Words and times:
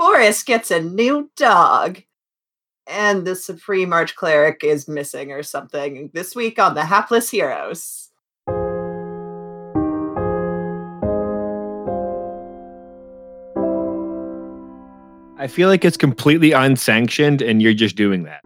Boris 0.00 0.42
gets 0.42 0.70
a 0.70 0.80
new 0.80 1.30
dog. 1.36 2.02
And 2.86 3.26
the 3.26 3.36
Supreme 3.36 3.92
Arch 3.92 4.16
Cleric 4.16 4.64
is 4.64 4.88
missing 4.88 5.30
or 5.30 5.42
something 5.42 6.10
this 6.14 6.34
week 6.34 6.58
on 6.58 6.74
the 6.74 6.86
Hapless 6.86 7.30
Heroes. 7.30 8.08
I 15.38 15.46
feel 15.46 15.68
like 15.68 15.84
it's 15.84 15.98
completely 15.98 16.52
unsanctioned 16.52 17.42
and 17.42 17.60
you're 17.60 17.74
just 17.74 17.94
doing 17.94 18.22
that. 18.22 18.40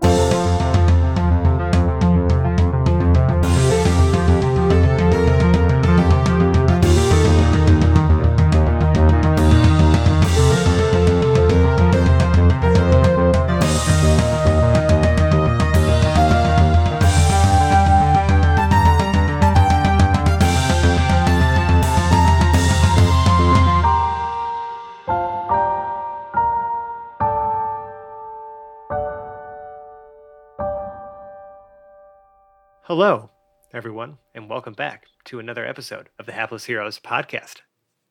Welcome 34.64 34.72
back 34.72 35.08
to 35.26 35.38
another 35.38 35.66
episode 35.66 36.08
of 36.18 36.24
the 36.24 36.32
Hapless 36.32 36.64
Heroes 36.64 36.98
podcast. 36.98 37.56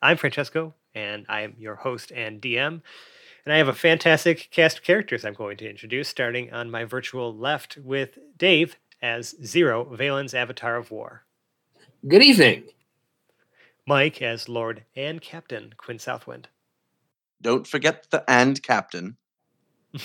I'm 0.04 0.18
Francesco, 0.18 0.76
and 0.94 1.26
I 1.28 1.42
am 1.42 1.56
your 1.58 1.74
host 1.74 2.12
and 2.12 2.40
DM. 2.40 2.84
And 3.44 3.52
I 3.52 3.58
have 3.58 3.70
a 3.70 3.74
fantastic 3.74 4.50
cast 4.52 4.78
of 4.78 4.84
characters 4.84 5.26
I'm 5.26 5.34
going 5.34 5.58
to 5.58 5.68
introduce, 5.68 6.10
starting 6.10 6.54
on 6.54 6.70
my 6.70 6.84
virtual 6.84 7.36
left 7.36 7.78
with 7.78 8.20
Dave 8.38 8.76
as 9.02 9.34
Zero, 9.44 9.84
Valen's 9.96 10.36
Avatar 10.36 10.76
of 10.76 10.92
War. 10.92 11.26
Good 12.08 12.22
evening. 12.22 12.66
Mike 13.88 14.22
as 14.22 14.48
Lord 14.48 14.84
and 14.96 15.20
Captain 15.20 15.74
Quinn 15.78 15.98
Southwind. 15.98 16.50
Don't 17.42 17.66
forget 17.66 18.06
the 18.12 18.24
and 18.30 18.62
captain. 18.62 19.18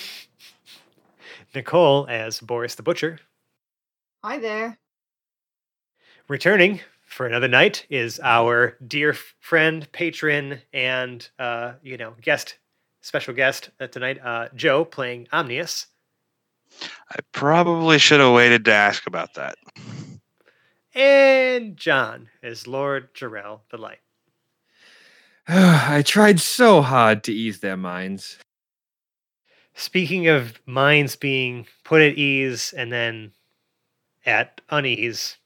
Nicole 1.55 2.07
as 2.09 2.41
Boris 2.41 2.75
the 2.75 2.83
Butcher. 2.83 3.19
Hi 4.25 4.39
there. 4.39 4.79
Returning 6.29 6.81
for 7.07 7.27
another 7.27 7.49
night 7.49 7.87
is 7.89 8.21
our 8.23 8.77
dear 8.87 9.15
friend, 9.41 9.91
patron, 9.93 10.61
and 10.75 11.27
uh, 11.39 11.73
you 11.83 11.97
know 11.97 12.15
guest, 12.21 12.59
special 13.01 13.33
guest 13.33 13.71
uh, 13.81 13.87
tonight, 13.87 14.19
uh, 14.23 14.49
Joe 14.55 14.85
playing 14.85 15.27
Omnius, 15.33 15.87
I 17.11 17.17
probably 17.33 17.99
should 17.99 18.21
have 18.21 18.35
waited 18.35 18.65
to 18.67 18.73
ask 18.73 19.07
about 19.07 19.35
that. 19.35 19.57
and 20.95 21.77
John 21.77 22.29
is 22.43 22.67
Lord 22.67 23.15
Jarrell 23.15 23.61
the 23.71 23.79
Light. 23.79 24.01
I 25.49 26.03
tried 26.05 26.41
so 26.41 26.83
hard 26.83 27.25
to 27.25 27.33
ease 27.33 27.61
their 27.61 27.77
minds. 27.77 28.39
Speaking 29.75 30.27
of 30.29 30.61
minds 30.67 31.17
being 31.17 31.67
put 31.85 32.03
at 32.03 32.19
ease 32.19 32.75
and 32.77 32.93
then 32.93 33.33
at 34.27 34.61
unease 34.69 35.38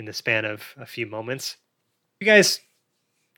in 0.00 0.06
the 0.06 0.12
span 0.14 0.46
of 0.46 0.74
a 0.78 0.86
few 0.86 1.06
moments, 1.06 1.58
you 2.20 2.26
guys, 2.26 2.60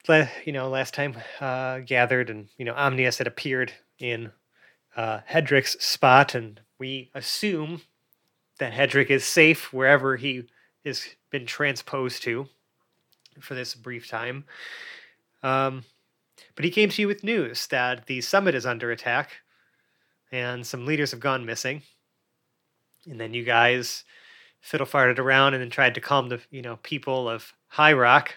you 0.09 0.53
know, 0.53 0.69
last 0.69 0.95
time 0.95 1.17
uh, 1.41 1.81
gathered 1.81 2.31
and 2.31 2.49
you 2.57 2.65
know 2.65 2.73
Omnius 2.75 3.19
had 3.19 3.27
appeared 3.27 3.73
in 3.99 4.31
uh, 4.97 5.19
Hedrick's 5.29 5.85
spot, 5.85 6.37
and 6.37 6.61
we 6.79 7.11
assume 7.15 7.83
that 8.61 8.73
Hedrick 8.73 9.11
is 9.11 9.25
safe 9.25 9.73
wherever 9.73 10.17
he 10.17 10.45
has 10.85 11.05
been 11.31 11.47
transposed 11.47 12.23
to 12.23 12.47
for 13.41 13.55
this 13.57 13.75
brief 13.75 14.09
time. 14.09 14.45
Um, 15.43 15.85
but 16.55 16.65
he 16.65 16.71
came 16.71 16.91
to 16.91 17.03
you 17.03 17.09
with 17.09 17.25
news 17.25 17.67
that 17.69 18.07
the 18.07 18.21
summit 18.21 18.55
is 18.55 18.67
under 18.67 18.93
attack 18.93 19.31
and 20.31 20.65
some 20.65 20.87
leaders 20.87 21.11
have 21.11 21.21
gone 21.21 21.45
missing. 21.45 21.83
And 23.09 23.19
then 23.19 23.35
you 23.35 23.43
guys 23.43 24.05
fiddle 24.63 24.87
farted 24.87 25.19
around 25.19 25.53
and 25.53 25.63
then 25.63 25.69
tried 25.71 25.95
to 25.95 26.01
calm 26.01 26.29
the 26.29 26.41
you 26.51 26.63
know 26.63 26.79
people 26.83 27.29
of 27.29 27.53
High 27.67 27.93
Rock 27.93 28.37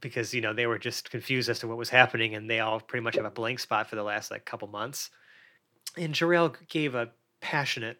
because 0.00 0.34
you 0.34 0.40
know 0.40 0.52
they 0.52 0.66
were 0.66 0.78
just 0.78 1.10
confused 1.10 1.48
as 1.48 1.58
to 1.58 1.66
what 1.66 1.78
was 1.78 1.88
happening 1.88 2.34
and 2.34 2.48
they 2.48 2.60
all 2.60 2.78
pretty 2.78 3.02
much 3.02 3.16
have 3.16 3.24
a 3.24 3.30
blank 3.30 3.58
spot 3.58 3.88
for 3.88 3.96
the 3.96 4.02
last 4.02 4.30
like 4.30 4.44
couple 4.44 4.68
months. 4.68 5.10
And 5.96 6.14
Jarrell 6.14 6.54
gave 6.68 6.94
a 6.94 7.10
passionate, 7.40 7.98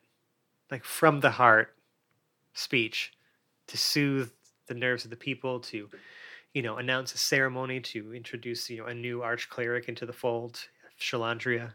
like 0.70 0.84
from 0.84 1.20
the 1.20 1.30
heart 1.30 1.74
speech 2.52 3.12
to 3.68 3.78
soothe 3.78 4.30
the 4.66 4.74
nerves 4.74 5.04
of 5.04 5.10
the 5.10 5.16
people, 5.16 5.60
to 5.60 5.88
you 6.52 6.62
know 6.62 6.76
announce 6.76 7.14
a 7.14 7.18
ceremony 7.18 7.80
to 7.80 8.14
introduce 8.14 8.68
you 8.68 8.78
know 8.78 8.86
a 8.86 8.94
new 8.94 9.22
arch 9.22 9.48
cleric 9.48 9.88
into 9.88 10.04
the 10.04 10.12
fold, 10.12 10.60
Shalandria. 11.00 11.72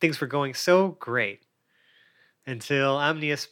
Things 0.00 0.20
were 0.20 0.26
going 0.26 0.54
so 0.54 0.96
great 0.98 1.42
until 2.46 2.96
Omnius 2.96 3.46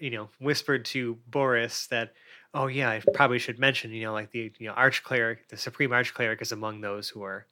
you 0.00 0.10
know, 0.10 0.28
whispered 0.38 0.84
to 0.86 1.18
Boris 1.28 1.86
that, 1.88 2.12
oh 2.54 2.66
yeah, 2.66 2.90
I 2.90 3.02
probably 3.14 3.38
should 3.38 3.58
mention, 3.58 3.92
you 3.92 4.04
know, 4.04 4.12
like 4.12 4.30
the 4.30 4.52
you 4.58 4.68
know 4.68 4.74
arch 4.74 5.02
cleric, 5.02 5.48
the 5.48 5.56
supreme 5.56 5.92
arch 5.92 6.14
cleric 6.14 6.42
is 6.42 6.52
among 6.52 6.80
those 6.80 7.08
who 7.08 7.22
are 7.22 7.46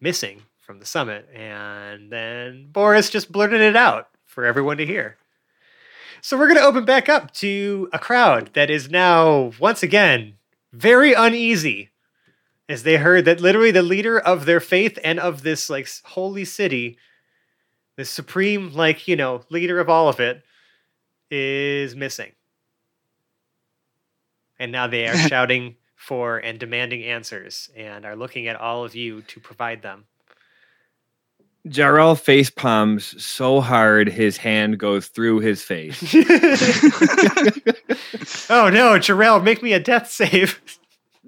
missing 0.00 0.42
from 0.58 0.78
the 0.78 0.86
summit, 0.86 1.28
and 1.34 2.10
then 2.10 2.68
Boris 2.70 3.10
just 3.10 3.32
blurted 3.32 3.60
it 3.60 3.76
out 3.76 4.08
for 4.24 4.44
everyone 4.44 4.76
to 4.78 4.86
hear. 4.86 5.16
So 6.20 6.38
we're 6.38 6.46
going 6.46 6.58
to 6.58 6.64
open 6.64 6.84
back 6.84 7.08
up 7.08 7.32
to 7.34 7.88
a 7.92 7.98
crowd 7.98 8.50
that 8.54 8.70
is 8.70 8.88
now 8.88 9.52
once 9.58 9.82
again 9.82 10.34
very 10.72 11.12
uneasy 11.12 11.90
as 12.68 12.84
they 12.84 12.96
heard 12.96 13.24
that 13.24 13.40
literally 13.40 13.70
the 13.70 13.82
leader 13.82 14.18
of 14.18 14.44
their 14.44 14.60
faith 14.60 14.98
and 15.04 15.18
of 15.18 15.42
this 15.42 15.68
like 15.68 15.88
holy 16.04 16.44
city 16.44 16.96
the 17.96 18.04
supreme 18.04 18.72
like 18.72 19.06
you 19.06 19.16
know 19.16 19.42
leader 19.50 19.78
of 19.78 19.88
all 19.88 20.08
of 20.08 20.20
it 20.20 20.42
is 21.32 21.96
missing 21.96 22.32
and 24.58 24.70
now 24.70 24.86
they 24.86 25.06
are 25.08 25.16
shouting 25.28 25.76
for 25.96 26.36
and 26.38 26.58
demanding 26.58 27.02
answers 27.04 27.70
and 27.76 28.04
are 28.04 28.16
looking 28.16 28.46
at 28.46 28.56
all 28.56 28.84
of 28.84 28.94
you 28.94 29.22
to 29.22 29.40
provide 29.40 29.82
them 29.82 30.04
Jarrell 31.68 32.20
face 32.20 32.50
palms 32.50 33.22
so 33.24 33.60
hard 33.60 34.08
his 34.08 34.36
hand 34.36 34.78
goes 34.78 35.06
through 35.06 35.38
his 35.38 35.62
face. 35.62 36.02
oh 38.50 38.68
no 38.68 38.98
Jarrell, 38.98 39.42
make 39.42 39.62
me 39.62 39.72
a 39.72 39.78
death 39.78 40.10
save 40.10 40.60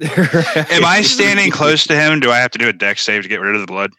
Am 0.00 0.84
I 0.84 1.02
standing 1.02 1.50
close 1.52 1.84
to 1.86 1.94
him? 1.94 2.18
Do 2.18 2.30
I 2.30 2.38
have 2.38 2.50
to 2.52 2.58
do 2.58 2.68
a 2.68 2.72
dex 2.72 3.02
save 3.02 3.22
to 3.22 3.28
get 3.28 3.40
rid 3.40 3.54
of 3.54 3.60
the 3.60 3.66
blood? 3.66 3.92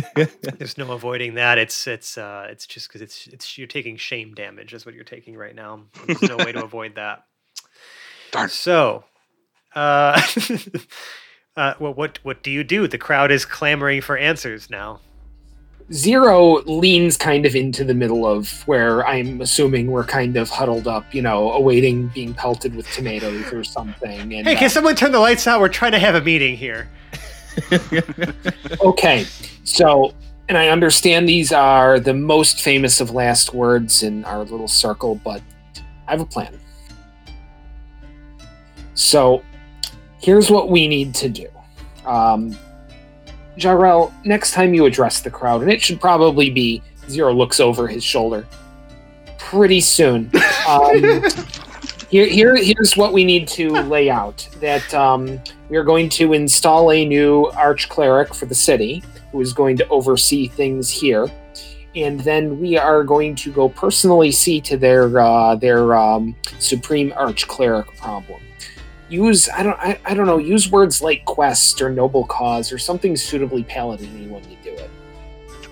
There's 0.58 0.78
no 0.78 0.92
avoiding 0.92 1.34
that. 1.34 1.58
It's 1.58 1.86
it's 1.86 2.16
uh 2.16 2.46
it's 2.50 2.66
just 2.66 2.88
because 2.88 3.02
it's 3.02 3.26
it's 3.28 3.58
you're 3.58 3.66
taking 3.66 3.96
shame 3.96 4.34
damage 4.34 4.72
is 4.72 4.86
what 4.86 4.94
you're 4.94 5.04
taking 5.04 5.36
right 5.36 5.54
now. 5.54 5.80
There's 6.06 6.22
no 6.22 6.36
way 6.36 6.52
to 6.52 6.64
avoid 6.64 6.94
that. 6.96 7.24
Darn. 8.30 8.48
so 8.48 9.04
uh 9.74 10.20
uh 11.56 11.74
well 11.78 11.94
what 11.94 12.18
what 12.22 12.42
do 12.42 12.50
you 12.50 12.64
do? 12.64 12.86
The 12.86 12.98
crowd 12.98 13.30
is 13.30 13.44
clamoring 13.44 14.00
for 14.00 14.16
answers 14.16 14.70
now. 14.70 15.00
Zero 15.92 16.62
leans 16.62 17.16
kind 17.18 17.44
of 17.44 17.54
into 17.54 17.84
the 17.84 17.92
middle 17.92 18.24
of 18.24 18.66
where 18.66 19.06
I'm 19.06 19.42
assuming 19.42 19.90
we're 19.90 20.04
kind 20.04 20.36
of 20.36 20.48
huddled 20.48 20.86
up, 20.86 21.12
you 21.12 21.20
know, 21.20 21.52
awaiting 21.52 22.06
being 22.08 22.32
pelted 22.32 22.74
with 22.74 22.90
tomatoes 22.92 23.52
or 23.52 23.62
something. 23.64 24.32
And 24.32 24.46
hey 24.46 24.54
can 24.54 24.66
uh, 24.66 24.70
someone 24.70 24.94
turn 24.94 25.12
the 25.12 25.18
lights 25.18 25.46
out? 25.46 25.60
We're 25.60 25.68
trying 25.68 25.92
to 25.92 25.98
have 25.98 26.14
a 26.14 26.22
meeting 26.22 26.56
here 26.56 26.88
okay, 28.84 29.24
so 29.64 30.12
and 30.48 30.58
I 30.58 30.68
understand 30.68 31.28
these 31.28 31.52
are 31.52 32.00
the 32.00 32.14
most 32.14 32.60
famous 32.60 33.00
of 33.00 33.10
last 33.10 33.54
words 33.54 34.02
in 34.02 34.24
our 34.24 34.44
little 34.44 34.68
circle, 34.68 35.14
but 35.24 35.40
I 36.06 36.10
have 36.10 36.20
a 36.20 36.26
plan. 36.26 36.58
So 38.94 39.42
here's 40.20 40.50
what 40.50 40.68
we 40.68 40.88
need 40.88 41.14
to 41.16 41.28
do. 41.28 41.48
Um, 42.04 42.56
Jarrell, 43.56 44.12
next 44.24 44.52
time 44.52 44.74
you 44.74 44.86
address 44.86 45.20
the 45.20 45.30
crowd, 45.30 45.62
and 45.62 45.70
it 45.70 45.80
should 45.80 46.00
probably 46.00 46.50
be 46.50 46.82
Zero 47.08 47.32
looks 47.32 47.58
over 47.60 47.88
his 47.88 48.04
shoulder 48.04 48.46
pretty 49.38 49.80
soon. 49.80 50.30
Um, 50.66 51.22
here, 52.12 52.26
here, 52.26 52.54
here's 52.54 52.94
what 52.94 53.14
we 53.14 53.24
need 53.24 53.48
to 53.48 53.70
lay 53.70 54.10
out. 54.10 54.46
That 54.60 54.92
um, 54.92 55.40
we 55.70 55.78
are 55.78 55.82
going 55.82 56.10
to 56.10 56.34
install 56.34 56.92
a 56.92 57.06
new 57.06 57.46
arch 57.56 57.88
cleric 57.88 58.34
for 58.34 58.44
the 58.44 58.54
city, 58.54 59.02
who 59.32 59.40
is 59.40 59.54
going 59.54 59.78
to 59.78 59.88
oversee 59.88 60.46
things 60.46 60.90
here, 60.90 61.26
and 61.96 62.20
then 62.20 62.60
we 62.60 62.76
are 62.76 63.02
going 63.02 63.34
to 63.36 63.50
go 63.50 63.70
personally 63.70 64.30
see 64.30 64.60
to 64.60 64.76
their 64.76 65.18
uh, 65.18 65.54
their 65.56 65.96
um, 65.96 66.36
supreme 66.58 67.14
arch 67.16 67.48
cleric 67.48 67.86
problem. 67.96 68.42
use 69.08 69.48
I 69.48 69.62
don't 69.62 69.78
I, 69.78 69.98
I 70.04 70.12
don't 70.12 70.26
know 70.26 70.36
use 70.36 70.70
words 70.70 71.00
like 71.00 71.24
quest 71.24 71.80
or 71.80 71.88
noble 71.88 72.26
cause 72.26 72.72
or 72.72 72.78
something 72.78 73.16
suitably 73.16 73.64
paladin 73.64 74.30
when 74.30 74.44
you 74.50 74.58
do 74.62 74.74
it. 74.74 74.90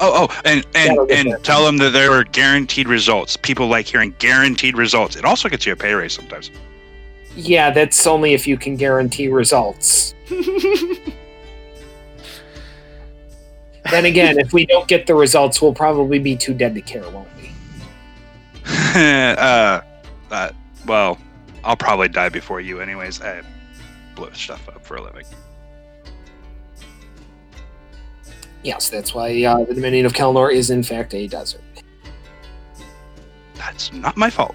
Oh, 0.03 0.27
oh, 0.31 0.41
and 0.45 0.67
and 0.75 1.11
and 1.11 1.45
tell 1.45 1.65
them 1.65 1.77
that 1.79 1.91
there 1.91 2.13
are 2.13 2.25
guaranteed 2.25 2.89
results. 2.89 3.37
People 3.37 3.69
like 3.69 3.87
hearing 3.87 4.15
guaranteed 4.19 4.77
results. 4.77 5.15
It 5.15 5.25
also 5.25 5.49
gets 5.49 5.67
you 5.67 5.75
a 5.75 5.77
pay 5.77 5.93
raise 5.93 6.15
sometimes. 6.15 6.51
Yeah, 7.37 7.71
that's 7.71 8.07
only 8.07 8.33
if 8.33 8.47
you 8.47 8.57
can 8.57 8.77
guarantee 8.77 9.29
results. 9.29 10.15
Then 13.91 14.05
again, 14.05 14.39
if 14.39 14.53
we 14.53 14.67
don't 14.67 14.87
get 14.87 15.07
the 15.07 15.15
results, 15.15 15.61
we'll 15.61 15.75
probably 15.75 16.19
be 16.19 16.37
too 16.37 16.55
dead 16.55 16.75
to 16.75 16.81
care, 16.81 17.09
won't 17.11 17.29
we? 17.37 17.51
uh, 18.67 19.81
uh, 20.31 20.51
well, 20.87 21.19
I'll 21.65 21.77
probably 21.77 22.09
die 22.09 22.29
before 22.29 22.61
you, 22.61 22.81
anyways. 22.81 23.21
I 23.21 23.43
blow 24.15 24.31
stuff 24.33 24.69
up 24.69 24.85
for 24.85 24.97
a 24.97 25.03
living. 25.03 25.25
Yes, 28.63 28.91
that's 28.91 29.15
why 29.15 29.43
uh, 29.45 29.65
the 29.65 29.75
Dominion 29.75 30.07
of 30.07 30.13
Kelnor 30.13 30.53
is 30.53 30.71
in 30.71 30.83
fact 30.83 31.15
a 31.15 31.27
desert. 31.27 31.63
That's 33.55 33.93
not 33.93 34.17
my 34.17 34.31
fault. 34.31 34.55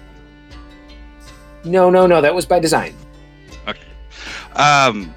No, 1.64 1.90
no, 1.90 2.06
no, 2.06 2.20
that 2.20 2.34
was 2.34 2.46
by 2.46 2.60
design. 2.60 2.94
Um, 4.56 5.14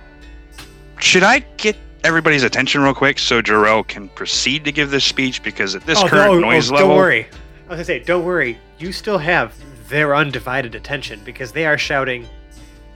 should 1.00 1.24
I 1.24 1.40
get 1.58 1.78
everybody's 2.04 2.44
attention 2.44 2.82
real 2.82 2.94
quick 2.94 3.18
so 3.18 3.42
Jarrell 3.42 3.88
can 3.88 4.10
proceed 4.10 4.66
to 4.66 4.72
give 4.72 4.92
this 4.92 5.06
speech? 5.06 5.42
Because 5.42 5.76
at 5.76 5.86
this 5.86 6.00
oh, 6.04 6.08
current 6.08 6.34
no, 6.34 6.40
noise 6.40 6.70
oh, 6.70 6.76
level, 6.76 6.90
Don't 6.90 6.98
worry. 6.98 7.24
I 7.24 7.70
was 7.70 7.78
gonna 7.78 7.86
say, 7.86 8.00
don't 8.00 8.26
worry. 8.26 8.58
You 8.80 8.92
still 8.92 9.18
have 9.18 9.54
their 9.88 10.16
undivided 10.16 10.76
attention 10.76 11.22
because 11.24 11.52
they 11.52 11.66
are 11.66 11.78
shouting 11.78 12.28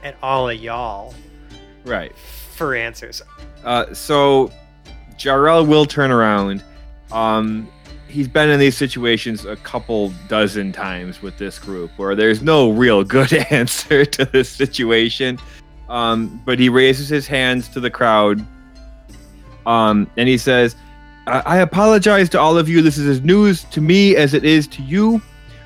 at 0.03 0.15
all 0.21 0.49
of 0.49 0.59
y'all 0.59 1.13
Right. 1.85 2.13
for 2.55 2.75
answers. 2.75 3.21
Uh, 3.63 3.93
so 3.93 4.51
Jarrell 5.17 5.67
will 5.67 5.85
turn 5.85 6.11
around. 6.11 6.63
Um, 7.11 7.69
he's 8.07 8.27
been 8.27 8.49
in 8.49 8.59
these 8.59 8.77
situations 8.77 9.45
a 9.45 9.55
couple 9.57 10.13
dozen 10.27 10.71
times 10.71 11.21
with 11.21 11.37
this 11.37 11.57
group 11.57 11.91
where 11.97 12.15
there's 12.15 12.41
no 12.41 12.71
real 12.71 13.03
good 13.03 13.33
answer 13.51 14.05
to 14.05 14.25
this 14.25 14.49
situation. 14.49 15.39
Um, 15.89 16.41
but 16.45 16.59
he 16.59 16.69
raises 16.69 17.09
his 17.09 17.27
hands 17.27 17.67
to 17.69 17.79
the 17.79 17.89
crowd. 17.89 18.45
Um, 19.65 20.09
and 20.17 20.29
he 20.29 20.37
says, 20.37 20.75
I-, 21.27 21.43
I 21.45 21.57
apologize 21.57 22.29
to 22.29 22.39
all 22.39 22.57
of 22.57 22.69
you. 22.69 22.81
This 22.81 22.97
is 22.97 23.07
as 23.07 23.21
news 23.21 23.63
to 23.65 23.81
me 23.81 24.15
as 24.15 24.33
it 24.33 24.45
is 24.45 24.67
to 24.67 24.81
you. 24.83 25.21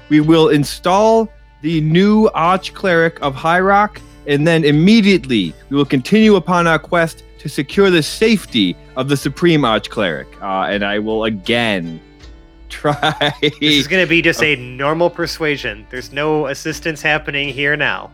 We 0.10 0.22
will 0.22 0.50
install 0.50 1.30
the 1.62 1.82
new 1.82 2.30
Arch 2.34 2.74
Cleric 2.74 3.22
of 3.22 3.36
High 3.36 3.60
Rock, 3.60 4.00
and 4.28 4.48
then 4.48 4.64
immediately 4.64 5.54
we 5.70 5.76
will 5.76 5.86
continue 5.86 6.36
upon 6.36 6.68
our 6.68 6.80
quest 6.80 7.24
to 7.40 7.50
secure 7.50 7.90
the 7.90 8.04
safety 8.04 8.76
of 8.96 9.10
the 9.10 9.18
Supreme 9.18 9.64
Arch 9.64 9.90
Cleric. 9.90 10.28
Uh, 10.42 10.68
and 10.70 10.84
I 10.84 11.00
will 11.00 11.26
again 11.26 12.00
try. 12.70 13.34
This 13.42 13.54
is 13.62 13.88
gonna 13.88 14.08
be 14.08 14.22
just 14.22 14.42
a 14.44 14.56
normal 14.56 15.10
persuasion. 15.10 15.86
There's 15.90 16.12
no 16.12 16.48
assistance 16.48 17.02
happening 17.02 17.50
here 17.50 17.78
now. 17.78 18.12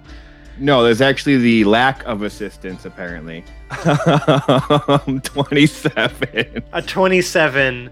no, 0.59 0.83
there's 0.83 1.01
actually 1.01 1.37
the 1.37 1.63
lack 1.63 2.03
of 2.05 2.21
assistance, 2.21 2.85
apparently. 2.85 3.43
Um, 3.87 5.19
27. 5.23 6.63
A 6.73 6.81
27 6.81 7.89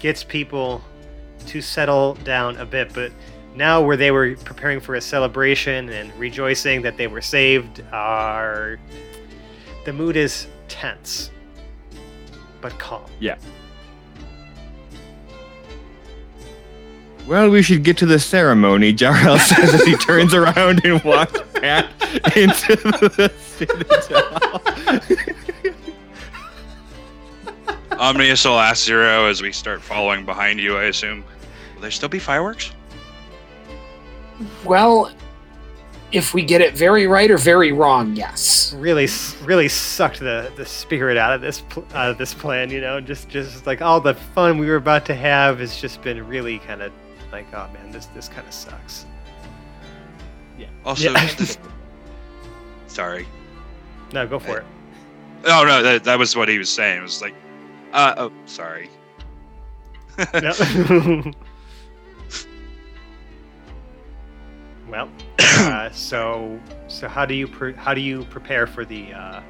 gets 0.00 0.22
people 0.22 0.80
to 1.46 1.60
settle 1.60 2.14
down 2.24 2.56
a 2.58 2.64
bit, 2.66 2.92
but 2.94 3.10
now 3.56 3.80
where 3.82 3.96
they 3.96 4.10
were 4.12 4.36
preparing 4.44 4.78
for 4.80 4.94
a 4.94 5.00
celebration 5.00 5.88
and 5.88 6.12
rejoicing 6.18 6.82
that 6.82 6.96
they 6.96 7.06
were 7.08 7.20
saved, 7.20 7.82
are 7.92 8.78
the 9.84 9.92
mood 9.92 10.16
is 10.16 10.46
tense 10.68 11.30
but 12.64 12.78
calm. 12.78 13.04
Yeah. 13.20 13.36
Well, 17.26 17.50
we 17.50 17.60
should 17.60 17.84
get 17.84 17.98
to 17.98 18.06
the 18.06 18.18
ceremony, 18.18 18.94
Jarl 18.94 19.38
says 19.50 19.74
as 19.74 19.84
he 19.84 19.96
turns 19.96 20.32
around 20.32 20.82
and 20.82 21.02
walks 21.04 21.40
back 21.60 21.86
into 22.34 22.76
the 22.76 23.30
citadel. 23.38 24.62
Omnius 27.98 28.46
will 28.46 28.58
ask 28.58 28.84
Zero 28.84 29.26
as 29.26 29.42
we 29.42 29.52
start 29.52 29.82
following 29.82 30.24
behind 30.24 30.58
you. 30.58 30.78
I 30.78 30.84
assume. 30.84 31.22
Will 31.74 31.82
there 31.82 31.90
still 31.90 32.08
be 32.08 32.18
fireworks? 32.18 32.72
Well, 34.64 35.12
if 36.14 36.32
we 36.32 36.42
get 36.42 36.60
it 36.60 36.74
very 36.76 37.06
right 37.06 37.30
or 37.30 37.36
very 37.36 37.72
wrong, 37.72 38.14
yes. 38.16 38.72
Really, 38.78 39.08
really 39.42 39.68
sucked 39.68 40.20
the, 40.20 40.50
the 40.56 40.64
spirit 40.64 41.16
out 41.16 41.32
of 41.34 41.40
this 41.40 41.60
pl- 41.62 41.86
out 41.94 42.08
of 42.10 42.16
this 42.18 42.32
plan. 42.32 42.70
You 42.70 42.80
know, 42.80 43.00
just 43.00 43.28
just 43.28 43.66
like 43.66 43.82
all 43.82 44.00
the 44.00 44.14
fun 44.14 44.58
we 44.58 44.66
were 44.66 44.76
about 44.76 45.04
to 45.06 45.14
have 45.14 45.58
has 45.58 45.80
just 45.80 46.00
been 46.02 46.26
really 46.26 46.58
kind 46.60 46.80
of 46.82 46.92
like, 47.32 47.46
oh 47.52 47.68
man, 47.74 47.90
this 47.90 48.06
this 48.06 48.28
kind 48.28 48.46
of 48.46 48.54
sucks. 48.54 49.06
Also, 50.84 51.10
Yeah. 51.10 51.34
this- 51.36 51.58
sorry. 52.86 53.26
No, 54.12 54.26
go 54.26 54.38
for 54.38 54.58
it. 54.58 54.64
Oh 55.46 55.64
no, 55.66 55.82
that, 55.82 56.04
that 56.04 56.18
was 56.18 56.36
what 56.36 56.48
he 56.48 56.58
was 56.58 56.68
saying. 56.70 56.98
It 56.98 57.02
was 57.02 57.20
like, 57.22 57.34
uh, 57.92 58.14
oh, 58.18 58.32
sorry. 58.46 58.88
well, 64.88 65.08
uh, 65.38 65.90
so 65.90 66.58
so 66.88 67.08
how 67.08 67.24
do 67.24 67.34
you 67.34 67.46
pre- 67.46 67.74
how 67.74 67.94
do 67.94 68.00
you 68.00 68.24
prepare 68.24 68.66
for 68.66 68.84
the 68.84 69.12
uh, 69.12 69.42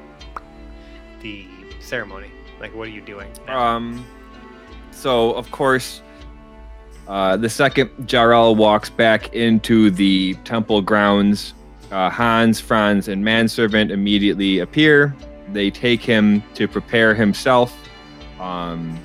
the 1.21 1.45
ceremony? 1.79 2.31
Like, 2.59 2.73
what 2.75 2.87
are 2.87 2.91
you 2.91 3.01
doing? 3.01 3.29
now? 3.47 3.59
Um, 3.59 4.05
so 4.91 5.33
of 5.33 5.51
course, 5.51 6.01
uh, 7.07 7.37
the 7.37 7.49
second 7.49 7.89
Jarrell 8.07 8.55
walks 8.55 8.89
back 8.89 9.33
into 9.33 9.91
the 9.91 10.33
temple 10.43 10.81
grounds, 10.81 11.53
uh, 11.91 12.09
Hans, 12.09 12.59
Franz, 12.59 13.07
and 13.07 13.23
manservant 13.23 13.91
immediately 13.91 14.59
appear. 14.59 15.15
They 15.53 15.69
take 15.69 16.01
him 16.01 16.41
to 16.55 16.67
prepare 16.67 17.13
himself. 17.13 17.77
Um, 18.39 18.97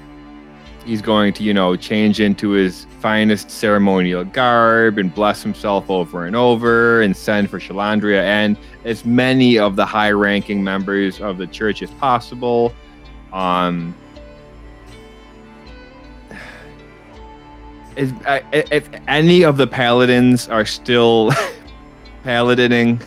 he's 0.91 1.01
going 1.01 1.33
to, 1.33 1.45
you 1.45 1.55
know, 1.55 1.77
change 1.77 2.19
into 2.19 2.51
his 2.51 2.87
finest 2.99 3.49
ceremonial 3.49 4.25
garb 4.25 4.99
and 4.99 5.15
bless 5.15 5.41
himself 5.41 5.89
over 5.89 6.27
and 6.27 6.35
over 6.35 7.01
and 7.03 7.17
send 7.17 7.49
for 7.49 7.61
Shalandria 7.61 8.25
and 8.25 8.59
as 8.85 9.05
many 9.05 9.57
of 9.57 9.77
the 9.77 9.87
high-ranking 9.87 10.65
members 10.65 11.21
of 11.21 11.39
the 11.39 11.47
church 11.47 11.81
as 11.83 11.93
possible. 11.93 12.75
Um, 13.33 13.95
if, 17.97 18.13
if 18.53 18.91
any 19.06 19.44
of 19.44 19.59
the 19.59 19.69
paladins 19.69 20.49
are 20.49 20.65
still 20.65 21.31
paladining, 22.25 23.01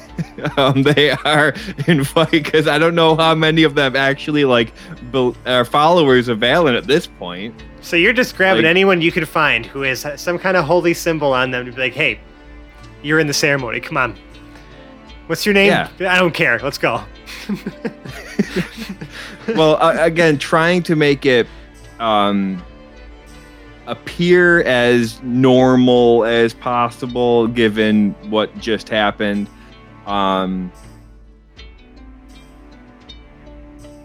um, 0.57 0.83
they 0.83 1.11
are 1.11 1.53
in 1.85 2.05
fight 2.05 2.31
because 2.31 2.65
I 2.65 2.77
don't 2.79 2.95
know 2.95 3.17
how 3.17 3.35
many 3.35 3.63
of 3.63 3.75
them 3.75 3.97
actually 3.97 4.45
like 4.45 4.71
bel 5.11 5.35
are 5.45 5.65
followers 5.65 6.29
of 6.29 6.39
Valen 6.39 6.77
at 6.77 6.87
this 6.87 7.07
point. 7.07 7.53
So 7.83 7.97
you're 7.97 8.13
just 8.13 8.35
grabbing 8.35 8.63
like- 8.63 8.69
anyone 8.69 9.01
you 9.01 9.11
can 9.11 9.25
find 9.25 9.65
who 9.65 9.81
has 9.81 10.05
some 10.15 10.39
kind 10.39 10.57
of 10.57 10.65
holy 10.65 10.93
symbol 10.93 11.33
on 11.33 11.51
them 11.51 11.65
to 11.65 11.71
be 11.71 11.81
like, 11.81 11.93
hey, 11.93 12.19
you're 13.03 13.19
in 13.19 13.27
the 13.27 13.33
ceremony. 13.33 13.79
Come 13.79 13.97
on. 13.97 14.17
What's 15.27 15.45
your 15.45 15.53
name? 15.53 15.67
Yeah. 15.67 15.89
I 15.99 16.17
don't 16.17 16.33
care. 16.33 16.59
Let's 16.59 16.77
go. 16.77 17.03
well, 19.49 19.75
uh, 19.81 19.95
again, 19.99 20.37
trying 20.37 20.83
to 20.83 20.95
make 20.95 21.25
it 21.25 21.47
um, 21.99 22.63
appear 23.85 24.63
as 24.63 25.21
normal 25.21 26.25
as 26.25 26.53
possible 26.53 27.47
given 27.47 28.11
what 28.29 28.57
just 28.59 28.89
happened. 28.89 29.47
Um, 30.05 30.71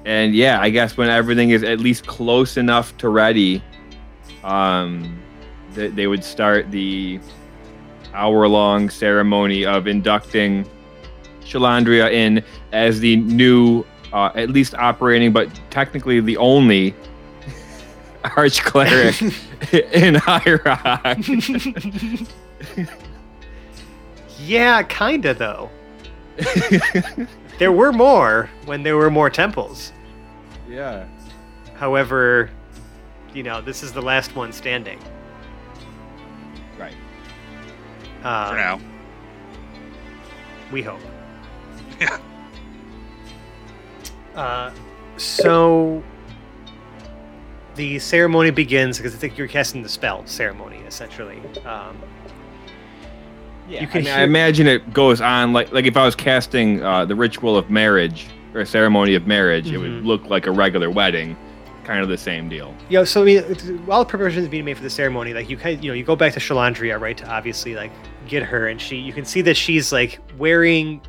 and 0.04 0.34
yeah, 0.34 0.60
I 0.60 0.70
guess 0.70 0.96
when 0.96 1.10
everything 1.10 1.50
is 1.50 1.62
at 1.62 1.80
least 1.80 2.06
close 2.06 2.56
enough 2.56 2.96
to 2.98 3.08
ready, 3.08 3.62
um, 4.48 5.20
they, 5.74 5.88
they 5.88 6.06
would 6.06 6.24
start 6.24 6.70
the 6.70 7.20
hour-long 8.14 8.88
ceremony 8.90 9.64
of 9.66 9.86
inducting 9.86 10.68
Shalandria 11.44 12.10
in 12.12 12.42
as 12.72 13.00
the 13.00 13.16
new 13.16 13.84
uh, 14.12 14.30
at 14.34 14.50
least 14.50 14.74
operating, 14.74 15.32
but 15.32 15.48
technically 15.70 16.20
the 16.20 16.36
only 16.38 16.94
arch 18.36 18.62
cleric 18.62 19.20
in 19.92 20.14
High 20.14 20.54
Rock. 20.64 21.18
yeah, 24.40 24.82
kinda 24.84 25.34
though. 25.34 25.70
There 27.58 27.72
were 27.72 27.92
more 27.92 28.48
when 28.64 28.82
there 28.82 28.96
were 28.96 29.10
more 29.10 29.28
temples. 29.30 29.92
yeah. 30.68 31.06
However, 31.74 32.50
you 33.38 33.44
know, 33.44 33.60
this 33.60 33.84
is 33.84 33.92
the 33.92 34.02
last 34.02 34.34
one 34.34 34.52
standing. 34.52 34.98
Right. 36.76 36.92
Um, 38.24 38.48
For 38.50 38.56
now. 38.56 38.80
We 40.72 40.82
hope. 40.82 41.00
Uh, 44.34 44.70
so 45.16 46.00
the 47.74 47.98
ceremony 47.98 48.50
begins 48.52 48.96
because 48.96 49.12
I 49.12 49.18
think 49.18 49.36
you're 49.36 49.48
casting 49.48 49.82
the 49.82 49.88
spell 49.88 50.24
ceremony 50.28 50.76
essentially. 50.86 51.40
Um, 51.66 51.96
Yeah, 53.68 53.80
You 53.80 53.88
I, 53.88 53.90
can 53.90 54.04
mean, 54.04 54.12
I 54.14 54.22
imagine 54.22 54.68
it 54.68 54.92
goes 54.92 55.20
on 55.20 55.52
like 55.52 55.72
like 55.72 55.86
if 55.86 55.96
I 55.96 56.04
was 56.04 56.14
casting 56.14 56.80
uh, 56.84 57.04
the 57.04 57.16
ritual 57.16 57.56
of 57.56 57.68
marriage 57.68 58.28
or 58.54 58.60
a 58.60 58.66
ceremony 58.66 59.16
of 59.16 59.26
marriage, 59.26 59.72
it 59.72 59.78
would 59.78 59.90
Mhm. 59.90 60.06
look 60.06 60.26
like 60.26 60.46
a 60.46 60.52
regular 60.52 60.88
wedding, 60.88 61.36
kind 61.88 62.02
of 62.02 62.08
the 62.10 62.18
same 62.18 62.50
deal. 62.50 62.74
know, 62.90 63.04
so 63.04 63.22
I 63.22 63.24
mean, 63.24 63.42
while 63.86 64.04
preparations 64.04 64.46
are 64.46 64.50
being 64.50 64.66
made 64.66 64.76
for 64.76 64.82
the 64.82 64.90
ceremony, 64.90 65.32
like 65.32 65.48
you 65.48 65.56
kind 65.56 65.82
you 65.82 65.90
know, 65.90 65.94
you 65.94 66.04
go 66.04 66.14
back 66.14 66.34
to 66.34 66.38
Shalandria, 66.38 67.00
right, 67.00 67.16
to 67.16 67.26
obviously 67.26 67.74
like 67.74 67.90
get 68.28 68.42
her, 68.42 68.68
and 68.68 68.78
she, 68.78 68.96
you 68.96 69.14
can 69.14 69.24
see 69.24 69.40
that 69.40 69.56
she's 69.56 69.90
like 69.90 70.20
wearing, 70.36 71.00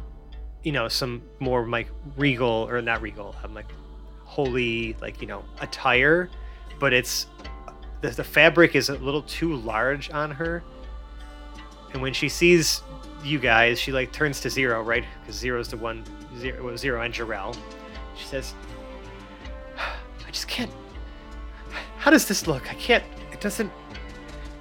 you 0.64 0.72
know, 0.72 0.88
some 0.88 1.22
more 1.40 1.68
like 1.68 1.90
regal 2.16 2.66
or 2.70 2.82
not 2.82 3.02
regal, 3.02 3.36
um, 3.44 3.54
like 3.54 3.70
holy, 4.24 4.96
like 5.02 5.20
you 5.20 5.28
know, 5.28 5.44
attire, 5.60 6.30
but 6.80 6.94
it's 6.94 7.28
the, 8.00 8.12
the 8.12 8.24
fabric 8.24 8.74
is 8.74 8.88
a 8.88 8.96
little 9.00 9.24
too 9.24 9.58
large 9.58 10.10
on 10.12 10.32
her, 10.32 10.64
and 11.92 12.02
when 12.02 12.14
she 12.14 12.30
sees 12.30 12.84
you 13.22 13.38
guys, 13.38 13.82
she 13.82 13.92
like 13.92 14.14
turns 14.14 14.40
to 14.40 14.50
Zero, 14.50 14.82
right, 14.82 15.04
because 15.20 15.36
Zero's 15.36 15.68
the 15.68 15.76
one, 15.78 16.06
Zero, 16.78 17.02
and 17.02 17.14
Jarrell. 17.14 17.54
She 18.16 18.26
says, 18.26 18.54
"I 20.30 20.32
just 20.32 20.48
can't." 20.48 20.72
how 21.98 22.12
does 22.12 22.28
this 22.28 22.46
look? 22.46 22.70
I 22.70 22.76
can't. 22.76 23.04
It 23.34 23.42
doesn't. 23.42 23.72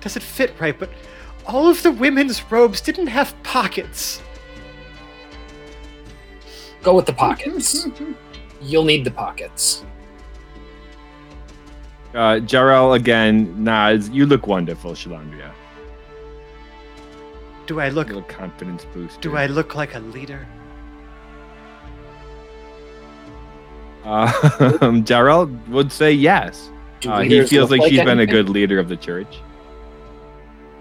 Doesn't 0.00 0.22
fit 0.22 0.54
right. 0.58 0.76
But 0.78 0.88
all 1.46 1.68
of 1.68 1.82
the 1.82 1.92
women's 1.92 2.42
robes 2.50 2.80
didn't 2.80 3.08
have 3.08 3.34
pockets. 3.42 4.22
Go 6.82 6.94
with 6.94 7.04
the 7.04 7.12
pockets. 7.12 7.86
You'll 8.62 8.84
need 8.84 9.04
the 9.04 9.10
pockets. 9.10 9.84
Uh, 12.14 12.40
Jarrell 12.40 12.96
again 12.96 13.62
nods. 13.62 14.08
You 14.08 14.24
look 14.24 14.46
wonderful, 14.46 14.92
Shalandria. 14.92 15.52
Do 17.66 17.78
I 17.78 17.90
look? 17.90 18.08
Little 18.08 18.22
confidence 18.22 18.86
boost. 18.94 19.20
Do 19.20 19.36
I 19.36 19.46
look 19.46 19.74
like 19.74 19.94
a 19.94 20.00
leader? 20.00 20.48
Uh, 24.08 24.32
Jarrell 25.04 25.68
would 25.68 25.92
say 25.92 26.10
yes. 26.12 26.70
Uh, 27.06 27.20
he 27.20 27.44
feels 27.44 27.70
look 27.70 27.80
like 27.80 27.90
she's 27.90 28.02
been 28.02 28.20
a 28.20 28.26
good 28.26 28.48
leader 28.48 28.78
of 28.78 28.88
the 28.88 28.96
church. 28.96 29.38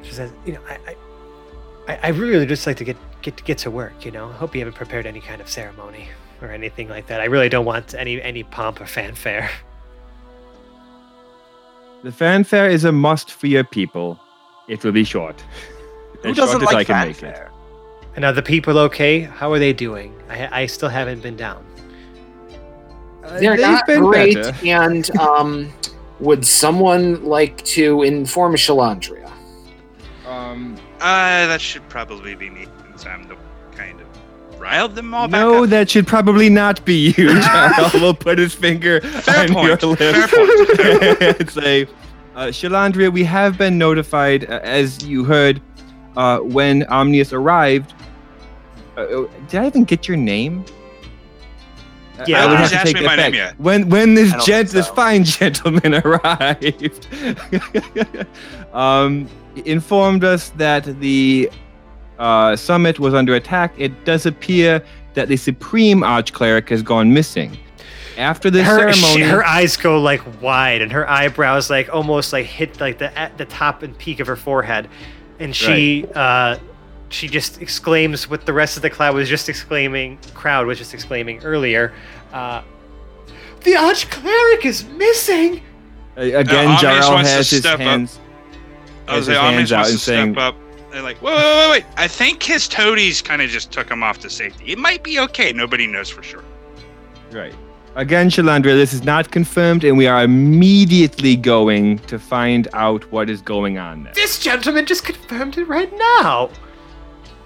She 0.02 0.14
says, 0.14 0.32
"You 0.46 0.54
know, 0.54 0.62
I, 0.70 0.74
I, 0.88 0.96
I- 1.94 2.00
I 2.04 2.08
really 2.10 2.46
just 2.46 2.66
like 2.66 2.78
to 2.78 2.84
get 2.86 2.98
get 3.22 3.44
get 3.44 3.58
to 3.60 3.72
work. 3.72 4.06
You 4.06 4.12
know, 4.12 4.30
I 4.30 4.34
hope 4.34 4.56
you 4.56 4.62
haven't 4.62 4.76
prepared 4.76 5.06
any 5.06 5.20
kind 5.22 5.42
of 5.42 5.50
ceremony 5.50 6.08
or 6.42 6.52
anything 6.52 6.88
like 6.90 7.08
that. 7.08 7.20
I 7.22 7.26
really 7.26 7.50
don't 7.50 7.66
want 7.66 7.94
any 7.94 8.22
any 8.22 8.44
pomp 8.44 8.80
or 8.82 8.86
fanfare. 8.86 9.50
The 12.04 12.12
fanfare 12.12 12.70
is 12.70 12.86
a 12.86 12.92
must 12.92 13.32
for 13.32 13.48
your 13.48 13.64
people. 13.64 14.20
It 14.68 14.84
will 14.84 14.92
be 14.92 15.04
short. 15.04 15.44
Who 16.24 16.30
as 16.30 16.38
doesn't 16.38 16.62
short 16.62 16.64
as 16.64 16.70
I 16.70 16.78
like 16.78 16.88
can 16.88 17.08
make 17.08 17.18
it. 17.18 17.22
fanfare? 17.22 17.52
And 18.16 18.26
are 18.26 18.34
the 18.34 18.42
people 18.42 18.78
okay? 18.80 19.22
How 19.22 19.52
are 19.52 19.60
they 19.60 19.74
doing? 19.74 20.14
I, 20.30 20.62
I 20.62 20.66
still 20.68 20.90
haven't 20.90 21.22
been 21.22 21.36
down. 21.38 21.64
Uh, 23.28 23.40
They're 23.40 23.58
they've 23.58 23.66
not 23.68 23.86
been 23.88 24.04
great, 24.04 24.36
better. 24.36 24.56
and 24.66 25.18
um, 25.20 25.74
would 26.20 26.46
someone 26.46 27.24
like 27.26 27.64
to 27.66 28.04
inform 28.04 28.56
Shalandria? 28.56 29.30
Um, 30.26 30.76
Uh, 31.02 31.46
that 31.48 31.62
should 31.62 31.88
probably 31.90 32.36
be 32.36 32.50
me, 32.50 32.68
since 32.90 33.06
I'm 33.06 33.28
the 33.28 33.36
kind 33.76 34.00
of 34.02 34.08
riled 34.60 34.96
them 34.96 35.14
all 35.14 35.28
back 35.28 35.40
no, 35.42 35.64
up. 35.66 35.70
that 35.70 35.90
should 35.90 36.08
probably 36.08 36.50
not 36.50 36.84
be 36.86 37.10
you. 37.18 37.30
Jarrell 37.30 38.02
will 38.02 38.14
put 38.14 38.40
his 38.40 38.54
finger 38.56 39.02
Fair 39.02 39.42
on 39.44 39.54
point, 39.54 39.82
your 39.84 39.96
fair 39.96 40.14
lips 40.14 41.40
and 41.40 41.50
say, 41.50 41.84
uh, 42.36 42.46
Shalandria, 42.48 43.12
we 43.12 43.24
have 43.24 43.58
been 43.58 43.78
notified, 43.78 44.50
uh, 44.50 44.60
as 44.64 45.04
you 45.06 45.24
heard, 45.24 45.62
uh, 46.16 46.40
when 46.40 46.84
Omnius 46.86 47.34
arrived. 47.34 47.94
Uh, 48.96 49.02
uh, 49.02 49.28
did 49.50 49.62
I 49.62 49.68
even 49.68 49.84
get 49.84 50.08
your 50.08 50.18
name? 50.18 50.66
Yeah, 52.26 52.44
I 52.44 52.46
would 52.46 52.52
nobody's 52.54 52.72
have 52.72 52.86
to 52.88 52.94
take 52.94 53.02
me 53.02 53.06
my 53.06 53.16
name 53.16 53.32
back. 53.32 53.34
yet. 53.34 53.60
When 53.60 53.90
when 53.90 54.14
this 54.14 54.32
gent, 54.46 54.70
think 54.70 54.72
this 54.72 54.88
fine 54.90 55.24
gentleman 55.40 55.96
arrived, 55.96 57.08
um, 58.74 59.30
informed 59.66 60.24
us 60.24 60.50
that 60.52 60.86
the 61.00 61.50
uh, 62.20 62.56
summit 62.56 63.00
was 63.00 63.14
under 63.14 63.36
attack. 63.36 63.74
It 63.78 64.06
does 64.06 64.26
appear 64.26 64.84
that 65.14 65.28
the 65.28 65.38
supreme 65.38 66.02
archcleric 66.02 66.70
has 66.70 66.82
gone 66.82 67.14
missing. 67.14 67.58
After 68.18 68.50
the 68.50 68.64
her, 68.64 68.92
she- 68.92 69.00
ceremony, 69.00 69.30
her 69.32 69.46
eyes 69.46 69.78
go 69.78 70.00
like 70.02 70.22
wide, 70.42 70.82
and 70.82 70.92
her 70.92 71.08
eyebrows 71.08 71.70
like 71.70 71.94
almost 71.94 72.34
like 72.34 72.46
hit 72.48 72.80
like 72.82 72.98
the 72.98 73.16
at 73.18 73.38
the 73.38 73.46
top 73.46 73.84
and 73.84 73.96
peak 73.98 74.20
of 74.20 74.28
her 74.28 74.36
forehead, 74.36 74.90
and 75.40 75.56
she 75.56 76.06
uh, 76.16 76.58
she 77.10 77.28
just 77.28 77.62
exclaims 77.62 78.30
what 78.30 78.46
the 78.46 78.54
rest 78.54 78.76
of 78.76 78.82
the 78.82 78.90
cloud 78.90 79.16
was 79.16 79.30
just 79.30 79.50
exclaiming. 79.50 80.18
Crowd 80.34 80.68
was 80.68 80.78
just 80.78 80.94
exclaiming 80.94 81.44
earlier. 81.44 81.94
Uh, 82.34 82.62
the 83.64 83.76
arch 83.76 84.10
cleric 84.10 84.66
is 84.66 84.86
missing. 84.86 85.62
uh, 86.18 86.22
again, 86.22 86.68
Omnius 86.68 86.82
Jarl 86.82 87.14
wants 87.14 87.30
to 87.30 87.36
has 87.36 87.50
his 87.50 87.60
step 87.62 87.74
up. 87.76 87.80
hands. 87.80 88.20
I 89.08 89.12
has 89.12 89.20
was 89.20 89.28
his 89.28 89.38
like, 89.38 89.54
hands 89.54 89.72
out 89.72 89.78
wants 89.78 89.90
and 89.92 90.00
to 90.00 90.06
saying, 90.06 90.34
step 90.34 90.44
up. 90.44 90.56
They're 90.92 91.02
like, 91.02 91.22
wait, 91.22 91.36
wait, 91.36 91.44
wait, 91.44 91.70
wait. 91.70 91.86
I 91.98 92.08
think 92.08 92.42
his 92.44 92.68
toadies 92.68 93.22
kind 93.22 93.42
of 93.42 93.50
just 93.50 93.72
took 93.72 93.90
him 93.90 94.04
off 94.04 94.20
to 94.20 94.30
safety. 94.30 94.72
It 94.72 94.78
might 94.78 95.04
be 95.04 95.20
okay. 95.20 95.52
Nobody 95.54 95.86
knows 95.86 96.10
for 96.10 96.24
sure. 96.24 96.44
Right. 97.32 97.54
Again, 97.96 98.30
Shalandria, 98.30 98.76
this 98.76 98.94
is 98.94 99.04
not 99.04 99.32
confirmed, 99.32 99.84
and 99.84 99.98
we 99.98 100.06
are 100.06 100.24
immediately 100.24 101.36
going 101.36 101.98
to 102.00 102.20
find 102.20 102.68
out 102.74 103.12
what 103.12 103.28
is 103.30 103.42
going 103.42 103.80
on 103.80 104.04
there. 104.04 104.14
This 104.14 104.40
gentleman 104.40 104.86
just 104.86 105.04
confirmed 105.04 105.58
it 105.58 105.66
right 105.66 105.92
now. 105.98 106.52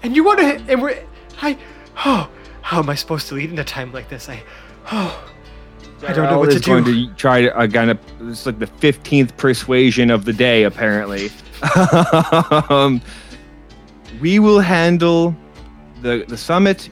And 0.02 0.14
you 0.16 0.24
want 0.24 0.38
to? 0.40 0.72
And 0.72 0.82
we're. 0.82 1.02
I. 1.40 1.58
Oh, 2.04 2.28
how 2.62 2.78
am 2.78 2.88
I 2.88 2.94
supposed 2.94 3.28
to 3.28 3.34
lead 3.34 3.50
in 3.50 3.58
a 3.58 3.64
time 3.64 3.92
like 3.92 4.08
this? 4.08 4.28
I. 4.28 4.42
Oh. 4.90 5.28
I 6.06 6.12
don't 6.12 6.28
know 6.28 6.40
what 6.40 6.50
to 6.50 6.56
is 6.56 6.62
going 6.62 6.84
to 6.84 7.14
try 7.14 7.42
to 7.42 7.56
again. 7.58 7.90
uh, 7.90 7.94
It's 8.22 8.44
like 8.44 8.58
the 8.58 8.66
fifteenth 8.66 9.36
persuasion 9.36 10.10
of 10.10 10.24
the 10.24 10.32
day, 10.32 10.64
apparently. 10.64 11.30
um, 12.68 13.00
we 14.20 14.40
will 14.40 14.58
handle 14.58 15.34
the 16.00 16.24
the 16.26 16.36
summit. 16.36 16.90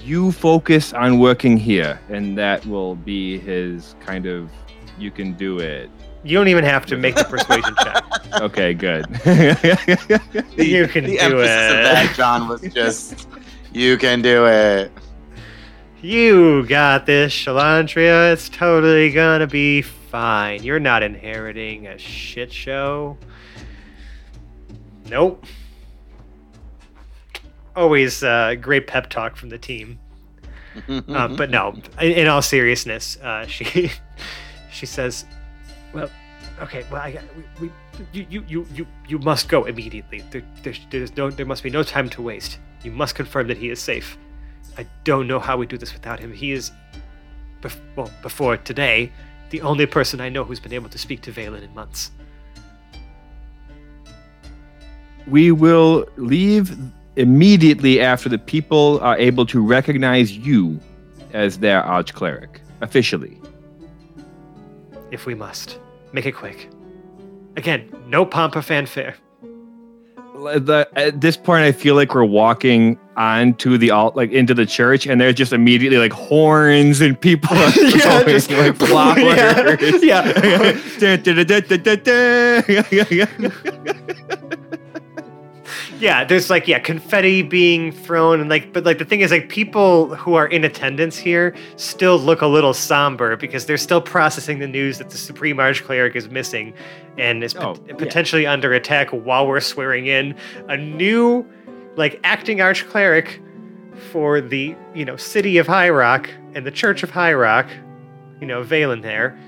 You 0.00 0.32
focus 0.32 0.94
on 0.94 1.18
working 1.18 1.58
here, 1.58 2.00
and 2.08 2.38
that 2.38 2.64
will 2.64 2.94
be 2.94 3.38
his 3.38 3.94
kind 4.00 4.24
of. 4.24 4.50
You 4.98 5.10
can 5.10 5.34
do 5.34 5.58
it. 5.58 5.90
You 6.26 6.36
don't 6.36 6.48
even 6.48 6.64
have 6.64 6.84
to 6.86 6.96
make 6.96 7.14
the 7.14 7.24
persuasion 7.24 7.74
check. 7.82 8.02
Okay, 8.40 8.74
good. 8.74 9.06
You 10.58 10.88
can 10.88 11.04
the 11.04 11.16
do 11.16 11.18
emphasis 11.18 11.48
it. 11.48 11.76
of 11.76 11.84
that, 11.84 12.12
John, 12.14 12.48
was 12.48 12.60
just, 12.60 13.28
you 13.72 13.96
can 13.96 14.20
do 14.20 14.46
it. 14.46 14.92
You 16.02 16.66
got 16.66 17.06
this, 17.06 17.32
Shalandria. 17.32 18.32
It's 18.32 18.48
totally 18.50 19.10
gonna 19.10 19.46
be 19.46 19.80
fine. 19.80 20.62
You're 20.62 20.80
not 20.80 21.02
inheriting 21.02 21.86
a 21.86 21.96
shit 21.96 22.52
show. 22.52 23.16
Nope. 25.08 25.46
Always 27.74 28.22
uh, 28.22 28.56
great 28.60 28.86
pep 28.86 29.08
talk 29.08 29.36
from 29.36 29.48
the 29.50 29.58
team. 29.58 29.98
Uh, 31.08 31.26
but 31.28 31.48
no, 31.48 31.74
in, 32.02 32.12
in 32.12 32.28
all 32.28 32.42
seriousness, 32.42 33.16
uh, 33.22 33.46
she 33.46 33.90
she 34.70 34.84
says, 34.84 35.24
"Well, 35.96 36.10
okay, 36.62 36.84
well, 36.90 37.02
I 37.02 37.18
we, 37.60 37.68
we 38.12 38.26
you, 38.30 38.44
you 38.48 38.66
you 38.72 38.86
you 39.08 39.18
must 39.18 39.48
go 39.48 39.64
immediately. 39.64 40.22
There, 40.30 40.42
there's, 40.62 40.80
there's 40.90 41.16
no 41.16 41.30
there 41.30 41.46
must 41.46 41.62
be 41.62 41.70
no 41.70 41.82
time 41.82 42.08
to 42.10 42.22
waste. 42.22 42.58
You 42.82 42.92
must 42.92 43.14
confirm 43.14 43.48
that 43.48 43.56
he 43.56 43.70
is 43.70 43.80
safe. 43.80 44.16
I 44.78 44.86
don't 45.04 45.26
know 45.26 45.40
how 45.40 45.56
we 45.56 45.66
do 45.66 45.78
this 45.78 45.92
without 45.92 46.20
him. 46.20 46.32
He 46.32 46.52
is, 46.52 46.70
bef- 47.62 47.80
well, 47.96 48.10
before 48.22 48.58
today, 48.58 49.10
the 49.50 49.62
only 49.62 49.86
person 49.86 50.20
I 50.20 50.28
know 50.28 50.44
who's 50.44 50.60
been 50.60 50.74
able 50.74 50.90
to 50.90 50.98
speak 50.98 51.22
to 51.22 51.32
Valen 51.32 51.62
in 51.62 51.74
months. 51.74 52.10
we 55.26 55.50
will 55.50 56.06
leave 56.16 56.76
immediately 57.16 58.00
after 58.00 58.28
the 58.28 58.38
people 58.38 59.00
are 59.00 59.18
able 59.18 59.46
to 59.46 59.64
recognize 59.64 60.32
you 60.32 60.78
as 61.32 61.58
their 61.58 61.82
archcleric 61.82 62.60
officially. 62.80 63.40
If 65.10 65.26
we 65.26 65.34
must, 65.34 65.78
make 66.12 66.26
it 66.26 66.32
quick. 66.32 66.68
Again, 67.56 67.90
no 68.06 68.24
pomp 68.26 68.54
or 68.56 68.62
fanfare. 68.62 69.14
The, 70.34 70.86
at 70.94 71.22
this 71.22 71.34
point, 71.38 71.62
I 71.64 71.72
feel 71.72 71.94
like 71.94 72.14
we're 72.14 72.22
walking 72.24 72.98
onto 73.16 73.78
the 73.78 73.90
alt, 73.90 74.16
like 74.16 74.30
into 74.32 74.52
the 74.52 74.66
church, 74.66 75.06
and 75.06 75.18
there's 75.18 75.34
just 75.34 75.54
immediately 75.54 75.96
like 75.96 76.12
horns 76.12 77.00
and 77.00 77.18
people 77.18 77.56
Yeah, 77.76 78.22
just- 78.24 78.50
like 78.50 78.76
flowers. 78.76 79.16
yeah, 80.04 80.32
Da, 80.98 81.16
yeah, 85.98 86.24
there's 86.24 86.50
like 86.50 86.66
yeah, 86.68 86.78
confetti 86.78 87.42
being 87.42 87.92
thrown 87.92 88.40
and 88.40 88.50
like 88.50 88.72
but 88.72 88.84
like 88.84 88.98
the 88.98 89.04
thing 89.04 89.20
is 89.20 89.30
like 89.30 89.48
people 89.48 90.14
who 90.16 90.34
are 90.34 90.46
in 90.46 90.64
attendance 90.64 91.16
here 91.16 91.54
still 91.76 92.18
look 92.18 92.42
a 92.42 92.46
little 92.46 92.74
somber 92.74 93.36
because 93.36 93.66
they're 93.66 93.76
still 93.76 94.00
processing 94.00 94.58
the 94.58 94.68
news 94.68 94.98
that 94.98 95.10
the 95.10 95.18
Supreme 95.18 95.58
Arch 95.60 95.82
Cleric 95.84 96.14
is 96.16 96.28
missing 96.28 96.74
and 97.18 97.42
is 97.42 97.54
Oh, 97.56 97.60
pot- 97.74 97.80
yeah. 97.86 97.94
potentially 97.94 98.46
under 98.46 98.72
attack 98.72 99.10
while 99.10 99.46
we're 99.46 99.60
swearing 99.60 100.06
in 100.06 100.34
a 100.68 100.76
new 100.76 101.46
like 101.96 102.20
acting 102.24 102.60
Arch 102.60 102.86
Cleric 102.88 103.40
for 104.12 104.42
the, 104.42 104.76
you 104.94 105.04
know, 105.06 105.16
city 105.16 105.56
of 105.56 105.66
High 105.66 105.88
Rock 105.88 106.28
and 106.54 106.66
the 106.66 106.70
Church 106.70 107.02
of 107.02 107.10
High 107.10 107.32
Rock, 107.32 107.66
you 108.40 108.46
know, 108.46 108.62
Valen 108.62 109.00
there. 109.00 109.38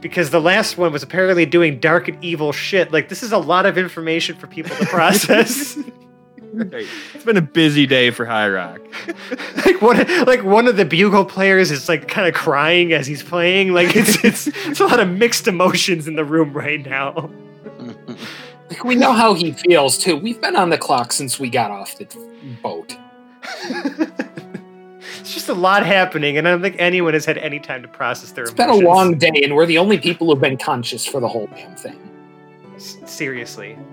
Because 0.00 0.30
the 0.30 0.40
last 0.40 0.78
one 0.78 0.92
was 0.92 1.02
apparently 1.02 1.44
doing 1.44 1.80
dark 1.80 2.08
and 2.08 2.22
evil 2.22 2.52
shit. 2.52 2.92
Like 2.92 3.08
this 3.08 3.22
is 3.22 3.32
a 3.32 3.38
lot 3.38 3.66
of 3.66 3.76
information 3.76 4.36
for 4.36 4.46
people 4.46 4.76
to 4.76 4.86
process. 4.86 5.78
Right. 6.54 6.86
It's 7.14 7.24
been 7.24 7.36
a 7.36 7.42
busy 7.42 7.86
day 7.86 8.10
for 8.10 8.24
High 8.24 8.48
Rock. 8.48 8.80
like 9.66 9.80
one 9.82 9.98
like 10.24 10.42
one 10.42 10.66
of 10.66 10.76
the 10.76 10.84
bugle 10.86 11.24
players 11.24 11.70
is 11.70 11.88
like 11.90 12.08
kind 12.08 12.26
of 12.26 12.34
crying 12.34 12.92
as 12.94 13.06
he's 13.06 13.22
playing 13.22 13.74
like 13.74 13.94
it's 13.94 14.24
it's 14.24 14.46
it's 14.66 14.80
a 14.80 14.86
lot 14.86 14.98
of 14.98 15.08
mixed 15.08 15.46
emotions 15.46 16.08
in 16.08 16.16
the 16.16 16.24
room 16.24 16.52
right 16.54 16.84
now 16.84 17.30
Like 18.70 18.84
we 18.84 18.94
know 18.94 19.12
how 19.12 19.34
he 19.34 19.52
feels 19.52 19.96
too. 19.96 20.16
We've 20.16 20.40
been 20.40 20.56
on 20.56 20.70
the 20.70 20.78
clock 20.78 21.12
since 21.12 21.40
we 21.40 21.48
got 21.48 21.70
off 21.70 21.96
the 21.96 22.06
boat. 22.62 22.96
it's 25.28 25.34
just 25.34 25.50
a 25.50 25.54
lot 25.54 25.84
happening 25.84 26.38
and 26.38 26.48
i 26.48 26.50
don't 26.50 26.62
think 26.62 26.74
anyone 26.78 27.12
has 27.12 27.26
had 27.26 27.36
any 27.36 27.60
time 27.60 27.82
to 27.82 27.88
process 27.88 28.32
their 28.32 28.44
It's 28.44 28.54
been 28.54 28.70
a 28.70 28.74
long 28.74 29.18
day, 29.18 29.42
and 29.44 29.54
we're 29.54 29.66
the 29.66 29.76
only 29.76 29.98
people 29.98 30.26
who've 30.26 30.40
been 30.40 30.56
conscious 30.56 31.04
for 31.04 31.20
the 31.20 31.28
whole 31.28 31.48
damn 31.48 31.76
thing. 31.76 32.00
S- 32.76 32.96
seriously. 33.04 33.76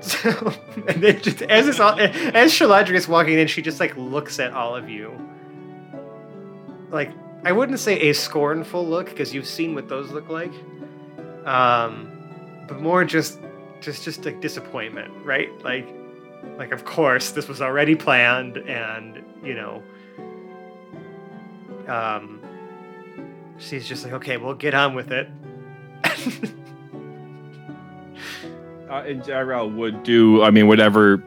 So 0.00 0.52
and 0.88 1.00
then 1.00 1.20
just 1.20 1.42
as 1.42 1.68
it's 1.68 1.78
all 1.78 1.96
as 2.00 2.50
Shaladri 2.52 2.94
is 2.94 3.06
walking 3.06 3.38
in 3.38 3.46
she 3.46 3.62
just 3.62 3.78
like 3.78 3.96
looks 3.96 4.40
at 4.40 4.52
all 4.52 4.74
of 4.74 4.88
you. 4.88 5.12
Like 6.90 7.10
i 7.44 7.52
wouldn't 7.52 7.78
say 7.78 8.00
a 8.08 8.12
scornful 8.12 8.84
look 8.84 9.10
because 9.10 9.32
you've 9.32 9.46
seen 9.46 9.74
what 9.76 9.88
those 9.88 10.10
look 10.10 10.28
like 10.28 10.52
um 11.46 12.10
but 12.66 12.80
more 12.80 13.04
just 13.04 13.38
just 13.80 14.02
just 14.02 14.24
like 14.24 14.40
disappointment 14.40 15.12
right? 15.24 15.50
Like 15.62 15.86
like 16.56 16.72
of 16.72 16.84
course 16.84 17.30
this 17.30 17.46
was 17.46 17.60
already 17.60 17.94
planned 17.94 18.56
and 18.56 19.22
you 19.44 19.54
know 19.54 19.82
um 21.88 22.40
she's 23.58 23.86
just 23.86 24.04
like 24.04 24.12
okay 24.12 24.36
we'll 24.36 24.54
get 24.54 24.74
on 24.74 24.94
with 24.94 25.12
it 25.12 25.28
Uh, 28.92 29.02
and 29.06 29.22
Jarrell 29.22 29.74
would 29.74 30.02
do, 30.02 30.42
I 30.42 30.50
mean, 30.50 30.66
whatever 30.66 31.24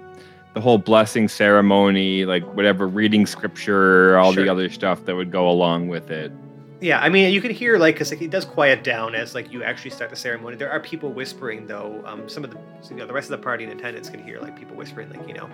the 0.53 0.61
whole 0.61 0.77
blessing 0.77 1.27
ceremony, 1.27 2.23
like 2.23 2.43
whatever 2.55 2.87
reading 2.87 3.25
scripture, 3.25 4.17
all 4.19 4.33
Sure. 4.33 4.43
the 4.43 4.51
other 4.51 4.69
stuff 4.69 5.03
that 5.05 5.15
would 5.15 5.31
go 5.31 5.49
along 5.49 5.87
with 5.87 6.11
it. 6.11 6.31
Yeah, 6.79 6.99
I 6.99 7.09
mean, 7.09 7.33
you 7.33 7.41
can 7.41 7.49
hear 7.49 7.79
like 7.79 7.95
because 7.95 8.11
like, 8.11 8.21
it 8.21 8.29
does 8.29 8.45
quiet 8.45 8.83
down 8.83 9.15
as 9.15 9.33
like 9.33 9.51
you 9.51 9.63
actually 9.63 9.89
start 9.89 10.11
the 10.11 10.15
ceremony. 10.15 10.57
There 10.57 10.69
are 10.69 10.79
people 10.79 11.11
whispering 11.11 11.65
though. 11.65 12.03
Um, 12.05 12.29
some 12.29 12.43
of 12.43 12.51
the 12.51 12.59
you 12.91 12.97
know 12.97 13.07
the 13.07 13.13
rest 13.13 13.31
of 13.31 13.39
the 13.39 13.43
party 13.43 13.63
in 13.63 13.71
attendance 13.71 14.11
can 14.11 14.23
hear 14.23 14.39
like 14.39 14.55
people 14.55 14.75
whispering 14.75 15.09
like 15.09 15.27
you 15.27 15.33
know, 15.33 15.49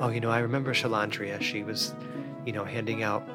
oh 0.00 0.10
you 0.10 0.20
know 0.20 0.30
I 0.30 0.40
remember 0.40 0.74
Shalandria. 0.74 1.40
She 1.40 1.62
was, 1.62 1.94
you 2.44 2.52
know, 2.52 2.64
handing 2.64 3.02
out. 3.02 3.26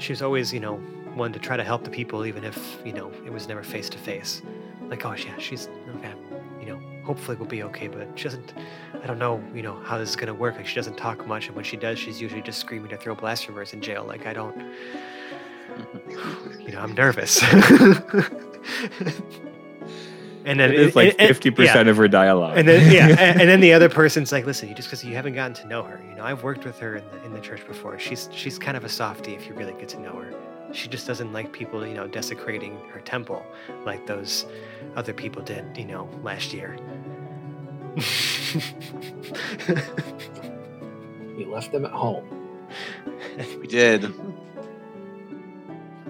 She 0.00 0.12
was 0.12 0.22
always 0.22 0.52
you 0.52 0.60
know 0.60 0.76
one 1.14 1.32
to 1.32 1.38
try 1.38 1.56
to 1.56 1.64
help 1.64 1.84
the 1.84 1.90
people 1.90 2.24
even 2.24 2.44
if 2.44 2.78
you 2.84 2.92
know 2.92 3.12
it 3.24 3.32
was 3.32 3.46
never 3.46 3.62
face 3.62 3.88
to 3.90 3.98
face. 3.98 4.42
Like 4.88 5.04
oh 5.04 5.14
yeah, 5.14 5.38
she's 5.38 5.68
okay. 5.96 6.14
You 6.58 6.66
know, 6.66 6.80
hopefully 7.04 7.36
we'll 7.36 7.48
be 7.48 7.62
okay. 7.64 7.88
But 7.88 8.08
she 8.16 8.24
doesn't. 8.24 8.54
I 9.02 9.06
don't 9.06 9.18
know. 9.18 9.42
You 9.54 9.62
know 9.62 9.80
how 9.84 9.98
this 9.98 10.10
is 10.10 10.16
gonna 10.16 10.34
work. 10.34 10.56
Like 10.56 10.66
she 10.66 10.74
doesn't 10.74 10.96
talk 10.96 11.26
much, 11.26 11.46
and 11.46 11.54
when 11.54 11.64
she 11.64 11.76
does, 11.76 11.98
she's 11.98 12.20
usually 12.20 12.42
just 12.42 12.58
screaming 12.58 12.90
to 12.90 12.96
throw 12.96 13.14
blasphemers 13.14 13.72
in 13.72 13.80
jail. 13.80 14.04
Like 14.04 14.26
I 14.26 14.32
don't 14.32 14.56
you 16.60 16.72
know, 16.72 16.80
I'm 16.80 16.94
nervous. 16.94 17.42
and 20.50 20.60
then 20.60 20.70
It 20.72 20.80
is 20.80 20.96
like 20.96 21.10
and- 21.12 21.20
and- 21.20 21.28
fifty 21.28 21.50
percent 21.50 21.86
yeah. 21.86 21.90
of 21.90 21.96
her 21.96 22.08
dialogue. 22.08 22.58
And 22.58 22.66
then 22.68 22.92
yeah, 22.92 23.08
and, 23.18 23.40
and 23.40 23.48
then 23.48 23.60
the 23.60 23.72
other 23.72 23.88
person's 23.88 24.32
like, 24.32 24.44
listen, 24.46 24.68
you 24.68 24.74
just 24.74 24.88
because 24.88 25.04
you 25.04 25.14
haven't 25.14 25.34
gotten 25.34 25.54
to 25.54 25.66
know 25.66 25.82
her, 25.82 26.00
you 26.08 26.14
know, 26.16 26.24
I've 26.24 26.42
worked 26.42 26.64
with 26.64 26.78
her 26.80 26.96
in 26.96 27.04
the 27.10 27.24
in 27.26 27.32
the 27.32 27.40
church 27.40 27.66
before. 27.66 27.98
She's 27.98 28.28
she's 28.32 28.58
kind 28.58 28.76
of 28.76 28.84
a 28.84 28.88
softie 28.88 29.34
if 29.34 29.46
you 29.46 29.54
really 29.54 29.72
get 29.74 29.88
to 29.90 30.00
know 30.00 30.12
her. 30.12 30.32
She 30.72 30.88
just 30.88 31.06
doesn't 31.06 31.32
like 31.32 31.52
people, 31.52 31.84
you 31.86 31.94
know, 31.94 32.06
desecrating 32.06 32.78
her 32.92 33.00
temple 33.00 33.44
like 33.84 34.06
those 34.06 34.46
other 34.94 35.12
people 35.12 35.42
did, 35.42 35.64
you 35.76 35.84
know, 35.84 36.08
last 36.22 36.52
year. 36.52 36.78
We 41.36 41.46
left 41.46 41.72
them 41.72 41.86
at 41.86 41.90
home, 41.92 42.28
we 43.58 43.66
did. 43.66 44.04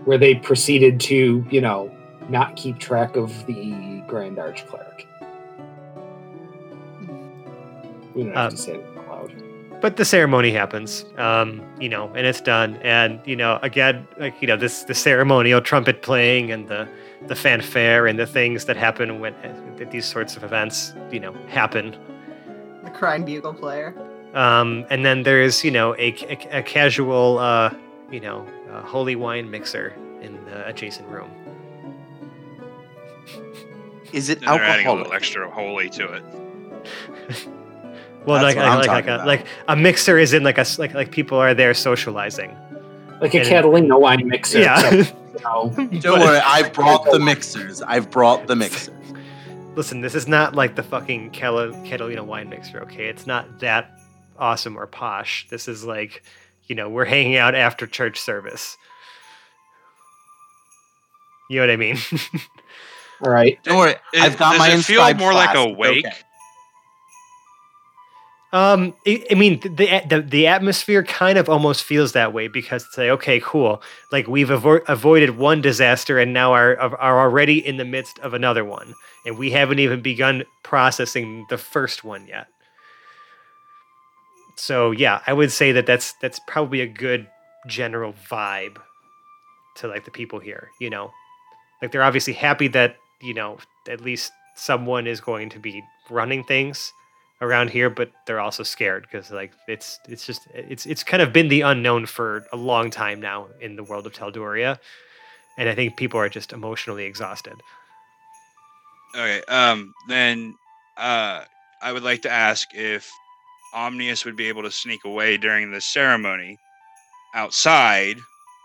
where 0.04 0.18
they 0.18 0.34
proceeded 0.34 0.98
to, 1.02 1.46
you 1.50 1.60
know, 1.60 1.88
not 2.30 2.56
keep 2.56 2.78
track 2.78 3.16
of 3.16 3.44
the 3.46 4.02
Grand 4.06 4.38
Arch 4.38 4.66
Cleric. 4.66 5.06
We 8.14 8.24
don't 8.24 8.34
have 8.34 8.46
Um, 8.46 8.50
to 8.50 8.56
say 8.56 8.72
it 8.74 8.84
out 8.98 9.08
loud. 9.08 9.32
but 9.80 9.96
the 9.96 10.04
ceremony 10.04 10.50
happens 10.50 11.04
um 11.16 11.62
you 11.80 11.88
know 11.88 12.10
and 12.14 12.26
it's 12.26 12.40
done 12.40 12.76
and 12.82 13.18
you 13.24 13.34
know 13.36 13.58
again 13.62 14.06
like 14.18 14.34
you 14.42 14.48
know 14.48 14.56
this 14.56 14.82
the 14.84 14.94
ceremonial 14.94 15.60
trumpet 15.60 16.02
playing 16.02 16.50
and 16.52 16.68
the 16.68 16.86
the 17.28 17.34
fanfare 17.34 18.06
and 18.06 18.18
the 18.18 18.26
things 18.26 18.64
that 18.66 18.76
happen 18.76 19.20
when 19.20 19.32
that 19.78 19.90
these 19.90 20.04
sorts 20.04 20.36
of 20.36 20.42
events 20.44 20.92
you 21.10 21.20
know 21.20 21.32
happen 21.48 21.96
The 22.84 22.90
crying 22.90 23.24
bugle 23.24 23.54
player. 23.54 23.94
um 24.34 24.84
and 24.90 25.04
then 25.06 25.22
there's 25.22 25.64
you 25.64 25.70
know 25.70 25.94
a, 25.96 26.08
a, 26.28 26.58
a 26.58 26.62
casual 26.62 27.38
uh 27.38 27.70
you 28.10 28.20
know 28.20 28.46
uh, 28.72 28.82
holy 28.82 29.16
wine 29.16 29.50
mixer 29.50 29.94
in 30.20 30.32
the 30.46 30.66
adjacent 30.68 31.08
room 31.08 31.30
Is 34.12 34.28
it 34.28 34.38
And 34.38 34.48
they're 34.48 34.62
adding 34.64 34.86
a 34.86 34.92
little 34.94 35.12
extra 35.12 35.50
holy 35.50 35.88
to 35.90 36.12
it. 36.14 36.22
well 38.26 38.40
That's 38.42 38.54
like 38.54 38.56
what 38.56 38.64
I'm 38.64 38.78
like, 38.78 38.88
like, 38.88 39.06
talking 39.06 39.22
a, 39.22 39.26
like 39.26 39.46
a 39.68 39.76
mixer 39.76 40.18
is 40.18 40.32
in 40.32 40.42
like 40.42 40.58
a 40.58 40.62
s- 40.62 40.78
like 40.78 40.94
like 40.94 41.10
people 41.10 41.38
are 41.38 41.54
there 41.54 41.74
socializing 41.74 42.56
Like 43.20 43.34
a 43.34 43.38
and- 43.40 43.48
Catalina 43.48 43.98
wine 43.98 44.26
mixer. 44.28 44.60
yeah 44.60 44.78
except, 44.94 45.16
you 45.34 45.40
know, 45.42 45.70
Don't 46.00 46.20
worry, 46.20 46.38
I've 46.44 46.72
brought 46.72 47.04
the 47.10 47.18
mixers. 47.18 47.80
I've 47.82 48.10
brought 48.10 48.46
the 48.46 48.56
mixers. 48.56 48.94
Listen, 49.76 50.00
this 50.00 50.14
is 50.14 50.26
not 50.28 50.54
like 50.54 50.74
the 50.74 50.82
fucking 50.82 51.30
Catalina 51.30 52.24
wine 52.24 52.48
mixer, 52.50 52.80
okay? 52.82 53.06
It's 53.06 53.26
not 53.26 53.60
that 53.60 53.90
awesome 54.38 54.76
or 54.76 54.86
posh. 54.86 55.46
This 55.48 55.68
is 55.68 55.84
like, 55.84 56.22
you 56.66 56.74
know, 56.74 56.88
we're 56.88 57.04
hanging 57.04 57.36
out 57.36 57.54
after 57.54 57.86
church 57.86 58.18
service. 58.20 58.76
You 61.48 61.56
know 61.60 61.62
what 61.62 61.70
I 61.70 61.76
mean? 61.76 61.96
all 63.22 63.30
right. 63.30 63.58
Don't 63.62 63.78
worry, 63.78 63.94
It- 64.12 64.20
I've 64.22 64.36
got 64.38 64.52
does 64.52 64.58
my 64.58 64.68
it 64.68 64.82
feel 64.82 65.00
inscribed 65.00 65.18
more 65.18 65.32
like 65.34 65.54
a 65.56 65.68
wake? 65.68 66.06
okay. 66.06 66.16
um, 68.52 68.94
I, 69.06 69.24
I 69.30 69.34
mean, 69.34 69.60
the, 69.60 70.02
the 70.08 70.22
the 70.26 70.46
atmosphere 70.48 71.04
kind 71.04 71.38
of 71.38 71.48
almost 71.48 71.84
feels 71.84 72.12
that 72.12 72.32
way 72.32 72.48
because 72.48 72.84
it's 72.84 72.98
like, 72.98 73.10
okay, 73.10 73.40
cool. 73.40 73.80
Like 74.10 74.26
we've 74.26 74.48
avo- 74.48 74.82
avoided 74.88 75.36
one 75.36 75.60
disaster 75.60 76.18
and 76.18 76.32
now 76.32 76.52
are 76.52 76.76
are 76.78 77.20
already 77.20 77.64
in 77.64 77.76
the 77.76 77.84
midst 77.84 78.18
of 78.20 78.34
another 78.34 78.64
one, 78.64 78.94
and 79.24 79.38
we 79.38 79.50
haven't 79.50 79.78
even 79.78 80.00
begun 80.00 80.44
processing 80.64 81.46
the 81.48 81.58
first 81.58 82.02
one 82.02 82.26
yet. 82.26 82.48
So 84.56 84.90
yeah, 84.90 85.20
I 85.26 85.32
would 85.32 85.52
say 85.52 85.72
that 85.72 85.86
that's 85.86 86.14
that's 86.20 86.40
probably 86.48 86.80
a 86.80 86.86
good 86.88 87.28
general 87.68 88.14
vibe 88.28 88.78
to 89.76 89.86
like 89.86 90.04
the 90.04 90.10
people 90.10 90.40
here. 90.40 90.70
You 90.80 90.90
know, 90.90 91.12
like 91.80 91.92
they're 91.92 92.02
obviously 92.02 92.32
happy 92.32 92.66
that 92.68 92.96
you 93.22 93.34
know 93.34 93.58
at 93.88 94.00
least 94.00 94.32
someone 94.56 95.06
is 95.06 95.20
going 95.20 95.48
to 95.50 95.58
be 95.58 95.82
running 96.10 96.44
things 96.44 96.92
around 97.42 97.70
here, 97.70 97.88
but 97.88 98.10
they're 98.26 98.40
also 98.40 98.62
scared 98.62 99.02
because 99.02 99.30
like 99.30 99.52
it's 99.66 99.98
it's 100.08 100.26
just 100.26 100.46
it's 100.54 100.86
it's 100.86 101.02
kind 101.02 101.22
of 101.22 101.32
been 101.32 101.48
the 101.48 101.62
unknown 101.62 102.06
for 102.06 102.44
a 102.52 102.56
long 102.56 102.90
time 102.90 103.20
now 103.20 103.48
in 103.60 103.76
the 103.76 103.84
world 103.84 104.06
of 104.06 104.12
Teldoria, 104.12 104.78
and 105.56 105.68
I 105.68 105.74
think 105.74 105.96
people 105.96 106.20
are 106.20 106.28
just 106.28 106.52
emotionally 106.52 107.04
exhausted. 107.04 107.54
Okay. 109.14 109.42
Um. 109.48 109.92
Then, 110.08 110.54
uh, 110.96 111.44
I 111.82 111.92
would 111.92 112.02
like 112.02 112.22
to 112.22 112.30
ask 112.30 112.68
if 112.74 113.10
Omnius 113.74 114.24
would 114.24 114.36
be 114.36 114.48
able 114.48 114.62
to 114.62 114.70
sneak 114.70 115.04
away 115.04 115.36
during 115.36 115.70
the 115.70 115.80
ceremony 115.80 116.58
outside, 117.34 118.18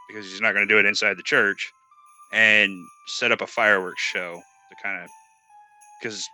because 0.08 0.26
he's 0.30 0.42
not 0.42 0.54
going 0.54 0.68
to 0.68 0.74
do 0.74 0.80
it 0.80 0.86
inside 0.86 1.18
the 1.18 1.24
church, 1.24 1.72
and 2.34 2.78
set 3.08 3.32
up 3.32 3.42
a 3.42 3.48
fireworks 3.48 4.02
show 4.02 4.42
to 4.70 4.76
kind 4.82 5.04
of, 5.04 5.10
because 6.00 6.28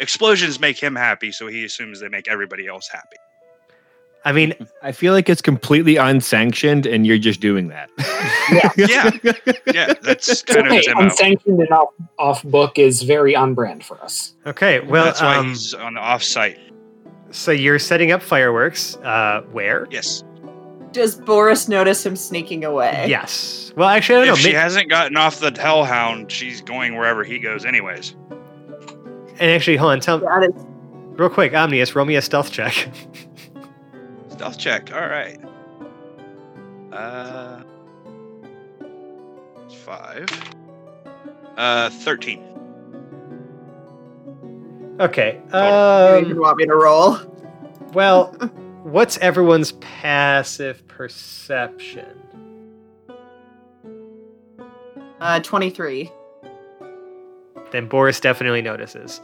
explosions 0.00 0.58
make 0.60 0.78
him 0.78 0.94
happy, 0.96 1.32
so 1.32 1.46
he 1.46 1.64
assumes 1.64 2.00
they 2.00 2.08
make 2.08 2.28
everybody 2.28 2.66
else 2.66 2.88
happy. 2.90 3.16
I 4.24 4.30
mean, 4.30 4.54
I 4.84 4.92
feel 4.92 5.12
like 5.14 5.28
it's 5.28 5.42
completely 5.42 5.96
unsanctioned, 5.96 6.86
and 6.86 7.04
you're 7.04 7.18
just 7.18 7.40
doing 7.40 7.68
that. 7.68 7.90
Yeah. 8.76 9.10
Yeah, 9.74 9.94
that's 10.02 10.28
It's 10.28 10.42
kind 10.46 10.60
of 10.60 10.66
okay. 10.66 10.76
his 10.76 10.88
MO. 10.88 11.00
Unsanctioned 11.00 11.60
and 11.60 11.70
off, 11.70 11.88
off 12.18 12.42
book 12.44 12.78
is 12.78 13.02
very 13.02 13.34
on 13.34 13.54
brand 13.54 13.84
for 13.84 14.00
us. 14.02 14.34
okay. 14.46 14.80
Well, 14.80 15.04
that's 15.04 15.20
why 15.20 15.36
um, 15.36 15.48
he's 15.48 15.72
on 15.74 15.94
the 15.94 16.00
off-site. 16.00 16.58
so 17.30 17.50
you're 17.52 17.78
setting 17.78 18.12
up 18.12 18.22
fireworks. 18.22 18.96
Uh, 18.96 19.42
where? 19.50 19.88
Yes. 19.90 20.22
Does 20.92 21.14
Boris 21.16 21.68
notice 21.68 22.04
him 22.04 22.16
sneaking 22.16 22.64
away? 22.64 23.06
Yes. 23.08 23.72
Well, 23.76 23.88
actually, 23.88 24.16
I 24.16 24.24
don't 24.26 24.28
If 24.38 24.44
know. 24.44 24.48
she 24.50 24.52
ma- 24.54 24.60
hasn't 24.60 24.88
gotten 24.90 25.16
off 25.16 25.40
the 25.40 25.50
hellhound, 25.58 26.30
she's 26.30 26.60
going 26.60 26.96
wherever 26.96 27.24
he 27.24 27.38
goes, 27.38 27.64
anyways. 27.64 28.14
and 29.38 29.50
actually, 29.50 29.76
hold 29.76 29.92
on. 29.92 30.00
Tell 30.00 30.18
That 30.18 30.44
is 30.44 30.66
real 31.18 31.30
quick, 31.30 31.52
Omnius, 31.54 31.94
roll 31.94 32.04
me 32.04 32.16
a 32.16 32.22
stealth 32.22 32.50
check. 32.52 32.88
Stealth 34.28 34.58
check. 34.58 34.94
All 34.94 35.00
right. 35.08 35.38
Uh, 36.92 37.62
five. 39.84 40.28
Uh, 41.56 41.88
thirteen. 41.90 42.42
okay. 45.00 45.40
you 45.52 45.58
Um, 45.58 46.24
even 46.24 46.40
want 46.40 46.56
me 46.58 46.66
to 46.66 46.74
roll? 46.74 47.18
well, 47.92 48.34
what's 48.82 49.18
everyone's 49.18 49.72
passive 49.72 50.86
perception? 50.88 52.18
Uh, 55.20 55.40
23. 55.40 56.10
Then 57.70 57.88
Boris 57.88 58.20
definitely 58.20 58.62
notices. 58.62 59.20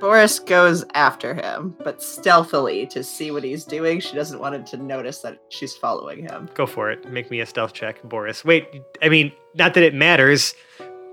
Boris 0.00 0.38
goes 0.38 0.84
after 0.94 1.34
him, 1.34 1.74
but 1.82 2.02
stealthily 2.02 2.86
to 2.88 3.02
see 3.02 3.30
what 3.30 3.42
he's 3.44 3.64
doing. 3.64 4.00
She 4.00 4.14
doesn't 4.14 4.38
want 4.38 4.54
him 4.54 4.64
to 4.66 4.76
notice 4.76 5.20
that 5.20 5.38
she's 5.48 5.74
following 5.74 6.22
him. 6.22 6.50
Go 6.54 6.66
for 6.66 6.90
it. 6.90 7.10
Make 7.10 7.30
me 7.30 7.40
a 7.40 7.46
stealth 7.46 7.72
check, 7.72 8.02
Boris. 8.02 8.44
Wait, 8.44 8.68
I 9.00 9.08
mean, 9.08 9.32
not 9.54 9.74
that 9.74 9.82
it 9.82 9.94
matters, 9.94 10.54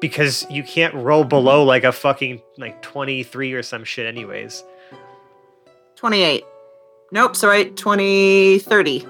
because 0.01 0.45
you 0.49 0.63
can't 0.63 0.93
roll 0.95 1.23
below 1.23 1.63
like 1.63 1.85
a 1.85 1.91
fucking 1.93 2.41
like 2.57 2.81
twenty 2.81 3.23
three 3.23 3.53
or 3.53 3.63
some 3.63 3.85
shit, 3.85 4.05
anyways. 4.05 4.63
28. 5.95 6.43
Nope, 7.13 7.35
sorry, 7.35 7.65
20, 7.69 8.57
30. 8.59 9.07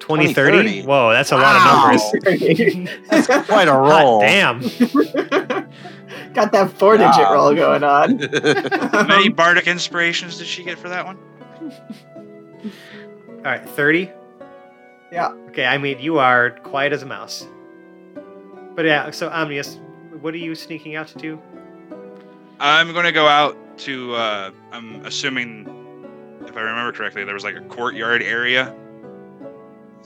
20, 0.00 0.34
30? 0.34 0.52
20, 0.62 0.82
Whoa, 0.82 1.12
that's 1.12 1.30
a 1.30 1.36
lot 1.36 1.56
of 1.56 1.62
numbers. 1.62 2.88
That's 3.10 3.46
quite 3.46 3.68
a 3.68 3.72
Hot 3.72 4.02
roll. 4.02 4.20
damn. 4.20 4.60
Got 6.34 6.50
that 6.52 6.72
four 6.78 6.96
digit 6.96 7.14
Yeah. 7.18 7.32
roll 7.34 7.54
going 7.54 7.84
on. 7.84 8.18
How 8.90 9.06
many 9.06 9.28
bardic 9.28 9.66
inspirations 9.68 10.38
did 10.38 10.46
she 10.46 10.64
get 10.64 10.78
for 10.78 10.88
that 10.88 11.04
one? 11.06 11.18
All 12.64 13.42
right, 13.44 13.68
30? 13.68 14.10
Yeah. 15.12 15.28
Okay, 15.50 15.66
I 15.66 15.76
mean, 15.78 16.00
you 16.00 16.18
are 16.18 16.50
quiet 16.62 16.92
as 16.94 17.02
a 17.02 17.06
mouse. 17.06 17.46
But 18.74 18.86
yeah, 18.86 19.10
so 19.10 19.28
Omnius, 19.28 19.78
what 20.20 20.32
are 20.32 20.38
you 20.38 20.54
sneaking 20.54 20.96
out 20.96 21.08
to 21.08 21.18
do? 21.18 21.40
I'm 22.58 22.92
going 22.92 23.04
to 23.04 23.12
go 23.12 23.26
out 23.28 23.56
to. 23.80 24.14
Uh, 24.14 24.50
I'm 24.72 25.04
assuming, 25.04 25.66
if 26.52 26.58
I 26.58 26.60
remember 26.60 26.92
correctly, 26.92 27.24
there 27.24 27.34
was 27.34 27.44
like 27.44 27.56
a 27.56 27.60
courtyard 27.62 28.22
area 28.22 28.74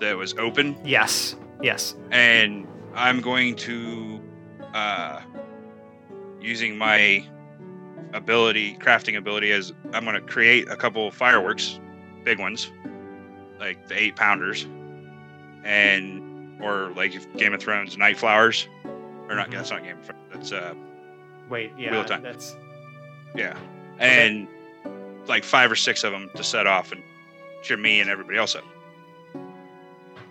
that 0.01 0.17
was 0.17 0.33
open, 0.39 0.77
Yes. 0.85 1.35
Yes. 1.61 1.97
and 2.13 2.67
I'm 2.95 3.21
going 3.21 3.57
to, 3.57 4.21
uh, 4.75 5.21
using 6.41 6.77
my 6.79 7.27
ability, 8.13 8.77
crafting 8.77 9.17
ability, 9.17 9.51
as 9.53 9.73
I'm 9.93 10.05
going 10.05 10.15
to 10.15 10.21
create 10.21 10.69
a 10.71 10.77
couple 10.77 11.09
of 11.09 11.15
fireworks, 11.15 11.81
big 12.25 12.39
ones, 12.39 12.71
like 13.59 13.89
the 13.89 13.99
eight 14.01 14.15
pounders, 14.17 14.67
and 15.65 16.23
or 16.63 16.93
like 16.95 17.15
if 17.15 17.31
Game 17.37 17.53
of 17.55 17.61
Thrones 17.61 17.99
night 17.99 18.17
flowers, 18.19 18.69
or 19.29 19.35
not. 19.35 19.49
Mhm. 19.49 19.53
That's 19.55 19.71
not 19.71 19.83
Game 19.83 19.99
of 19.99 20.05
Thrones. 20.05 20.23
That's 20.33 20.53
uh, 20.53 20.75
Wait, 21.51 21.73
yeah. 21.77 21.91
Wheel 21.91 22.05
Time. 22.05 22.23
That's 22.23 22.57
Yeah. 23.35 23.57
And 23.99 24.47
like 25.29 25.45
five 25.45 25.71
or 25.71 25.77
six 25.77 26.05
of 26.05 26.13
them 26.13 26.31
to 26.37 26.45
set 26.45 26.67
off 26.67 26.93
and 26.93 27.03
cheer 27.63 27.77
me 27.77 28.01
and 28.01 28.09
everybody 28.11 28.39
else 28.39 28.55
up. 28.55 28.65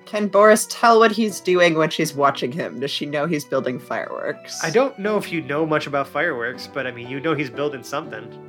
Can 0.05 0.27
Boris 0.27 0.67
tell 0.69 0.99
what 0.99 1.11
he's 1.11 1.39
doing 1.39 1.75
when 1.75 1.89
she's 1.89 2.13
watching 2.13 2.51
him? 2.51 2.79
Does 2.79 2.91
she 2.91 3.05
know 3.07 3.25
he's 3.25 3.43
building 3.43 3.79
fireworks? 3.79 4.63
I 4.63 4.69
don't 4.69 4.97
know 4.99 5.17
if 5.17 5.31
you 5.31 5.41
know 5.41 5.65
much 5.65 5.87
about 5.87 6.07
fireworks, 6.07 6.67
but 6.71 6.85
I 6.85 6.91
mean, 6.91 7.09
you 7.09 7.19
know 7.19 7.33
he's 7.33 7.49
building 7.49 7.83
something. 7.83 8.41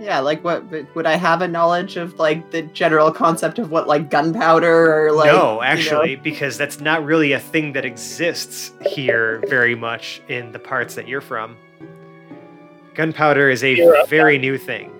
Yeah, 0.00 0.18
like 0.18 0.42
what 0.42 0.64
would- 0.72 0.92
would 0.96 1.06
I 1.06 1.14
have 1.14 1.40
a 1.42 1.46
knowledge 1.46 1.96
of 1.96 2.18
like 2.18 2.50
the 2.50 2.62
general 2.62 3.12
concept 3.12 3.60
of 3.60 3.70
what 3.70 3.86
like 3.86 4.10
gunpowder 4.10 5.06
or 5.06 5.12
like 5.12 5.26
you 5.26 5.32
no, 5.32 5.54
know- 5.54 5.62
actually, 5.62 6.16
because 6.16 6.58
that's 6.58 6.80
not 6.80 7.04
really 7.04 7.30
a 7.32 7.38
thing 7.40 7.74
that 7.74 7.84
exists 7.84 8.72
here 8.84 9.40
very 9.46 9.76
much 9.76 10.20
in 10.28 10.50
the 10.50 10.58
parts 10.58 10.96
that 10.96 11.06
you're 11.06 11.20
from. 11.20 11.56
Gunpowder 12.94 13.48
is 13.48 13.62
a 13.62 13.72
You're 13.74 13.96
up, 13.96 14.08
very 14.08 14.36
new 14.36 14.58
thing. 14.58 14.90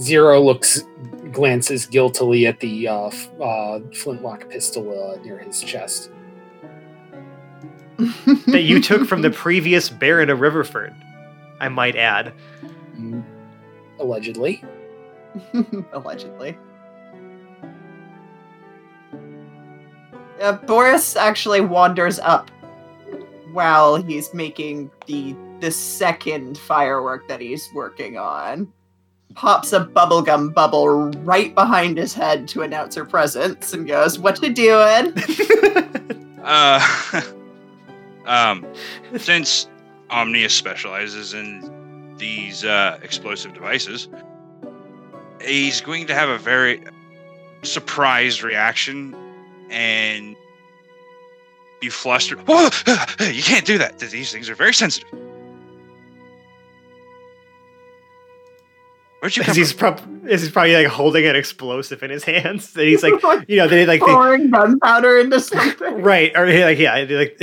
Zero 0.00 0.40
looks, 0.40 0.82
glances 1.32 1.86
guiltily 1.86 2.46
at 2.46 2.60
the 2.60 2.88
uh, 2.88 3.06
f- 3.06 3.30
uh, 3.40 3.80
flintlock 3.94 4.48
pistol 4.50 5.12
uh, 5.12 5.22
near 5.22 5.38
his 5.38 5.60
chest. 5.62 6.10
that 8.46 8.62
you 8.62 8.80
took 8.82 9.06
from 9.06 9.22
the 9.22 9.30
previous 9.30 9.88
Baron 9.88 10.30
of 10.30 10.40
Riverford, 10.40 10.94
I 11.60 11.68
might 11.68 11.94
add. 11.96 12.32
Mm, 12.98 13.22
Allegedly. 14.00 14.64
Allegedly. 15.92 16.58
Uh, 20.40 20.52
Boris 20.52 21.14
actually 21.16 21.60
wanders 21.60 22.18
up 22.18 22.50
while 23.52 23.94
he's 23.96 24.34
making 24.34 24.90
the 25.06 25.36
the 25.60 25.70
second 25.70 26.58
firework 26.58 27.26
that 27.28 27.40
he's 27.40 27.68
working 27.72 28.18
on. 28.18 28.70
Pops 29.34 29.72
a 29.72 29.84
bubblegum 29.84 30.54
bubble 30.54 31.10
right 31.22 31.54
behind 31.54 31.98
his 31.98 32.14
head 32.14 32.46
to 32.48 32.62
announce 32.62 32.94
her 32.94 33.04
presence 33.04 33.72
and 33.72 33.86
goes, 33.86 34.18
What 34.18 34.42
you 34.42 34.52
doing? 34.52 35.14
Uh, 36.44 37.22
um, 38.26 38.66
since 39.16 39.66
Omnius 40.10 40.52
specializes 40.52 41.32
in 41.32 42.14
these 42.18 42.66
uh, 42.66 42.98
explosive 43.02 43.54
devices, 43.54 44.08
he's 45.40 45.80
going 45.80 46.06
to 46.06 46.14
have 46.14 46.28
a 46.28 46.36
very 46.36 46.84
surprised 47.62 48.42
reaction 48.42 49.16
and 49.70 50.36
be 51.80 51.88
flustered. 51.88 52.40
Whoa! 52.46 52.68
You 53.20 53.42
can't 53.42 53.64
do 53.64 53.78
that. 53.78 53.98
These 53.98 54.32
things 54.32 54.50
are 54.50 54.54
very 54.54 54.74
sensitive. 54.74 55.08
Where'd 59.24 59.38
you 59.38 59.42
come 59.44 59.54
he's, 59.54 59.72
from? 59.72 59.96
prob- 59.96 60.28
he's 60.28 60.50
probably 60.50 60.74
like 60.74 60.86
holding 60.86 61.24
an 61.24 61.34
explosive 61.34 62.02
in 62.02 62.10
his 62.10 62.24
hands. 62.24 62.76
And 62.76 62.86
he's 62.86 63.02
like, 63.02 63.14
you 63.48 63.56
know, 63.56 63.66
they 63.66 63.86
like, 63.86 64.00
they, 64.00 64.06
pouring 64.06 64.50
gunpowder 64.50 65.18
into 65.18 65.40
something. 65.40 65.94
right. 66.02 66.30
Or 66.36 66.44
he, 66.44 66.62
like, 66.62 66.78
yeah, 66.78 67.02
they 67.06 67.16
like, 67.16 67.38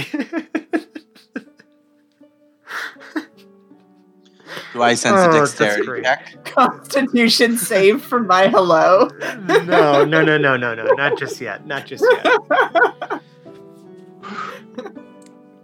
Do 4.73 4.83
I 4.83 4.93
sense 4.93 5.15
Oh, 5.17 5.31
a 5.31 5.33
dexterity 5.33 6.03
check? 6.03 6.45
Constitution 6.45 7.57
save 7.57 8.03
for 8.03 8.19
my 8.19 8.47
hello. 8.47 9.09
no, 9.47 10.05
no, 10.05 10.23
no, 10.23 10.37
no, 10.37 10.55
no, 10.55 10.75
no, 10.75 10.83
not 10.93 11.17
just 11.17 11.41
yet. 11.41 11.65
Not 11.65 11.87
just 11.87 12.05
yet. 12.09 13.21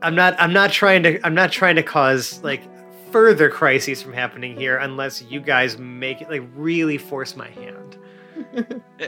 I'm 0.02 0.16
not 0.16 0.36
I'm 0.40 0.52
not 0.52 0.72
trying 0.72 1.04
to 1.04 1.26
I'm 1.26 1.36
not 1.36 1.52
trying 1.52 1.76
to 1.78 1.84
cause 1.84 2.44
like 2.44 2.64
further 3.12 3.50
crises 3.50 4.02
from 4.02 4.13
happening 4.13 4.56
here 4.56 4.78
unless 4.78 5.22
you 5.22 5.39
guys 5.39 5.78
make 5.78 6.22
it 6.22 6.30
like 6.30 6.43
really 6.56 6.98
force 6.98 7.36
my 7.36 7.50
hand. 7.50 7.98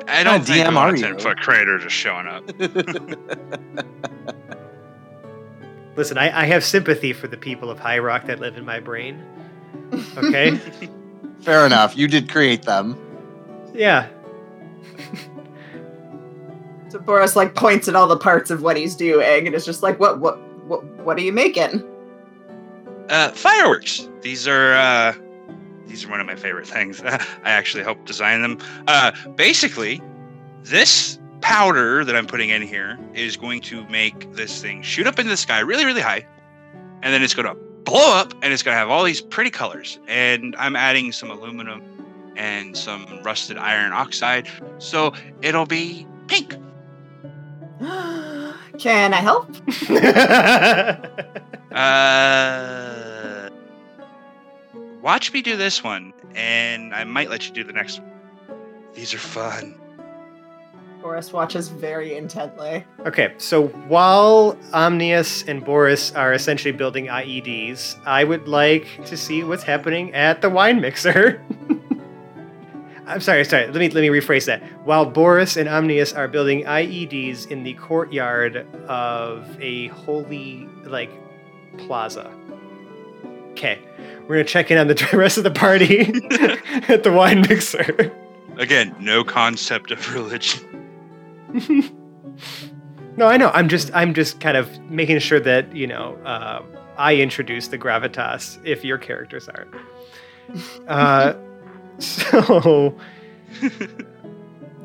I 0.08 0.24
don't 0.24 0.44
think 0.44 0.66
DM 0.66 0.70
we 0.70 0.76
want 0.76 0.92
are 0.92 0.96
a 0.96 0.98
you? 0.98 1.04
10 1.06 1.20
foot 1.20 1.40
crater 1.40 1.78
just 1.78 1.96
showing 1.96 2.28
up. 2.28 2.44
Listen, 5.96 6.18
I, 6.18 6.44
I 6.44 6.46
have 6.46 6.64
sympathy 6.64 7.14
for 7.14 7.28
the 7.28 7.38
people 7.38 7.70
of 7.70 7.80
High 7.80 8.00
Rock 8.00 8.26
that 8.26 8.40
live 8.40 8.58
in 8.58 8.66
my 8.66 8.80
brain. 8.80 9.24
Okay? 10.18 10.56
Fair 11.42 11.66
enough. 11.66 11.98
You 11.98 12.08
did 12.08 12.30
create 12.30 12.64
them. 12.64 12.98
yeah. 13.74 14.08
So 16.90 17.00
Boris 17.00 17.36
like 17.36 17.54
points 17.54 17.88
at 17.88 17.96
all 17.96 18.08
the 18.08 18.18
parts 18.18 18.50
of 18.50 18.64
what 18.64 18.76
he's 18.76 18.96
doing 18.96 19.46
and 19.46 19.56
is 19.56 19.64
just 19.64 19.84
like, 19.84 20.00
what 20.00 20.20
what 20.20 20.40
what 20.66 20.84
what 21.04 21.18
are 21.18 21.22
you 21.22 21.32
making? 21.32 21.84
Uh, 23.10 23.32
fireworks. 23.32 24.08
These 24.22 24.48
are 24.48 24.74
uh, 24.74 25.14
these 25.88 26.06
are 26.06 26.10
one 26.10 26.20
of 26.20 26.28
my 26.28 26.36
favorite 26.36 26.68
things. 26.68 27.02
I 27.04 27.20
actually 27.44 27.84
helped 27.84 28.06
design 28.06 28.44
them. 28.44 28.60
Uh, 28.88 29.12
basically, 29.36 30.00
this 30.62 31.18
powder 31.42 32.06
that 32.06 32.16
I'm 32.16 32.28
putting 32.28 32.50
in 32.50 32.62
here 32.62 33.00
is 33.16 33.36
going 33.36 33.62
to 33.62 33.88
make 33.90 34.32
this 34.34 34.62
thing 34.62 34.84
shoot 34.84 35.08
up 35.08 35.18
into 35.18 35.32
the 35.32 35.38
sky 35.38 35.60
really, 35.60 35.86
really 35.86 36.02
high, 36.02 36.26
and 37.02 37.12
then 37.12 37.24
it's 37.24 37.34
going 37.34 37.48
to 37.48 37.56
blow 37.84 38.16
up, 38.16 38.34
and 38.44 38.54
it's 38.54 38.62
going 38.62 38.76
to 38.76 38.80
have 38.80 38.90
all 38.90 39.04
these 39.04 39.22
pretty 39.22 39.50
colors. 39.50 40.00
And 40.08 40.56
I'm 40.60 40.76
adding 40.76 41.12
some 41.12 41.32
aluminum 41.32 41.82
and 42.38 42.78
some 42.78 43.22
rusted 43.24 43.58
iron 43.58 43.92
oxide. 43.92 44.48
So 44.78 45.14
it'll 45.42 45.66
be 45.66 46.06
pink. 46.28 46.56
Can 48.80 49.14
I 49.14 49.18
help? 49.18 49.48
Uh, 51.72 53.48
watch 55.04 55.32
me 55.32 55.44
do 55.44 55.56
this 55.56 55.84
one, 55.84 56.12
and 56.34 56.96
I 56.96 57.04
might 57.04 57.30
let 57.30 57.48
you 57.48 57.54
do 57.54 57.64
the 57.64 57.72
next 57.74 58.00
one. 58.00 58.12
These 58.96 59.14
are 59.14 59.20
fun. 59.20 59.80
Boris 61.00 61.32
watches 61.32 61.70
very 61.70 62.16
intently. 62.18 62.84
okay, 63.06 63.34
so 63.38 63.68
while 63.88 64.58
Omnius 64.74 65.44
and 65.48 65.64
Boris 65.64 66.12
are 66.14 66.34
essentially 66.34 66.72
building 66.72 67.06
IEDs, 67.06 67.98
I 68.06 68.24
would 68.24 68.48
like 68.48 68.88
to 69.06 69.16
see 69.16 69.44
what's 69.44 69.64
happening 69.64 70.14
at 70.16 70.42
the 70.42 70.50
wine 70.50 70.82
mixer. 70.82 71.42
I'm 73.10 73.22
sorry, 73.22 73.44
sorry. 73.44 73.66
Let 73.66 73.76
me 73.76 73.90
let 73.90 74.02
me 74.02 74.10
rephrase 74.10 74.46
that. 74.46 74.62
While 74.86 75.06
Boris 75.06 75.58
and 75.58 75.68
Omnius 75.68 76.14
are 76.14 76.28
building 76.28 76.64
IEDs 76.64 77.50
in 77.50 77.64
the 77.64 77.74
courtyard 77.74 78.68
of 78.88 79.60
a 79.60 79.88
holy 79.88 80.70
like 80.84 81.10
plaza. 81.80 82.32
Okay, 83.52 83.80
we're 84.28 84.36
gonna 84.36 84.44
check 84.44 84.70
in 84.70 84.78
on 84.78 84.88
the 84.88 85.10
rest 85.14 85.40
of 85.40 85.44
the 85.44 85.52
party 85.52 86.02
at 86.88 87.04
the 87.04 87.12
wine 87.12 87.42
mixer. 87.42 88.16
Again, 88.58 88.96
no 89.00 89.24
concept 89.24 89.90
of 89.90 90.14
religion. 90.14 90.64
no, 93.18 93.26
I 93.26 93.38
know. 93.38 93.50
I'm 93.56 93.70
just 93.70 93.90
I'm 93.96 94.14
just 94.14 94.40
kind 94.40 94.56
of 94.56 94.80
making 94.82 95.18
sure 95.18 95.40
that 95.40 95.76
you 95.76 95.88
know 95.88 96.14
uh, 96.26 96.62
I 96.96 97.16
introduce 97.16 97.70
the 97.70 97.80
gravitas 97.80 98.60
if 98.64 98.86
your 98.86 99.00
characters 99.00 99.50
aren't. 99.50 99.74
Uh, 100.88 101.34
so 102.04 102.96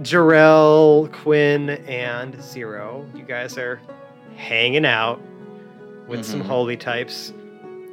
Jarrell, 0.02 1.12
Quinn, 1.12 1.70
and 1.70 2.40
Zero, 2.42 3.06
you 3.14 3.22
guys 3.22 3.56
are 3.58 3.80
hanging 4.36 4.84
out 4.84 5.20
with 6.08 6.24
some 6.24 6.42
Mhm. 6.42 6.46
holy 6.46 6.76
types 6.76 7.32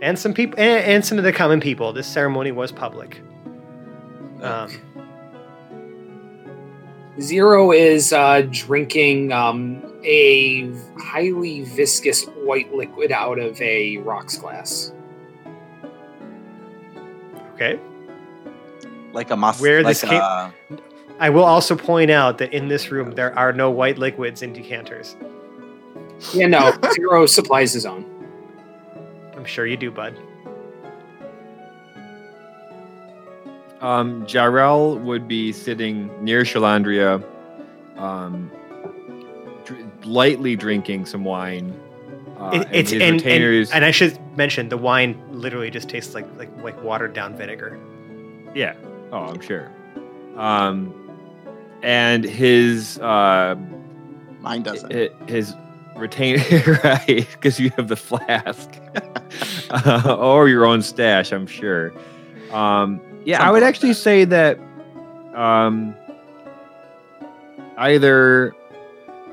and 0.01 0.17
some 0.17 0.34
people 0.34 0.60
and, 0.60 0.84
and 0.84 1.05
some 1.05 1.17
of 1.17 1.23
the 1.23 1.31
common 1.31 1.60
people. 1.60 1.93
This 1.93 2.07
ceremony 2.07 2.51
was 2.51 2.71
public. 2.71 3.21
Um, 4.41 4.69
Zero 7.19 7.71
is 7.71 8.12
uh, 8.13 8.47
drinking 8.49 9.31
um, 9.31 9.84
a 10.03 10.71
highly 10.97 11.62
viscous 11.62 12.23
white 12.43 12.73
liquid 12.73 13.12
out 13.12 13.38
of 13.38 13.62
a 13.62 13.97
rocks 13.97 14.38
glass. 14.38 14.91
okay. 17.53 17.79
Like 19.13 19.30
a 19.32 19.36
mus- 19.36 19.60
Where 19.62 19.82
like 19.84 19.91
this 19.91 20.02
came- 20.04 20.21
a- 20.21 20.54
I 21.19 21.30
will 21.30 21.43
also 21.43 21.76
point 21.76 22.10
out 22.12 22.38
that 22.39 22.52
in 22.54 22.67
this 22.67 22.89
room 22.91 23.12
there 23.12 23.38
are 23.38 23.54
no 23.54 23.69
white 23.69 23.97
liquids 23.97 24.41
in 24.41 24.54
decanters. 24.54 25.15
Yeah, 26.34 26.47
no, 26.47 26.71
Zero 26.93 27.26
supplies 27.38 27.74
his 27.74 27.86
own. 27.86 28.06
I'm 29.36 29.45
sure 29.45 29.65
you 29.65 29.78
do, 29.78 29.91
bud. 29.91 30.15
Um, 33.82 34.26
Jarrell 34.28 35.00
would 35.02 35.28
be 35.28 35.52
sitting 35.52 36.10
near 36.24 36.43
Shalandria, 36.43 37.24
um, 37.97 38.52
dr- 39.65 40.06
lightly 40.06 40.56
drinking 40.56 41.08
some 41.08 41.24
wine. 41.24 41.74
Uh, 42.39 42.52
It- 42.54 42.67
it's 42.71 42.91
his 42.91 43.02
and, 43.02 43.21
and, 43.26 43.69
and 43.74 43.86
I 43.86 43.89
should 43.91 44.19
mention 44.38 44.69
the 44.69 44.78
wine 44.78 45.19
literally 45.32 45.71
just 45.71 45.89
tastes 45.89 46.13
like 46.13 46.28
like 46.38 46.50
like 46.63 46.82
watered 46.84 47.13
down 47.13 47.36
vinegar. 47.36 47.78
yeah. 48.56 48.74
Oh, 49.12 49.24
I'm 49.24 49.41
sure. 49.41 49.71
Um, 50.38 50.93
and 51.84 52.24
his 52.24 52.97
uh, 53.00 53.56
mine 54.39 54.63
doesn't. 54.63 54.91
hi- 54.91 55.10
his 55.28 55.54
retainer, 55.95 56.80
right? 56.84 57.28
Because 57.32 57.60
you 57.60 57.71
have 57.71 57.88
the 57.88 57.95
flask, 57.95 58.69
uh, 59.71 60.17
or 60.19 60.47
your 60.47 60.65
own 60.65 60.82
stash, 60.82 61.32
I'm 61.32 61.47
sure. 61.47 61.93
Um, 62.52 63.02
yeah, 63.26 63.41
I 63.41 63.52
would 63.52 63.62
like 63.62 63.69
actually 63.69 63.89
that. 63.89 63.95
say 63.95 64.26
that 64.26 64.60
um, 65.36 65.95
either 67.78 68.54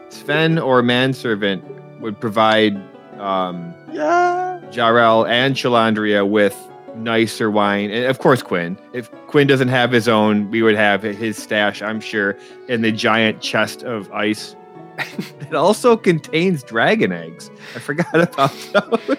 Sven 0.08 0.58
or 0.58 0.82
manservant 0.82 1.64
would 2.00 2.20
provide 2.20 2.76
um, 3.18 3.74
yeah. 3.92 4.60
Jarrell 4.70 5.28
and 5.28 5.54
Shalandria 5.54 6.28
with 6.28 6.56
nicer 6.98 7.50
wine, 7.50 7.90
and 7.90 8.04
of 8.06 8.18
course 8.18 8.42
Quinn. 8.42 8.78
If 8.92 9.10
Quinn 9.28 9.46
doesn't 9.46 9.68
have 9.68 9.90
his 9.92 10.08
own, 10.08 10.50
we 10.50 10.62
would 10.62 10.76
have 10.76 11.02
his 11.02 11.36
stash, 11.36 11.80
I'm 11.82 12.00
sure, 12.00 12.36
in 12.68 12.82
the 12.82 12.92
giant 12.92 13.40
chest 13.40 13.82
of 13.82 14.10
ice. 14.12 14.54
it 15.40 15.54
also 15.54 15.96
contains 15.96 16.62
dragon 16.64 17.12
eggs. 17.12 17.50
I 17.76 17.78
forgot 17.78 18.14
about 18.14 18.52
those. 18.72 19.16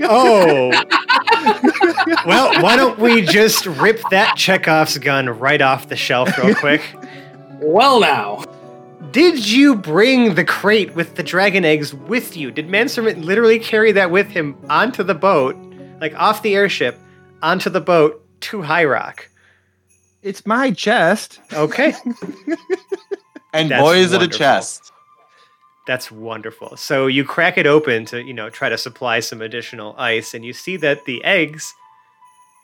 Oh. 0.00 0.70
well, 2.26 2.60
why 2.62 2.74
don't 2.76 2.98
we 2.98 3.22
just 3.22 3.64
rip 3.66 4.00
that 4.10 4.36
Chekhov's 4.36 4.98
gun 4.98 5.28
right 5.28 5.62
off 5.62 5.88
the 5.88 5.96
shelf 5.96 6.36
real 6.38 6.54
quick? 6.54 6.82
Well, 7.60 8.00
now, 8.00 8.44
Did 9.12 9.48
you 9.48 9.74
bring 9.76 10.34
the 10.34 10.44
crate 10.44 10.94
with 10.94 11.14
the 11.14 11.22
dragon 11.22 11.64
eggs 11.64 11.94
with 11.94 12.36
you? 12.36 12.50
Did 12.50 12.68
Manservant 12.68 13.20
literally 13.24 13.58
carry 13.58 13.90
that 13.92 14.10
with 14.10 14.28
him 14.28 14.56
onto 14.68 15.02
the 15.02 15.14
boat, 15.14 15.56
like 16.00 16.14
off 16.14 16.42
the 16.42 16.54
airship, 16.54 16.98
onto 17.42 17.70
the 17.70 17.80
boat 17.80 18.24
to 18.42 18.62
High 18.62 18.84
Rock? 18.84 19.28
it's 20.22 20.44
my 20.44 20.70
chest. 20.72 21.40
Okay, 21.52 21.94
And 23.54 23.70
That's 23.70 23.82
boy, 23.82 23.96
is 23.98 24.12
it 24.12 24.20
a 24.22 24.28
chest. 24.28 24.92
that's 25.86 26.10
wonderful. 26.10 26.76
So 26.76 27.06
you 27.06 27.24
crack 27.24 27.56
it 27.56 27.66
open 27.66 28.04
to, 28.06 28.22
you 28.22 28.34
know, 28.34 28.50
try 28.50 28.68
to 28.68 28.76
supply 28.76 29.20
some 29.20 29.40
additional 29.40 29.94
ice, 29.96 30.34
and 30.34 30.44
you 30.44 30.52
see 30.52 30.76
that 30.78 31.04
the 31.06 31.24
eggs, 31.24 31.72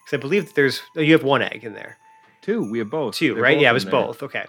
because 0.04 0.18
I 0.18 0.20
believe 0.20 0.46
that 0.46 0.54
there's, 0.56 0.82
oh, 0.96 1.00
you 1.00 1.12
have 1.12 1.22
one 1.22 1.40
egg 1.42 1.64
in 1.64 1.72
there. 1.74 1.96
Two. 2.42 2.68
We 2.70 2.78
have 2.80 2.90
both. 2.90 3.14
Two, 3.14 3.32
They're 3.34 3.42
right? 3.42 3.54
both 3.56 3.62
Yeah, 3.62 3.68
it 3.68 3.70
in 3.70 3.74
was 3.74 3.84
there. 3.84 3.92
both. 3.92 4.22
Okay. 4.22 4.44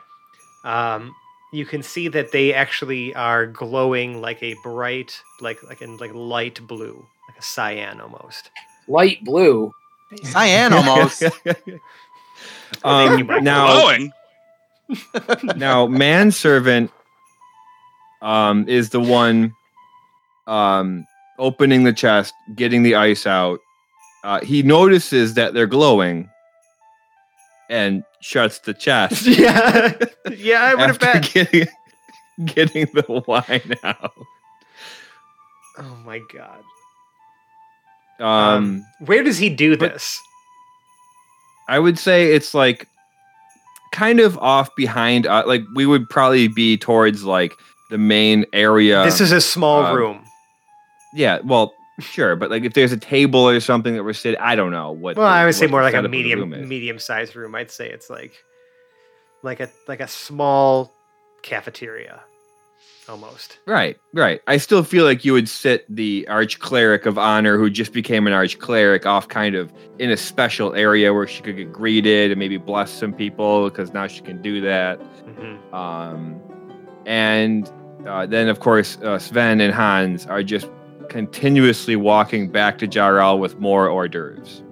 Um, 0.65 1.15
you 1.53 1.65
can 1.65 1.81
see 1.83 2.09
that 2.09 2.31
they 2.33 2.53
actually 2.53 3.15
are 3.15 3.45
glowing 3.45 4.19
like 4.19 4.43
a 4.43 4.55
bright, 4.63 5.21
like 5.39 5.61
like 5.63 5.81
in 5.81 5.95
like 5.97 6.13
light 6.13 6.59
blue, 6.67 7.05
like 7.29 7.37
a 7.39 7.41
cyan 7.41 8.01
almost. 8.01 8.49
Light 8.87 9.23
blue. 9.23 9.71
Cyan 10.23 10.73
almost. 10.77 11.23
Um, 12.83 13.27
now, 13.43 13.67
Glowing. 13.81 14.13
now 15.55 15.87
manservant 15.87 16.91
um 18.21 18.67
is 18.69 18.91
the 18.91 18.99
one 18.99 19.51
um 20.47 21.05
opening 21.39 21.83
the 21.83 21.93
chest 21.93 22.33
getting 22.55 22.83
the 22.83 22.93
ice 22.95 23.25
out 23.25 23.59
uh 24.23 24.39
he 24.41 24.61
notices 24.61 25.33
that 25.33 25.53
they're 25.55 25.65
glowing 25.67 26.29
and 27.69 28.03
shuts 28.21 28.59
the 28.59 28.73
chest 28.75 29.25
yeah, 29.27 29.91
yeah, 30.31 30.61
I 30.63 30.75
would 30.75 30.87
have 30.89 31.01
after 31.03 31.19
bet. 31.19 31.33
getting 31.33 31.67
getting 32.45 32.85
the 32.93 33.23
wine 33.27 33.75
out 33.83 34.13
Oh 35.77 35.97
my 36.05 36.19
god. 36.33 36.63
Um 38.19 38.85
Where 38.99 39.23
does 39.23 39.37
he 39.37 39.49
do 39.49 39.75
this? 39.75 40.19
i 41.67 41.79
would 41.79 41.97
say 41.97 42.31
it's 42.33 42.53
like 42.53 42.87
kind 43.91 44.19
of 44.19 44.37
off 44.37 44.69
behind 44.75 45.25
uh, 45.25 45.43
like 45.47 45.63
we 45.75 45.85
would 45.85 46.07
probably 46.09 46.47
be 46.47 46.77
towards 46.77 47.23
like 47.23 47.53
the 47.89 47.97
main 47.97 48.45
area 48.53 49.03
this 49.03 49.21
is 49.21 49.31
a 49.31 49.41
small 49.41 49.83
um, 49.85 49.95
room. 49.95 50.21
Yeah, 51.13 51.39
well, 51.45 51.73
sure, 51.99 52.35
but 52.35 52.51
like 52.51 52.65
if 52.65 52.73
there's 52.73 52.91
a 52.91 52.97
table 52.97 53.39
or 53.47 53.57
something 53.61 53.95
that 53.95 54.03
we're 54.03 54.11
sitting, 54.11 54.37
I 54.41 54.53
don't 54.55 54.71
know 54.71 54.91
what. 54.91 55.15
Well, 55.15 55.25
the- 55.25 55.31
I 55.33 55.45
would 55.45 55.55
say 55.55 55.65
more 55.67 55.81
like 55.81 55.93
a 55.93 55.97
setup 55.97 56.05
of 56.05 56.11
the 56.11 56.17
medium 56.17 56.67
medium 56.67 56.99
sized 56.99 57.37
room. 57.37 57.55
I'd 57.55 57.71
say 57.71 57.89
it's 57.89 58.09
like 58.09 58.33
like 59.41 59.61
a 59.61 59.69
like 59.87 60.01
a 60.01 60.07
small 60.09 60.91
cafeteria 61.41 62.19
almost. 63.07 63.59
Right, 63.65 63.99
right. 64.13 64.41
I 64.47 64.57
still 64.57 64.83
feel 64.83 65.05
like 65.05 65.25
you 65.25 65.33
would 65.33 65.49
sit 65.49 65.85
the 65.93 66.27
arch 66.27 66.59
cleric 66.59 67.05
of 67.05 67.17
honor 67.17 67.57
who 67.57 67.69
just 67.69 67.93
became 67.93 68.27
an 68.27 68.33
arch 68.33 68.59
cleric 68.59 69.05
off 69.05 69.27
kind 69.27 69.55
of 69.55 69.73
in 69.99 70.11
a 70.11 70.17
special 70.17 70.73
area 70.75 71.13
where 71.13 71.27
she 71.27 71.41
could 71.41 71.57
get 71.57 71.71
greeted 71.71 72.31
and 72.31 72.39
maybe 72.39 72.57
bless 72.57 72.91
some 72.91 73.13
people 73.13 73.69
because 73.69 73.93
now 73.93 74.07
she 74.07 74.21
can 74.21 74.41
do 74.41 74.61
that. 74.61 74.99
Mhm. 75.25 75.73
Um, 75.73 76.41
and 77.05 77.71
uh, 78.07 78.25
then, 78.25 78.49
of 78.49 78.59
course, 78.59 78.97
uh, 79.01 79.19
Sven 79.19 79.61
and 79.61 79.73
Hans 79.73 80.25
are 80.25 80.43
just 80.43 80.69
continuously 81.09 81.95
walking 81.95 82.49
back 82.49 82.77
to 82.79 82.87
Jarl 82.87 83.39
with 83.39 83.59
more 83.59 83.87
hors 83.89 84.07
d'oeuvres. 84.07 84.63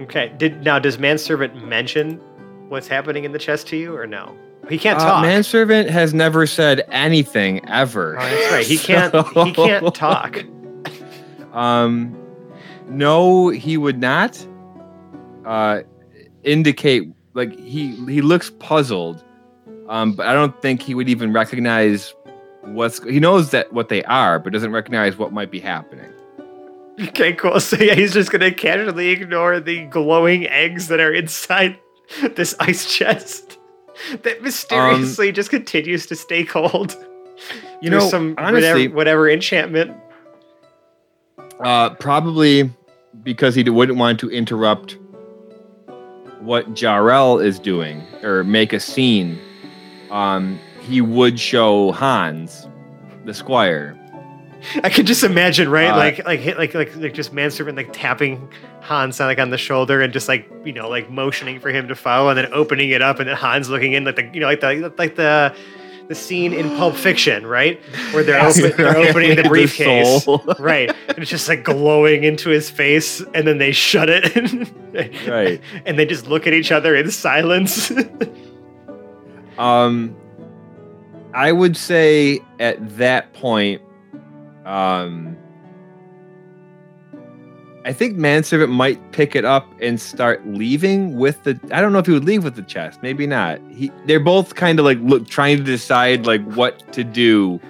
Okay. 0.00 0.32
Did 0.36 0.62
now 0.62 0.78
does 0.78 0.98
manservant 0.98 1.66
mention 1.66 2.20
what's 2.68 2.88
happening 2.88 3.24
in 3.24 3.32
the 3.32 3.38
chest 3.38 3.66
to 3.68 3.76
you 3.76 3.96
or 3.96 4.06
no? 4.06 4.36
He 4.68 4.78
can't 4.78 4.98
Uh, 5.00 5.04
talk. 5.04 5.22
Manservant 5.22 5.88
has 5.90 6.12
never 6.12 6.46
said 6.46 6.84
anything 6.90 7.66
ever. 7.68 8.16
Oh, 8.18 8.22
that's 8.22 8.52
right. 8.52 8.66
He 8.66 8.78
can't. 8.78 9.14
He 9.14 9.52
can't 9.52 9.94
talk. 9.94 10.44
Um, 11.52 12.16
no, 12.88 13.48
he 13.48 13.76
would 13.76 14.00
not. 14.00 14.44
Uh, 15.44 15.82
indicate 16.42 17.08
like 17.34 17.56
he 17.58 17.94
he 18.06 18.20
looks 18.20 18.50
puzzled, 18.58 19.22
um, 19.88 20.12
but 20.12 20.26
I 20.26 20.32
don't 20.32 20.60
think 20.60 20.82
he 20.82 20.94
would 20.94 21.08
even 21.08 21.32
recognize 21.32 22.12
what's. 22.62 23.02
He 23.04 23.20
knows 23.20 23.50
that 23.50 23.72
what 23.72 23.88
they 23.88 24.02
are, 24.04 24.38
but 24.40 24.52
doesn't 24.52 24.72
recognize 24.72 25.16
what 25.16 25.32
might 25.32 25.50
be 25.50 25.60
happening. 25.60 26.10
Okay, 27.00 27.32
cool. 27.34 27.60
So 27.60 27.76
yeah, 27.76 27.94
he's 27.94 28.12
just 28.12 28.30
gonna 28.32 28.50
casually 28.52 29.10
ignore 29.10 29.60
the 29.60 29.84
glowing 29.86 30.46
eggs 30.48 30.88
that 30.88 30.98
are 30.98 31.12
inside 31.12 31.78
this 32.34 32.54
ice 32.58 32.92
chest 32.92 33.55
that 34.22 34.42
mysteriously 34.42 35.32
just 35.32 35.50
continues 35.50 36.06
to 36.06 36.16
stay 36.16 36.44
cold. 36.44 36.96
You 37.82 37.90
know, 37.90 38.00
some 38.00 38.34
honestly, 38.38 38.88
whatever, 38.88 38.94
whatever 38.94 39.30
enchantment. 39.30 39.96
Uh, 41.60 41.90
probably 41.90 42.70
because 43.22 43.54
he 43.54 43.68
wouldn't 43.68 43.98
want 43.98 44.20
to 44.20 44.30
interrupt 44.30 44.98
what 46.40 46.72
Jarrell 46.74 47.44
is 47.44 47.58
doing 47.58 48.02
or 48.22 48.44
make 48.44 48.72
a 48.72 48.80
scene. 48.80 49.38
Um, 50.10 50.58
he 50.80 51.00
would 51.00 51.38
show 51.38 51.92
Hans, 51.92 52.68
the 53.24 53.34
squire. 53.34 53.98
I 54.82 54.90
could 54.90 55.06
just 55.06 55.22
imagine, 55.24 55.68
right? 55.68 55.90
Uh, 55.90 55.96
like, 55.96 56.24
like, 56.24 56.40
hit- 56.40 56.58
like, 56.58 56.74
like, 56.74 56.94
like, 56.96 57.14
just 57.14 57.32
manservant 57.32 57.76
like 57.76 57.92
tapping 57.92 58.48
Hans 58.80 59.20
like 59.20 59.38
on 59.38 59.50
the 59.50 59.58
shoulder 59.58 60.00
and 60.00 60.12
just 60.12 60.28
like 60.28 60.50
you 60.64 60.72
know, 60.72 60.88
like 60.88 61.10
motioning 61.10 61.60
for 61.60 61.70
him 61.70 61.88
to 61.88 61.94
follow, 61.94 62.28
and 62.30 62.38
then 62.38 62.48
opening 62.52 62.90
it 62.90 63.02
up, 63.02 63.18
and 63.20 63.28
then 63.28 63.36
Hans 63.36 63.68
looking 63.68 63.92
in, 63.92 64.04
like 64.04 64.16
the 64.16 64.30
you 64.32 64.40
know, 64.40 64.46
like 64.46 64.60
the 64.60 64.92
like 64.98 65.16
the 65.16 65.54
the 66.08 66.14
scene 66.14 66.52
in 66.52 66.68
Pulp 66.76 66.94
Fiction, 66.94 67.44
right, 67.46 67.80
where 68.12 68.22
they're 68.22 68.40
open, 68.40 68.72
they're 68.76 68.96
opening 69.08 69.34
the 69.34 69.42
The 69.42 69.48
briefcase, 69.48 70.22
soul. 70.24 70.38
right, 70.60 70.88
and 71.08 71.18
it's 71.18 71.30
just 71.30 71.48
like 71.48 71.64
glowing 71.64 72.22
into 72.22 72.48
his 72.48 72.70
face, 72.70 73.20
and 73.34 73.44
then 73.46 73.58
they 73.58 73.72
shut 73.72 74.08
it, 74.08 74.68
Right. 75.28 75.60
and 75.84 75.98
they 75.98 76.06
just 76.06 76.28
look 76.28 76.46
at 76.46 76.52
each 76.52 76.70
other 76.70 76.94
in 76.94 77.10
silence. 77.10 77.90
Um, 79.58 80.16
I 81.34 81.50
would 81.52 81.76
say 81.76 82.40
at 82.60 82.98
that 82.98 83.32
point, 83.34 83.82
um, 84.66 85.36
I 87.84 87.92
think 87.92 88.16
Manservant 88.16 88.70
might 88.72 89.12
pick 89.12 89.36
it 89.36 89.44
up 89.44 89.72
and 89.80 90.00
start 90.00 90.44
leaving 90.46 91.16
with 91.16 91.42
the. 91.44 91.58
I 91.72 91.80
don't 91.80 91.92
know 91.92 92.00
if 92.00 92.06
he 92.06 92.12
would 92.12 92.24
leave 92.24 92.42
with 92.44 92.56
the 92.56 92.62
chest. 92.62 93.00
Maybe 93.02 93.26
not. 93.26 93.60
He. 93.70 93.92
They're 94.06 94.18
both 94.20 94.56
kind 94.56 94.78
of 94.80 94.84
like 94.84 94.98
look 95.00 95.28
trying 95.28 95.58
to 95.58 95.62
decide 95.62 96.26
like 96.26 96.42
what 96.52 96.92
to 96.94 97.04
do. 97.04 97.60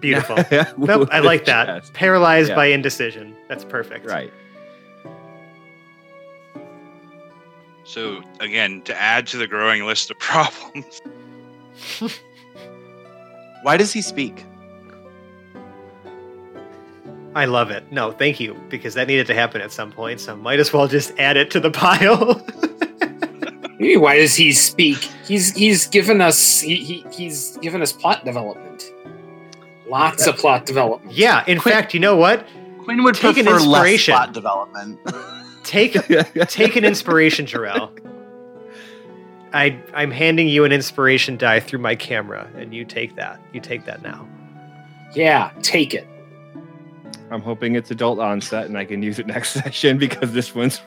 Beautiful. 0.00 0.36
Nope, 0.78 1.08
I 1.12 1.18
like 1.20 1.44
that. 1.46 1.66
chest. 1.66 1.92
Paralyzed 1.92 2.50
Yeah. 2.50 2.54
by 2.56 2.66
indecision. 2.66 3.34
That's 3.48 3.64
perfect. 3.64 4.06
Right. 4.06 4.32
So 7.84 8.22
again, 8.40 8.82
to 8.82 8.94
add 9.00 9.26
to 9.28 9.36
the 9.38 9.46
growing 9.46 9.84
list 9.84 10.10
of 10.10 10.18
problems, 10.20 11.00
Why 13.62 13.76
does 13.76 13.92
he 13.92 14.02
speak? 14.02 14.44
I 17.38 17.44
love 17.44 17.70
it. 17.70 17.90
No, 17.92 18.10
thank 18.10 18.40
you, 18.40 18.54
because 18.68 18.94
that 18.94 19.06
needed 19.06 19.26
to 19.28 19.34
happen 19.34 19.60
at 19.60 19.70
some 19.70 19.92
point. 19.92 20.20
So 20.20 20.34
might 20.36 20.58
as 20.58 20.72
well 20.72 20.88
just 20.88 21.12
add 21.18 21.36
it 21.36 21.50
to 21.52 21.60
the 21.60 21.70
pile. 21.82 22.34
Why 23.80 24.16
does 24.16 24.34
he 24.34 24.52
speak? 24.52 24.98
He's 25.24 25.54
he's 25.54 25.86
given 25.86 26.20
us 26.20 26.60
he, 26.60 26.76
he 26.76 27.04
he's 27.12 27.56
given 27.58 27.80
us 27.80 27.92
plot 27.92 28.24
development. 28.24 28.92
Lots 29.88 30.26
of 30.26 30.36
plot 30.36 30.66
development. 30.66 31.12
yeah. 31.16 31.44
In 31.46 31.58
Quick. 31.60 31.74
fact, 31.74 31.94
you 31.94 32.00
know 32.00 32.16
what? 32.16 32.44
Quinn 32.82 33.02
would 33.04 33.14
Take 33.14 33.36
an 33.36 33.44
prefer 33.46 33.60
less 33.60 33.64
inspiration. 33.64 34.12
plot 34.14 34.32
development. 34.32 34.98
Take 35.64 35.92
take 36.48 36.74
an 36.76 36.84
inspiration, 36.84 37.46
Jarrell. 37.46 37.90
I 39.52 39.78
I'm 39.94 40.10
handing 40.10 40.48
you 40.48 40.64
an 40.64 40.72
inspiration 40.72 41.36
die 41.36 41.60
through 41.60 41.78
my 41.78 41.94
camera, 41.94 42.50
and 42.56 42.74
you 42.74 42.84
take 42.84 43.14
that. 43.16 43.40
You 43.52 43.60
take 43.60 43.84
that 43.84 44.02
now. 44.02 44.26
Yeah, 45.14 45.52
take 45.62 45.94
it. 45.94 46.06
I'm 47.30 47.42
hoping 47.42 47.74
it's 47.74 47.90
adult 47.90 48.18
onset 48.18 48.66
and 48.66 48.78
I 48.78 48.84
can 48.84 49.02
use 49.02 49.18
it 49.18 49.26
next 49.26 49.50
session 49.62 49.98
because 49.98 50.32
this 50.32 50.54
one's 50.54 50.80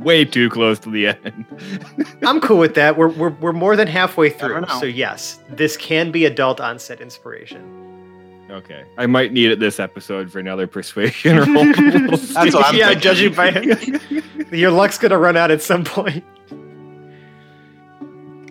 way 0.00 0.24
too 0.24 0.48
close 0.50 0.78
to 0.80 0.90
the 0.90 1.08
end. 1.08 1.44
I'm 2.22 2.40
cool 2.40 2.58
with 2.58 2.74
that. 2.74 2.96
We're 2.96 3.08
we're, 3.08 3.30
we're 3.30 3.52
more 3.52 3.76
than 3.76 3.88
halfway 3.88 4.30
through. 4.30 4.64
So 4.80 4.86
yes, 4.86 5.40
this 5.50 5.76
can 5.76 6.10
be 6.10 6.24
adult 6.24 6.60
onset 6.60 7.00
inspiration. 7.00 7.84
Okay. 8.50 8.84
I 8.98 9.06
might 9.06 9.32
need 9.32 9.50
it 9.50 9.58
this 9.58 9.80
episode 9.80 10.30
for 10.30 10.38
another 10.38 10.66
persuasion 10.66 11.38
roll. 11.54 11.64
We'll 11.64 12.10
That's 12.16 12.54
what. 12.54 12.66
I'm 12.66 12.76
yeah, 12.76 12.88
thinking. 12.88 13.00
judging 13.00 13.34
by 13.34 14.56
your 14.56 14.70
luck's 14.70 14.98
gonna 14.98 15.18
run 15.18 15.36
out 15.36 15.50
at 15.50 15.62
some 15.62 15.82
point. 15.82 16.24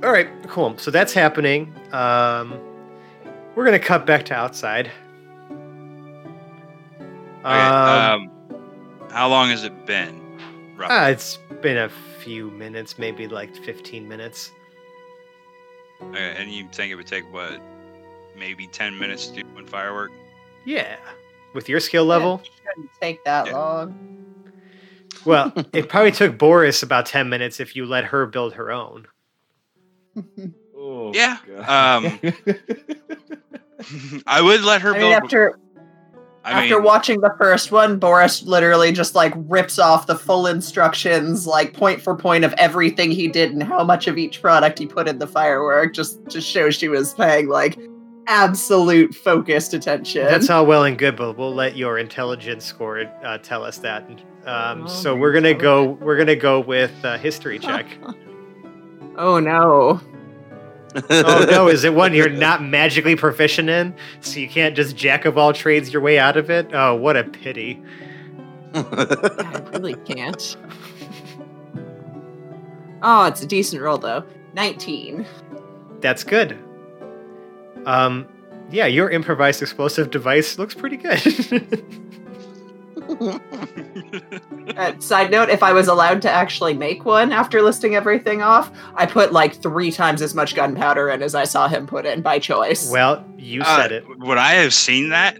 All 0.03 0.11
right, 0.11 0.27
cool. 0.47 0.77
So 0.77 0.91
that's 0.91 1.13
happening. 1.13 1.73
Um, 1.93 2.59
we're 3.55 3.63
gonna 3.63 3.79
cut 3.79 4.05
back 4.05 4.25
to 4.25 4.33
outside. 4.33 4.91
Okay, 7.45 7.69
Um, 7.69 8.31
um, 8.31 9.09
how 9.11 9.27
long 9.29 9.49
has 9.49 9.63
it 9.63 9.85
been? 9.85 10.19
Roughly? 10.75 10.95
ah, 10.95 11.07
it's 11.07 11.37
been 11.61 11.77
a 11.77 11.89
few 12.19 12.49
minutes, 12.51 12.97
maybe 12.97 13.27
like 13.27 13.55
15 13.55 14.07
minutes. 14.07 14.51
Okay, 16.01 16.35
and 16.37 16.51
you 16.51 16.67
think 16.71 16.91
it 16.91 16.95
would 16.95 17.07
take 17.07 17.23
what, 17.31 17.61
maybe 18.37 18.67
ten 18.67 18.97
minutes 18.97 19.27
to 19.27 19.43
do 19.43 19.49
one 19.53 19.65
firework? 19.67 20.11
Yeah, 20.65 20.97
with 21.53 21.69
your 21.69 21.79
skill 21.79 22.05
level. 22.05 22.41
Shouldn't 22.73 22.89
take 23.01 23.23
that 23.25 23.47
Yeah. 23.47 23.53
long. 23.53 23.95
Well, 25.25 25.53
it 25.73 25.89
probably 25.89 26.11
took 26.11 26.37
Boris 26.37 26.83
about 26.83 27.05
10 27.05 27.29
minutes 27.29 27.59
if 27.59 27.75
you 27.75 27.85
let 27.85 28.05
her 28.05 28.25
build 28.25 28.53
her 28.53 28.71
own. 28.71 29.07
Oh, 30.75 31.11
Yeah, 31.13 31.37
God. 31.47 31.69
um, 31.69 32.19
I 34.27 34.41
would 34.41 34.61
let 34.63 34.81
her 34.81 34.89
I 34.89 34.93
mean, 34.93 35.01
build. 35.01 35.13
after 35.23 35.59
I 36.45 36.63
after 36.63 36.75
mean, 36.75 36.83
watching 36.83 37.21
the 37.21 37.33
first 37.37 37.71
one, 37.71 37.97
Boris 37.99 38.43
literally 38.43 38.91
just 38.91 39.15
like 39.15 39.33
rips 39.35 39.79
off 39.79 40.07
the 40.07 40.17
full 40.17 40.45
instructions, 40.47 41.47
like 41.47 41.73
point 41.73 42.01
for 42.01 42.15
point 42.15 42.43
of 42.43 42.53
everything 42.57 43.11
he 43.11 43.27
did 43.29 43.51
and 43.51 43.63
how 43.63 43.83
much 43.83 44.07
of 44.07 44.17
each 44.17 44.41
product 44.41 44.77
he 44.79 44.85
put 44.85 45.07
in 45.07 45.19
the 45.19 45.27
firework, 45.27 45.93
just 45.93 46.29
to 46.29 46.41
show 46.41 46.69
she 46.69 46.89
was 46.89 47.13
paying 47.13 47.47
like 47.47 47.79
absolute 48.27 49.15
focused 49.15 49.73
attention. 49.73 50.25
That's 50.25 50.49
all 50.49 50.65
well 50.65 50.83
and 50.83 50.97
good, 50.97 51.15
but 51.15 51.37
we'll 51.37 51.55
let 51.55 51.77
your 51.77 51.97
intelligence 51.97 52.65
score 52.65 53.05
uh, 53.23 53.37
tell 53.37 53.63
us 53.63 53.77
that. 53.79 54.09
Um, 54.45 54.83
Oh, 54.83 54.87
so 54.87 55.15
we're 55.15 55.31
gonna 55.31 55.53
go. 55.53 55.91
We're 56.01 56.17
gonna 56.17 56.35
go 56.35 56.59
with 56.59 56.93
uh, 57.05 57.17
history 57.17 57.59
check. 57.59 57.85
oh 59.17 59.39
no. 59.39 60.01
Oh 61.09 61.45
no, 61.49 61.67
is 61.67 61.83
it 61.83 61.93
one 61.93 62.13
you're 62.13 62.29
not 62.47 62.63
magically 62.63 63.15
proficient 63.15 63.69
in, 63.69 63.95
so 64.21 64.39
you 64.39 64.47
can't 64.47 64.75
just 64.75 64.95
jack 64.95 65.25
of 65.25 65.37
all 65.37 65.53
trades 65.53 65.91
your 65.91 66.01
way 66.01 66.19
out 66.19 66.37
of 66.37 66.49
it? 66.49 66.69
Oh, 66.73 66.95
what 66.95 67.17
a 67.17 67.23
pity. 67.23 67.81
I 68.73 69.61
really 69.73 69.95
can't. 69.95 70.57
Oh, 73.01 73.25
it's 73.25 73.41
a 73.41 73.47
decent 73.47 73.81
roll 73.81 73.97
though. 73.97 74.23
19. 74.53 75.25
That's 75.99 76.23
good. 76.23 76.57
Um, 77.85 78.27
yeah, 78.71 78.85
your 78.85 79.09
improvised 79.09 79.61
explosive 79.61 80.09
device 80.09 80.57
looks 80.57 80.73
pretty 80.73 80.97
good. 80.97 81.85
Uh, 84.77 84.97
side 84.99 85.29
note, 85.31 85.49
if 85.49 85.61
I 85.63 85.73
was 85.73 85.87
allowed 85.87 86.21
to 86.23 86.29
actually 86.29 86.73
make 86.73 87.05
one 87.05 87.31
after 87.31 87.61
listing 87.61 87.95
everything 87.95 88.41
off, 88.41 88.71
I 88.95 89.05
put 89.05 89.31
like 89.31 89.61
three 89.61 89.91
times 89.91 90.21
as 90.21 90.33
much 90.33 90.55
gunpowder 90.55 91.09
in 91.09 91.21
as 91.21 91.35
I 91.35 91.43
saw 91.43 91.67
him 91.67 91.85
put 91.85 92.05
in 92.05 92.21
by 92.21 92.39
choice. 92.39 92.89
well, 92.89 93.23
you 93.37 93.61
uh, 93.61 93.77
said 93.77 93.91
it. 93.91 94.03
Would 94.19 94.37
I 94.37 94.53
have 94.53 94.73
seen 94.73 95.09
that? 95.09 95.37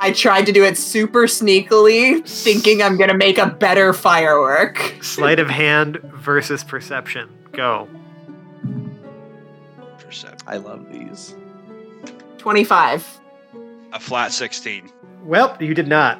I 0.00 0.12
tried 0.12 0.46
to 0.46 0.52
do 0.52 0.64
it 0.64 0.78
super 0.78 1.24
sneakily, 1.24 2.26
thinking 2.26 2.82
I'm 2.82 2.96
gonna 2.96 3.16
make 3.16 3.38
a 3.38 3.46
better 3.46 3.92
firework. 3.92 4.78
Sleight 5.02 5.38
of 5.38 5.50
hand 5.50 5.98
versus 6.14 6.64
perception. 6.64 7.28
Go. 7.52 7.88
Perception. 9.98 10.46
I 10.46 10.56
love 10.56 10.90
these. 10.90 11.34
25. 12.38 13.20
A 13.92 14.00
flat 14.00 14.32
sixteen. 14.32 14.90
Well, 15.24 15.56
you 15.60 15.74
did 15.74 15.88
not. 15.88 16.18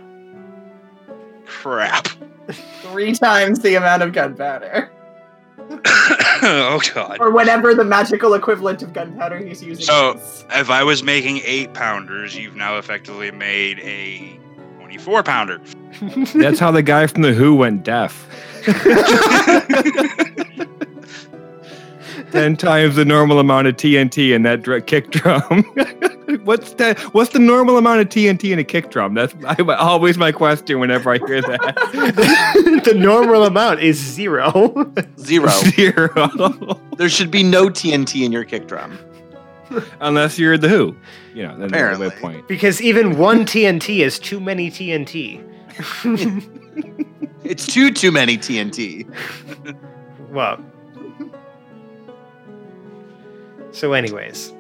Crap. 1.47 2.09
Three 2.83 3.15
times 3.15 3.61
the 3.61 3.75
amount 3.77 4.03
of 4.03 4.13
gunpowder. 4.13 4.91
oh 6.43 6.81
god. 6.95 7.19
Or 7.21 7.31
whatever 7.31 7.75
the 7.75 7.85
magical 7.85 8.35
equivalent 8.35 8.83
of 8.83 8.93
gunpowder 8.93 9.39
he's 9.39 9.63
using 9.63 9.85
So- 9.85 10.15
is. 10.17 10.45
If 10.51 10.71
I 10.71 10.83
was 10.85 11.03
making 11.03 11.41
eight 11.45 11.75
pounders, 11.75 12.37
you've 12.37 12.57
now 12.57 12.79
effectively 12.79 13.31
made 13.31 13.79
a 13.81 14.39
twenty-four 14.79 15.23
pounder. 15.23 15.61
That's 16.35 16.59
how 16.59 16.71
the 16.71 16.83
guy 16.83 17.07
from 17.07 17.23
the 17.23 17.33
Who 17.33 17.55
went 17.55 17.85
deaf. 17.85 18.27
Ten 22.33 22.57
times 22.57 22.97
the 22.97 23.05
normal 23.05 23.39
amount 23.41 23.67
of 23.67 23.77
TNT 23.77 24.35
in 24.35 24.43
that 24.43 24.63
dr- 24.63 24.87
kick 24.87 25.11
drum. 25.11 25.63
what's 26.45 26.75
the 26.75 26.95
what's 27.13 27.31
the 27.31 27.39
normal 27.39 27.77
amount 27.77 28.01
of 28.01 28.09
TNT 28.09 28.53
in 28.53 28.59
a 28.59 28.65
kick 28.65 28.91
drum? 28.91 29.15
That's 29.15 29.35
I, 29.45 29.57
always 29.75 30.17
my 30.17 30.33
question 30.33 30.79
whenever 30.81 31.11
I 31.11 31.19
hear 31.19 31.41
that. 31.43 32.83
the 32.85 32.95
normal 32.95 33.45
amount 33.45 33.81
is 33.81 33.99
zero. 33.99 34.93
Zero. 35.19 35.49
Zero. 35.49 36.81
there 36.97 37.09
should 37.09 37.31
be 37.31 37.43
no 37.43 37.69
TNT 37.69 38.25
in 38.25 38.33
your 38.33 38.45
kick 38.45 38.67
drum. 38.67 38.99
Unless 40.01 40.39
you're 40.39 40.59
the 40.59 40.69
Who, 40.69 40.97
you 41.35 41.43
know. 41.43 41.57
Then 41.57 41.69
Apparently. 41.69 42.09
Apparently. 42.09 42.35
point. 42.35 42.49
because 42.49 42.81
even 42.83 43.19
one 43.19 43.45
TNT 43.45 44.01
is 44.01 44.19
too 44.19 44.41
many 44.41 44.71
TNT. 44.71 45.45
It's 47.45 47.67
too 47.67 47.91
too 47.91 48.13
many 48.13 48.37
TNT. 48.37 49.07
Well. 50.31 50.59
So, 53.73 53.93
anyways. 53.93 54.53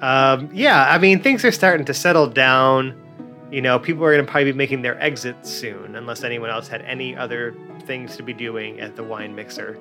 Um, 0.00 0.50
yeah, 0.52 0.86
I 0.90 0.98
mean, 0.98 1.22
things 1.22 1.44
are 1.44 1.52
starting 1.52 1.86
to 1.86 1.94
settle 1.94 2.26
down. 2.26 2.94
You 3.50 3.62
know, 3.62 3.78
people 3.78 4.04
are 4.04 4.12
going 4.12 4.24
to 4.24 4.30
probably 4.30 4.52
be 4.52 4.58
making 4.58 4.82
their 4.82 5.00
exit 5.00 5.46
soon, 5.46 5.96
unless 5.96 6.24
anyone 6.24 6.50
else 6.50 6.68
had 6.68 6.82
any 6.82 7.16
other 7.16 7.54
things 7.86 8.16
to 8.16 8.22
be 8.22 8.32
doing 8.32 8.80
at 8.80 8.96
the 8.96 9.04
wine 9.04 9.34
mixer. 9.34 9.78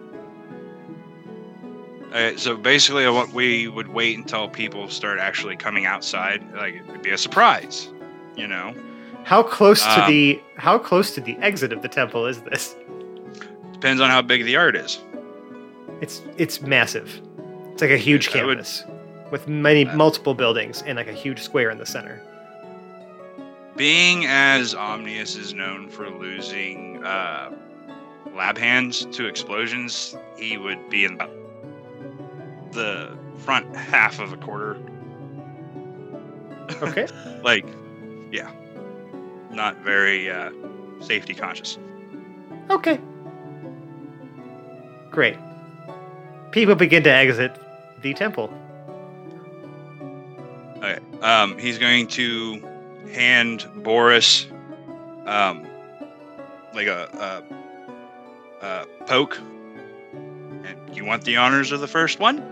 Okay, 2.10 2.38
so 2.38 2.56
basically, 2.56 3.08
what 3.10 3.34
we 3.34 3.68
would 3.68 3.90
wait 3.90 4.18
until 4.18 4.48
people 4.48 4.88
start 4.90 5.20
actually 5.20 5.58
coming 5.58 5.86
outside. 5.86 6.42
Like 6.54 6.76
it 6.76 6.88
would 6.88 7.02
be 7.02 7.10
a 7.10 7.18
surprise, 7.18 7.90
you 8.38 8.48
know. 8.48 8.74
How 9.24 9.44
close 9.44 9.82
to 9.84 10.04
Um, 10.04 10.10
the 10.10 10.42
how 10.56 10.78
close 10.78 11.14
to 11.16 11.22
the 11.22 11.36
exit 11.38 11.74
of 11.74 11.82
the 11.82 11.90
temple 11.90 12.28
is 12.28 12.42
this? 12.42 12.76
Depends 13.74 14.00
on 14.00 14.10
how 14.10 14.22
big 14.22 14.46
the 14.46 14.52
yard 14.52 14.76
is. 14.76 15.02
It's 16.00 16.22
it's 16.38 16.62
massive. 16.62 17.22
It's 17.76 17.82
like 17.82 17.92
a 17.92 17.98
huge 17.98 18.28
would- 18.30 18.34
campus 18.36 18.86
with 19.32 19.50
many 19.50 19.86
Uh, 19.86 19.98
multiple 19.98 20.34
buildings 20.34 20.82
and 20.84 20.96
like 20.96 21.10
a 21.10 21.12
huge 21.12 21.42
square 21.42 21.70
in 21.70 21.78
the 21.78 21.86
center. 21.86 22.22
Being 23.76 24.26
as 24.28 24.74
Omnius 24.74 25.36
is 25.36 25.54
known 25.54 25.90
for 25.90 26.10
losing 26.10 27.04
uh, 27.04 27.50
lab 28.34 28.58
hands 28.58 29.04
to 29.12 29.26
explosions, 29.26 30.16
he 30.38 30.56
would 30.56 30.90
be 30.90 31.04
in 31.04 31.18
the 32.72 33.10
front 33.40 33.76
half 33.76 34.22
of 34.22 34.32
a 34.32 34.38
quarter. 34.38 34.78
Okay. 36.82 37.08
Like, 37.44 37.66
yeah, 38.32 38.50
not 39.52 39.76
very 39.84 40.32
uh, 40.32 40.50
safety 41.02 41.34
conscious. 41.34 41.78
Okay. 42.70 43.00
Great. 45.12 45.36
People 46.52 46.76
begin 46.76 47.04
to 47.04 47.12
exit 47.12 47.52
the 48.06 48.14
temple. 48.14 48.54
Okay. 50.78 51.00
Um, 51.22 51.58
he's 51.58 51.80
going 51.80 52.06
to 52.10 52.62
hand 53.12 53.68
Boris, 53.78 54.46
um, 55.26 55.66
like 56.76 56.86
a, 56.86 57.44
a, 58.62 58.66
a 58.66 58.86
poke. 59.08 59.40
And 60.14 60.96
you 60.96 61.04
want 61.04 61.24
the 61.24 61.38
honors 61.38 61.72
of 61.72 61.80
the 61.80 61.88
first 61.88 62.20
one? 62.20 62.44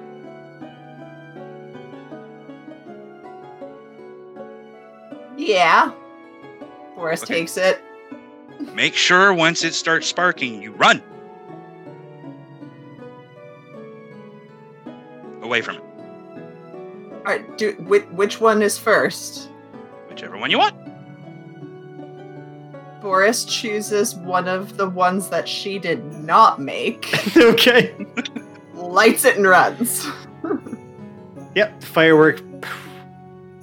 Yeah. 5.38 5.91
Boris 6.95 7.22
Okay. 7.22 7.36
takes 7.41 7.58
it. 7.58 7.80
Make 8.74 8.95
sure 8.95 9.32
once 9.36 9.64
it 9.64 9.76
starts 9.76 10.08
sparking, 10.08 10.64
you 10.64 10.72
run 10.72 11.04
away 15.54 15.62
from 15.62 15.76
it, 15.76 15.84
All 17.14 17.22
right, 17.26 17.58
do 17.60 17.74
which, 17.88 18.06
which 18.06 18.41
one 18.41 18.62
is 18.64 18.78
first? 18.78 19.49
whichever 20.10 20.36
one 20.38 20.49
you 20.51 20.58
want. 20.58 20.76
Boris 23.01 23.43
chooses 23.45 24.16
one 24.16 24.47
of 24.47 24.78
the 24.78 24.89
ones 24.89 25.30
that 25.30 25.47
she 25.47 25.78
did 25.78 26.04
not 26.14 26.60
make, 26.60 27.08
okay. 27.38 27.93
lights 28.74 29.26
it 29.26 29.38
and 29.38 29.47
runs. 29.47 30.08
Yep. 31.56 31.82
The 31.82 31.86
firework 31.86 32.41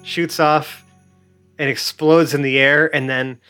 shoots 0.04 0.38
off 0.38 0.84
and 1.58 1.68
explodes 1.68 2.34
in 2.34 2.42
the 2.42 2.56
air, 2.60 2.88
and 2.94 3.10
then 3.10 3.40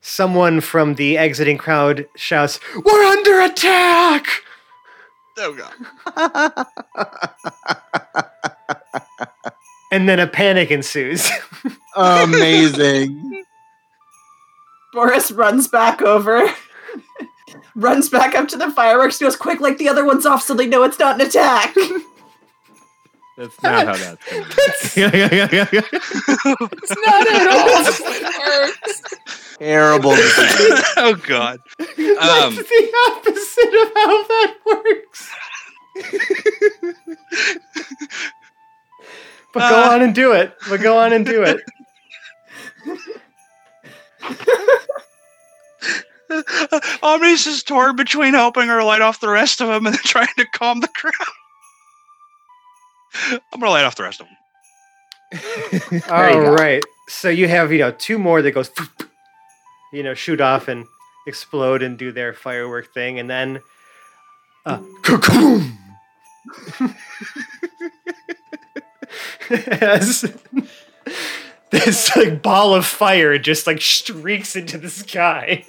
someone 0.00 0.60
from 0.60 0.94
the 0.94 1.18
exiting 1.18 1.58
crowd 1.58 2.06
shouts, 2.14 2.60
"We're 2.84 3.04
under 3.06 3.40
attack!" 3.40 4.24
Oh 5.38 5.54
god. 5.54 6.66
And 9.92 10.08
then 10.08 10.18
a 10.18 10.26
panic 10.26 10.70
ensues. 10.70 11.30
Amazing. 11.96 13.44
Boris 14.92 15.30
runs 15.30 15.68
back 15.68 16.02
over, 16.02 16.46
runs 17.76 18.08
back 18.08 18.34
up 18.34 18.48
to 18.48 18.56
the 18.56 18.70
fireworks, 18.70 19.18
goes 19.18 19.36
quick 19.36 19.60
like 19.60 19.78
the 19.78 19.88
other 19.88 20.04
one's 20.04 20.26
off 20.26 20.42
so 20.42 20.54
they 20.54 20.66
know 20.66 20.82
it's 20.82 20.98
not 20.98 21.20
an 21.20 21.26
attack. 21.26 21.74
That's 23.36 23.62
not 23.62 23.86
how 23.86 23.96
that's 23.96 24.24
going. 24.30 24.44
It's 24.58 24.96
not 27.06 27.28
at 27.28 27.46
all 27.48 27.68
how 27.68 27.90
it 27.90 28.80
works. 28.86 29.14
Terrible. 29.58 30.12
oh 30.16 31.14
God. 31.26 31.58
That's 31.78 32.44
Um, 32.44 32.54
the 32.56 32.92
opposite 33.08 33.74
of 33.74 33.88
how 33.94 34.24
that 34.28 34.54
works. 34.66 35.30
but 39.54 39.70
go 39.70 39.82
Uh. 39.82 39.90
on 39.94 40.02
and 40.02 40.14
do 40.14 40.32
it. 40.32 40.52
But 40.68 40.80
go 40.82 40.98
on 40.98 41.12
and 41.12 41.24
do 41.24 41.42
it. 41.42 41.60
Omnius 47.02 47.46
is 47.46 47.62
torn 47.62 47.96
between 47.96 48.34
helping 48.34 48.68
her 48.68 48.82
light 48.82 49.00
off 49.00 49.20
the 49.20 49.28
rest 49.28 49.60
of 49.60 49.68
them 49.68 49.86
and 49.86 49.94
then 49.94 50.00
trying 50.04 50.26
to 50.38 50.46
calm 50.52 50.80
the 50.80 50.88
crowd. 50.88 51.12
I'm 53.52 53.60
gonna 53.60 53.70
light 53.70 53.84
off 53.84 53.94
the 53.96 54.02
rest 54.02 54.20
of 54.20 54.26
them. 54.26 56.02
All 56.10 56.20
right. 56.20 56.56
go. 56.56 56.80
So 57.08 57.28
you 57.28 57.48
have, 57.48 57.72
you 57.72 57.78
know, 57.78 57.92
two 57.92 58.18
more 58.18 58.42
that 58.42 58.50
goes, 58.52 58.70
you 59.92 60.02
know, 60.02 60.14
shoot 60.14 60.40
off 60.40 60.68
and 60.68 60.86
explode 61.26 61.82
and 61.82 61.98
do 61.98 62.12
their 62.12 62.32
firework 62.32 62.92
thing, 62.92 63.18
and 63.18 63.28
then, 63.28 63.60
uh, 64.64 64.78
kaboom! 65.02 65.76
As 69.80 70.24
this 71.70 72.16
like 72.16 72.42
ball 72.42 72.74
of 72.74 72.84
fire 72.86 73.38
just 73.38 73.66
like 73.66 73.80
streaks 73.80 74.56
into 74.56 74.78
the 74.78 74.90
sky. 74.90 75.64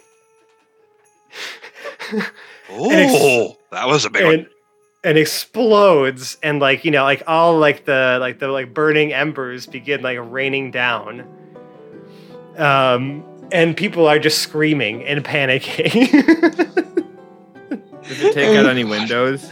Oh, 2.69 3.57
that 3.71 3.87
was 3.87 4.05
a 4.05 4.09
big 4.09 4.23
one. 4.23 4.33
and 4.33 4.47
and 5.03 5.17
explodes 5.17 6.37
and 6.43 6.59
like 6.59 6.83
you 6.83 6.91
know 6.91 7.03
like 7.03 7.23
all 7.27 7.57
like 7.57 7.85
the 7.85 8.17
like 8.19 8.39
the 8.39 8.47
like 8.47 8.73
burning 8.73 9.13
embers 9.13 9.65
begin 9.65 10.01
like 10.01 10.17
raining 10.21 10.71
down 10.71 11.25
um 12.57 13.23
and 13.51 13.75
people 13.77 14.07
are 14.07 14.19
just 14.19 14.39
screaming 14.39 15.03
and 15.05 15.23
panicking 15.23 16.11
Does 18.07 18.21
it 18.21 18.33
take 18.33 18.57
out 18.57 18.65
any 18.67 18.83
windows? 18.85 19.51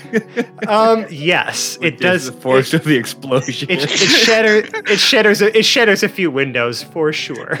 um 0.68 1.06
yes 1.10 1.78
Which 1.78 1.94
it 1.94 1.94
is 1.94 2.00
does 2.00 2.24
The 2.26 2.32
force 2.40 2.74
of 2.74 2.84
the 2.84 2.96
explosion. 2.96 3.70
it, 3.70 3.82
it 3.84 3.88
shatters 3.98 4.68
it 4.74 4.98
shatters 4.98 5.40
a, 5.42 5.56
it 5.56 5.64
shatters 5.64 6.02
a 6.02 6.08
few 6.08 6.30
windows 6.30 6.82
for 6.82 7.12
sure 7.12 7.58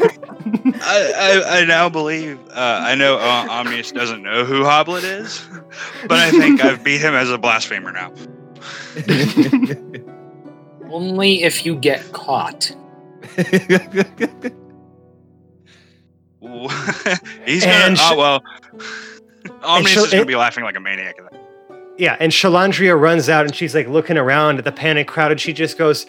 I, 0.82 1.12
I, 1.16 1.60
I 1.60 1.64
now 1.64 1.88
believe 1.88 2.38
uh, 2.50 2.80
I 2.82 2.94
know 2.94 3.16
uh, 3.18 3.46
Omnius 3.50 3.92
doesn't 3.92 4.22
know 4.22 4.44
who 4.44 4.62
Hoblet 4.62 5.02
is, 5.04 5.46
but 6.08 6.18
I 6.18 6.30
think 6.30 6.62
I've 6.62 6.82
beat 6.84 7.00
him 7.00 7.14
as 7.14 7.30
a 7.30 7.38
blasphemer 7.38 7.92
now. 7.92 8.12
Only 10.90 11.42
if 11.42 11.64
you 11.66 11.76
get 11.76 12.12
caught. 12.12 12.74
Ooh. 16.44 16.68
He's 17.46 17.64
gonna. 17.64 17.96
Sh- 17.96 18.00
oh 18.02 18.16
well. 18.16 18.42
Omnius 19.62 19.90
she'll- 19.92 20.04
is 20.04 20.12
gonna 20.12 20.24
be 20.26 20.36
laughing 20.36 20.64
like 20.64 20.76
a 20.76 20.80
maniac 20.80 21.16
yeah 21.96 22.16
and 22.18 22.32
shalandria 22.32 22.98
runs 23.00 23.28
out 23.28 23.44
and 23.46 23.54
she's 23.54 23.72
like 23.72 23.86
looking 23.86 24.16
around 24.16 24.58
at 24.58 24.64
the 24.64 24.72
panic 24.72 25.06
crowd 25.06 25.30
and 25.30 25.40
she 25.40 25.52
just 25.52 25.78
goes 25.78 26.06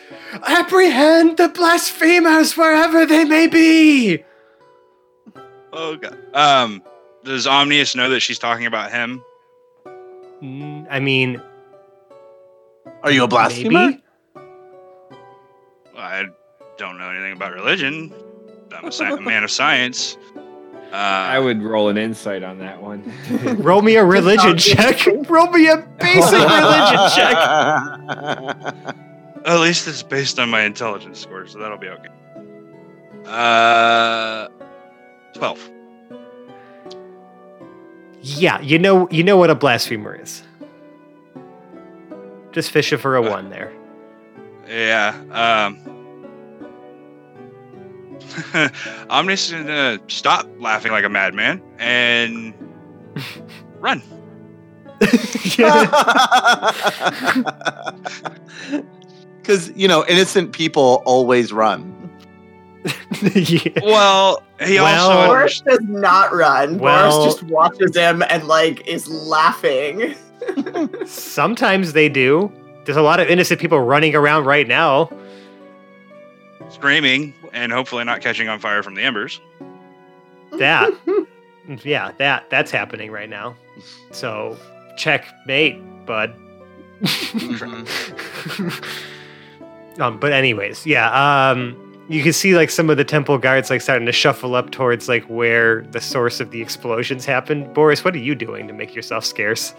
apprehend 0.48 1.38
the 1.38 1.48
blasphemers 1.50 2.58
wherever 2.58 3.06
they 3.06 3.24
may 3.24 3.46
be 3.46 4.24
Oh 5.72 5.96
god. 5.98 6.18
Um, 6.34 6.82
does 7.24 7.46
Omnius 7.46 7.96
know 7.96 8.10
that 8.10 8.22
she's 8.22 8.40
talking 8.40 8.66
about 8.66 8.92
him? 8.92 9.22
Mm, 10.42 10.88
i 10.90 11.00
mean 11.00 11.40
Are 13.04 13.12
you 13.12 13.24
a 13.24 13.28
blasphemer? 13.28 13.88
maybe 13.90 14.02
I 15.98 16.26
don't 16.78 16.98
know 16.98 17.10
anything 17.10 17.34
about 17.34 17.54
religion. 17.54 18.12
I'm 18.78 18.86
a, 18.86 18.92
sci- 18.92 19.16
man 19.22 19.44
of 19.44 19.52
science. 19.52 20.18
Uh, 20.92 20.98
I 20.98 21.40
would 21.40 21.62
roll 21.62 21.90
an 21.90 21.98
insight 21.98 22.42
on 22.44 22.60
that 22.60 22.82
one. 22.82 23.04
Roll 23.62 23.82
me 23.82 23.96
a 23.98 24.06
religion 24.06 24.58
check. 24.60 25.06
Roll 25.30 25.48
me 25.48 25.68
a 25.68 25.78
basic 26.00 26.32
religion 26.32 27.10
check. 27.16 27.36
At 29.46 29.60
least 29.60 29.88
it's 29.88 30.02
based 30.04 30.40
on 30.40 30.50
my 30.50 30.62
intelligence 30.62 31.20
score, 31.20 31.48
so 31.48 31.60
that'll 31.60 31.78
be 31.78 31.90
okay. 31.90 32.08
Uh, 33.26 34.48
twelve. 35.34 35.70
Yeah, 38.22 38.60
you 38.62 38.80
know 38.80 39.10
you 39.10 39.24
know 39.24 39.38
what 39.38 39.50
a 39.50 39.56
blasphemer 39.56 40.16
is. 40.16 40.44
Just 42.52 42.72
fishing 42.72 42.98
for 43.00 43.18
a 43.18 43.24
Uh, 43.24 43.30
one 43.30 43.50
there. 43.50 43.74
Yeah. 44.68 45.14
Um. 45.32 45.80
Omnius 49.10 49.50
just 49.50 49.66
gonna 49.66 50.00
stop 50.08 50.48
laughing 50.60 50.92
like 50.92 51.04
a 51.04 51.10
madman 51.10 51.62
and 51.80 52.54
run. 53.80 54.02
Because 59.46 59.72
you 59.76 59.88
know, 59.88 60.04
innocent 60.08 60.54
people 60.54 61.04
always 61.06 61.54
run. 61.54 61.92
yeah. 63.34 63.80
Well, 63.84 64.42
he 64.60 64.80
Well- 64.80 65.12
also 65.12 65.28
Boris 65.28 65.62
does 65.62 65.80
not 65.84 66.34
run. 66.34 66.80
Well- 66.80 67.20
Boris 67.20 67.36
just 67.36 67.44
watches 67.52 67.96
him 67.96 68.24
and 68.30 68.48
like 68.48 68.86
is 68.88 69.08
laughing. 69.08 70.16
Sometimes 71.06 71.94
they 71.94 72.10
do. 72.10 72.52
There's 72.86 72.98
a 72.98 73.02
lot 73.02 73.20
of 73.20 73.28
innocent 73.28 73.60
people 73.60 73.80
running 73.80 74.16
around 74.16 74.46
right 74.46 74.68
now. 74.68 75.10
Screaming 76.70 77.34
and 77.54 77.72
hopefully 77.72 78.04
not 78.04 78.22
catching 78.22 78.48
on 78.48 78.60
fire 78.60 78.84
from 78.84 78.96
the 78.96 79.02
embers. 79.02 79.40
That, 80.54 80.92
yeah, 81.84 82.12
that 82.18 82.50
that's 82.50 82.72
happening 82.72 83.12
right 83.12 83.30
now. 83.30 83.56
So 84.12 84.58
checkmate, 84.98 85.82
bud. 86.06 86.34
um, 90.00 90.20
but 90.20 90.32
anyways, 90.32 90.86
yeah. 90.86 91.50
Um, 91.52 91.82
you 92.08 92.22
can 92.22 92.34
see 92.34 92.56
like 92.56 92.70
some 92.70 92.90
of 92.90 92.98
the 92.98 93.04
temple 93.04 93.38
guards 93.38 93.70
like 93.70 93.82
starting 93.82 94.06
to 94.06 94.12
shuffle 94.12 94.56
up 94.56 94.72
towards 94.72 95.10
like 95.10 95.24
where 95.26 95.82
the 95.92 96.00
source 96.00 96.40
of 96.40 96.52
the 96.52 96.62
explosions 96.62 97.26
happened. 97.26 97.74
Boris, 97.74 98.04
what 98.06 98.14
are 98.16 98.20
you 98.20 98.36
doing 98.36 98.68
to 98.68 98.74
make 98.74 98.94
yourself 98.94 99.26
scarce? 99.26 99.74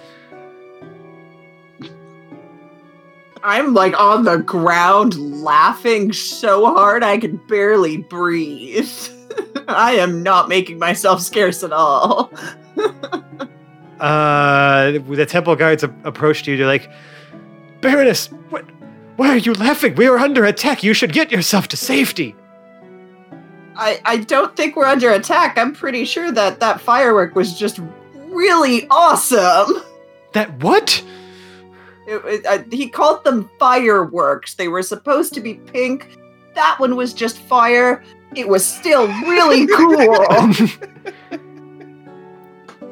I'm 3.46 3.74
like 3.74 3.98
on 3.98 4.24
the 4.24 4.38
ground 4.38 5.14
laughing 5.40 6.12
so 6.12 6.66
hard 6.66 7.04
I 7.04 7.16
can 7.16 7.36
barely 7.46 7.98
breathe. 7.98 8.90
I 9.68 9.92
am 9.92 10.24
not 10.24 10.48
making 10.48 10.80
myself 10.80 11.22
scarce 11.22 11.62
at 11.62 11.72
all. 11.72 12.32
Uh, 14.00 14.98
the 15.08 15.24
temple 15.24 15.54
guards 15.56 15.82
approached 15.82 16.46
you. 16.46 16.56
They're 16.56 16.66
like, 16.66 16.90
Baroness, 17.80 18.26
what? 18.50 18.64
Why 19.16 19.28
are 19.28 19.38
you 19.38 19.54
laughing? 19.54 19.94
We 19.94 20.08
are 20.08 20.18
under 20.18 20.44
attack. 20.44 20.82
You 20.82 20.92
should 20.92 21.12
get 21.12 21.30
yourself 21.30 21.68
to 21.68 21.76
safety. 21.76 22.34
I, 23.76 24.00
I 24.04 24.16
don't 24.18 24.54
think 24.56 24.74
we're 24.76 24.86
under 24.86 25.12
attack. 25.12 25.56
I'm 25.56 25.72
pretty 25.72 26.04
sure 26.04 26.32
that 26.32 26.60
that 26.60 26.80
firework 26.80 27.34
was 27.36 27.58
just 27.58 27.80
really 28.14 28.88
awesome. 28.90 29.82
That 30.32 30.52
what? 30.62 31.02
It, 32.06 32.24
it- 32.24 32.46
uh, 32.46 32.58
he 32.70 32.88
called 32.88 33.24
them 33.24 33.50
fireworks. 33.58 34.54
They 34.54 34.68
were 34.68 34.82
supposed 34.82 35.34
to 35.34 35.40
be 35.40 35.54
pink. 35.54 36.16
That 36.54 36.76
one 36.78 36.96
was 36.96 37.12
just 37.12 37.38
fire. 37.38 38.02
It 38.34 38.48
was 38.48 38.64
still 38.66 39.06
really 39.22 39.66
cool. 39.76 40.26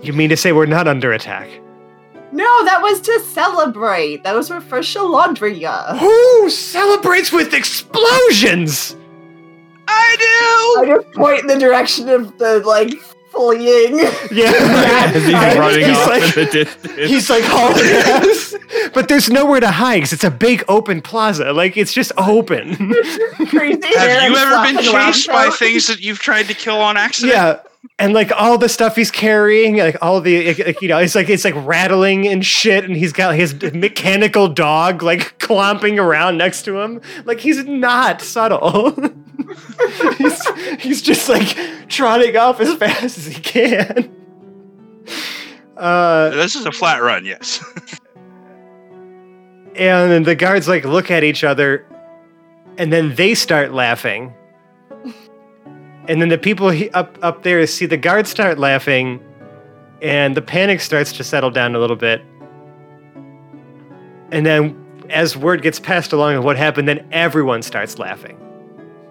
You 0.03 0.13
mean 0.13 0.29
to 0.31 0.37
say 0.37 0.53
we're 0.53 0.67
not 0.67 0.87
under 0.89 1.13
attack? 1.13 1.49
no, 2.33 2.65
that 2.65 2.83
was 2.83 3.01
to 3.03 3.21
celebrate. 3.21 4.25
Those 4.25 4.51
were 4.51 4.61
for 4.61 4.81
Shalandria. 4.81 5.97
Who 5.99 6.51
celebrates 6.51 7.31
with 7.31 7.55
explosions? 7.55 8.97
I 9.87 10.17
do. 10.19 10.83
I 10.93 10.97
just 10.97 11.15
point 11.15 11.41
in 11.43 11.47
the 11.47 11.59
direction 11.59 12.09
of 12.09 12.37
the 12.39 12.59
like 12.67 12.91
fleeing. 13.35 13.99
Yeah, 14.31 14.53
As 15.15 15.25
he's 15.25 15.35
running 15.35 15.85
he's 15.89 15.97
off 15.99 16.07
like, 16.09 16.23
in 16.23 16.45
the 16.45 16.51
distance. 16.53 17.11
he's 17.11 17.31
like 17.31 17.43
oh, 17.47 17.73
hauling 17.73 18.31
ass, 18.31 18.55
but 18.95 19.09
there's 19.09 19.29
nowhere 19.31 19.61
to 19.61 19.71
hide 19.71 20.01
'cause 20.01 20.13
it's 20.13 20.25
a 20.25 20.31
big 20.31 20.65
open 20.69 21.01
plaza. 21.03 21.53
Like 21.53 21.77
it's 21.77 21.93
just 21.93 22.13
open. 22.17 22.75
Crazy 23.49 23.77
do. 23.77 23.89
Have 23.97 24.31
you 24.31 24.37
ever 24.37 24.73
been 24.73 24.83
chased 24.83 25.29
by 25.29 25.51
things 25.51 25.87
that 25.89 26.01
you've 26.01 26.19
tried 26.19 26.45
to 26.49 26.55
kill 26.55 26.79
on 26.81 26.97
accident? 26.97 27.33
yeah, 27.35 27.59
and 27.99 28.13
like 28.13 28.33
all 28.33 28.59
the 28.59 28.69
stuff 28.69 28.97
he's 28.97 29.11
carrying, 29.11 29.77
like 29.77 29.97
all 30.03 30.21
the 30.21 30.55
like, 30.55 30.81
you 30.83 30.89
know, 30.89 30.99
it's 30.99 31.15
like 31.15 31.29
it's 31.29 31.45
like 31.45 31.55
rattling 31.57 32.27
and 32.27 32.45
shit, 32.45 32.85
and 32.85 32.97
he's 32.97 33.13
got 33.13 33.35
his 33.35 33.55
mechanical 33.73 34.49
dog 34.49 35.03
like 35.03 35.39
clomping 35.39 35.99
around 35.99 36.37
next 36.39 36.63
to 36.63 36.79
him. 36.81 37.01
Like 37.25 37.41
he's 37.41 37.65
not 37.65 38.21
subtle. 38.21 38.91
he's 40.19 40.47
he's 40.81 41.03
just 41.03 41.29
like 41.29 41.57
trotting 41.89 42.37
off 42.37 42.61
as 42.61 42.75
fast 42.75 43.19
as 43.19 43.27
he 43.27 43.41
can. 43.41 44.15
Uh, 45.77 46.31
This 46.31 46.55
is 46.55 46.67
a 46.67 46.73
flat 46.73 47.03
run, 47.03 47.25
yes. 47.25 47.63
and 49.77 50.25
the 50.25 50.35
guards 50.35 50.69
like 50.69 50.85
look 50.85 51.11
at 51.11 51.25
each 51.25 51.45
other, 51.45 51.87
and 52.79 52.93
then 52.93 53.15
they 53.17 53.35
start 53.35 53.73
laughing. 53.73 54.33
And 56.07 56.21
then 56.21 56.29
the 56.29 56.39
people 56.39 56.71
he, 56.71 56.91
up 56.91 57.19
up 57.23 57.43
there 57.43 57.67
see 57.67 57.87
the 57.87 57.97
guards 57.97 58.29
start 58.29 58.59
laughing, 58.59 59.21
and 60.03 60.37
the 60.37 60.43
panic 60.43 60.81
starts 60.81 61.13
to 61.13 61.25
settle 61.25 61.51
down 61.51 61.75
a 61.75 61.79
little 61.79 61.97
bit. 61.97 62.23
And 64.31 64.45
then, 64.45 64.77
as 65.11 65.37
word 65.37 65.63
gets 65.63 65.81
passed 65.81 66.13
along 66.13 66.35
of 66.35 66.45
what 66.45 66.57
happened, 66.57 66.89
then 66.89 67.07
everyone 67.11 67.63
starts 67.63 67.99
laughing. 67.99 68.39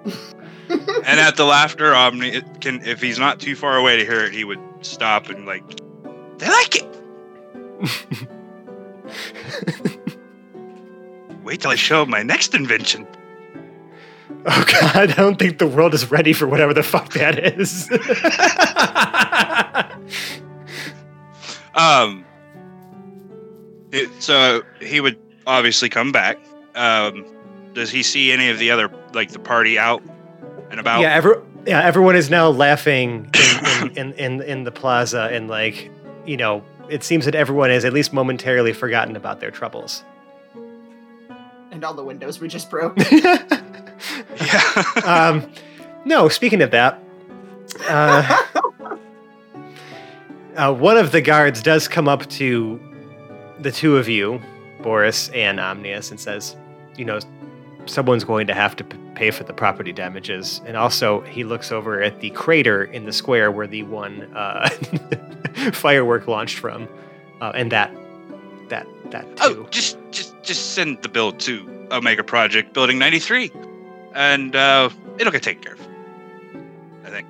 and 0.69 1.19
at 1.19 1.35
the 1.35 1.45
laughter, 1.45 1.95
Omni 1.95 2.41
can 2.61 2.81
if 2.83 3.01
he's 3.01 3.17
not 3.17 3.39
too 3.39 3.55
far 3.55 3.77
away 3.77 3.97
to 3.97 4.05
hear 4.05 4.25
it, 4.25 4.33
he 4.33 4.43
would 4.43 4.59
stop 4.81 5.29
and 5.29 5.45
like 5.45 5.63
they 6.37 6.47
like 6.47 6.75
it. 6.75 6.87
Wait 11.43 11.61
till 11.61 11.71
I 11.71 11.75
show 11.75 12.05
my 12.05 12.21
next 12.21 12.53
invention. 12.53 13.07
Oh 14.45 14.65
god, 14.71 14.95
I 14.95 15.05
don't 15.05 15.39
think 15.39 15.57
the 15.57 15.67
world 15.67 15.93
is 15.93 16.11
ready 16.11 16.33
for 16.33 16.47
whatever 16.47 16.73
the 16.73 16.83
fuck 16.83 17.13
that 17.13 17.39
is. 17.39 17.89
Um, 21.75 22.23
it, 23.91 24.09
so 24.21 24.61
he 24.79 25.01
would 25.01 25.17
obviously 25.47 25.89
come 25.89 26.11
back. 26.11 26.39
Um, 26.75 27.25
does 27.73 27.89
he 27.89 28.03
see 28.03 28.31
any 28.31 28.49
of 28.49 28.59
the 28.59 28.71
other 28.71 28.89
like 29.13 29.31
the 29.31 29.39
party 29.39 29.77
out 29.77 30.03
and 30.69 30.79
about? 30.79 31.01
Yeah, 31.01 31.13
every, 31.13 31.35
yeah, 31.65 31.83
everyone 31.83 32.15
is 32.15 32.29
now 32.29 32.49
laughing 32.49 33.29
in, 33.33 33.89
in, 33.97 33.97
in, 33.97 34.13
in, 34.13 34.41
in 34.41 34.63
the 34.63 34.71
plaza, 34.71 35.29
and 35.31 35.47
like, 35.47 35.91
you 36.25 36.37
know, 36.37 36.63
it 36.89 37.03
seems 37.03 37.25
that 37.25 37.35
everyone 37.35 37.69
has 37.69 37.85
at 37.85 37.93
least 37.93 38.13
momentarily 38.13 38.73
forgotten 38.73 39.15
about 39.15 39.39
their 39.39 39.51
troubles. 39.51 40.03
And 41.71 41.83
all 41.83 41.95
the 41.95 42.03
windows 42.03 42.39
we 42.39 42.47
just 42.47 42.69
broke. 42.69 42.95
Yeah. 44.41 44.83
um, 45.05 45.51
no, 46.05 46.27
speaking 46.29 46.61
of 46.61 46.71
that, 46.71 47.01
uh, 47.87 48.43
uh, 50.55 50.73
one 50.73 50.97
of 50.97 51.11
the 51.11 51.21
guards 51.21 51.61
does 51.61 51.87
come 51.87 52.07
up 52.07 52.27
to 52.31 52.79
the 53.59 53.71
two 53.71 53.97
of 53.97 54.09
you, 54.09 54.41
Boris 54.81 55.29
and 55.29 55.59
Omnius, 55.59 56.11
and 56.11 56.19
says, 56.19 56.55
you 56.97 57.05
know, 57.05 57.19
someone's 57.85 58.23
going 58.23 58.47
to 58.47 58.53
have 58.53 58.75
to 58.75 58.83
p- 58.83 58.97
pay 59.15 59.31
for 59.31 59.43
the 59.43 59.53
property 59.53 59.91
damages. 59.91 60.61
And 60.65 60.77
also, 60.77 61.21
he 61.21 61.43
looks 61.43 61.71
over 61.71 62.01
at 62.01 62.19
the 62.19 62.29
crater 62.31 62.83
in 62.83 63.05
the 63.05 63.13
square 63.13 63.51
where 63.51 63.67
the 63.67 63.83
one 63.83 64.23
uh, 64.35 64.69
firework 65.73 66.27
launched 66.27 66.57
from, 66.59 66.87
uh, 67.41 67.51
and 67.55 67.71
that, 67.71 67.93
that, 68.69 68.87
that 69.11 69.25
oh, 69.41 69.67
just 69.69 69.97
just 70.11 70.33
just 70.43 70.73
send 70.73 71.01
the 71.01 71.09
bill 71.09 71.31
to 71.31 71.87
Omega 71.91 72.23
Project 72.23 72.73
Building 72.73 72.97
93, 72.99 73.51
and 74.13 74.55
uh, 74.55 74.89
it'll 75.17 75.31
get 75.31 75.43
taken 75.43 75.63
care 75.63 75.73
of. 75.73 75.87
I 77.05 77.09
think. 77.09 77.27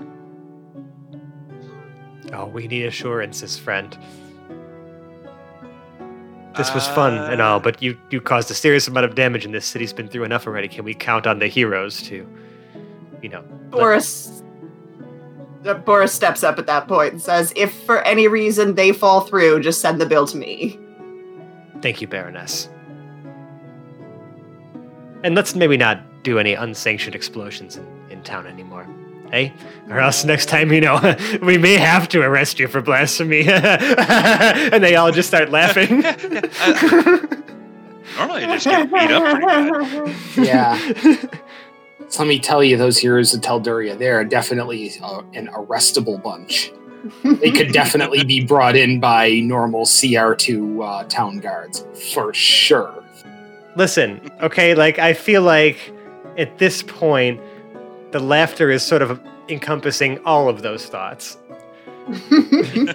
Oh, 2.33 2.45
we 2.45 2.67
need 2.67 2.85
assurances, 2.85 3.57
friend. 3.57 3.97
This 6.57 6.73
was 6.73 6.87
fun 6.89 7.17
and 7.17 7.41
all, 7.41 7.59
but 7.59 7.81
you 7.81 7.97
you 8.11 8.21
caused 8.21 8.51
a 8.51 8.53
serious 8.53 8.87
amount 8.87 9.05
of 9.05 9.15
damage, 9.15 9.43
and 9.43 9.53
this 9.53 9.65
city's 9.65 9.91
been 9.91 10.07
through 10.07 10.23
enough 10.23 10.45
already. 10.45 10.67
Can 10.67 10.85
we 10.85 10.93
count 10.93 11.25
on 11.25 11.39
the 11.39 11.47
heroes 11.47 12.03
to, 12.03 12.27
you 13.23 13.29
know? 13.29 13.41
Boris 13.71 14.43
uh, 15.65 15.73
Boris 15.73 16.13
steps 16.13 16.43
up 16.43 16.59
at 16.59 16.67
that 16.67 16.87
point 16.87 17.13
and 17.13 17.21
says, 17.21 17.53
"If 17.55 17.73
for 17.85 18.03
any 18.03 18.27
reason 18.27 18.75
they 18.75 18.91
fall 18.91 19.21
through, 19.21 19.61
just 19.61 19.81
send 19.81 19.99
the 19.99 20.05
bill 20.05 20.27
to 20.27 20.37
me." 20.37 20.79
Thank 21.81 22.01
you, 22.01 22.07
Baroness. 22.07 22.69
And 25.23 25.35
let's 25.35 25.55
maybe 25.55 25.77
not 25.77 26.01
do 26.23 26.39
any 26.39 26.53
unsanctioned 26.53 27.15
explosions 27.15 27.77
in, 27.77 27.85
in 28.09 28.23
town 28.23 28.47
anymore. 28.47 28.87
Hey? 29.29 29.53
Or 29.89 29.99
else 29.99 30.23
next 30.25 30.47
time, 30.47 30.71
you 30.71 30.81
know, 30.81 31.15
we 31.41 31.57
may 31.57 31.75
have 31.75 32.07
to 32.09 32.21
arrest 32.21 32.59
you 32.59 32.67
for 32.67 32.81
blasphemy. 32.81 33.43
and 33.47 34.83
they 34.83 34.95
all 34.95 35.11
just 35.11 35.27
start 35.27 35.49
laughing. 35.49 36.01
Normally, 38.17 38.43
I 38.43 38.57
just 38.57 38.65
get 38.65 38.91
beat 38.91 39.11
up 39.11 39.23
pretty 39.39 39.45
good. 40.35 40.45
Yeah. 40.45 40.77
So 42.09 42.21
let 42.21 42.27
me 42.27 42.37
tell 42.37 42.63
you, 42.63 42.77
those 42.77 42.99
heroes 42.99 43.33
of 43.33 43.41
Telduria, 43.41 43.97
they're 43.97 44.23
definitely 44.23 44.91
uh, 45.01 45.23
an 45.33 45.47
arrestable 45.47 46.21
bunch. 46.21 46.71
They 47.23 47.51
could 47.51 47.71
definitely 47.73 48.23
be 48.23 48.45
brought 48.45 48.75
in 48.75 48.99
by 48.99 49.39
normal 49.39 49.85
CR2 49.85 50.85
uh, 50.85 51.03
town 51.05 51.39
guards, 51.39 51.83
for 52.13 52.31
sure. 52.33 53.03
Listen, 53.75 54.21
okay, 54.41 54.75
like 54.75 54.99
I 54.99 55.13
feel 55.13 55.41
like 55.41 55.91
at 56.37 56.57
this 56.57 56.83
point, 56.83 57.39
the 58.11 58.19
laughter 58.19 58.69
is 58.69 58.83
sort 58.83 59.01
of 59.01 59.19
encompassing 59.49 60.19
all 60.25 60.49
of 60.49 60.61
those 60.61 60.85
thoughts. 60.85 61.37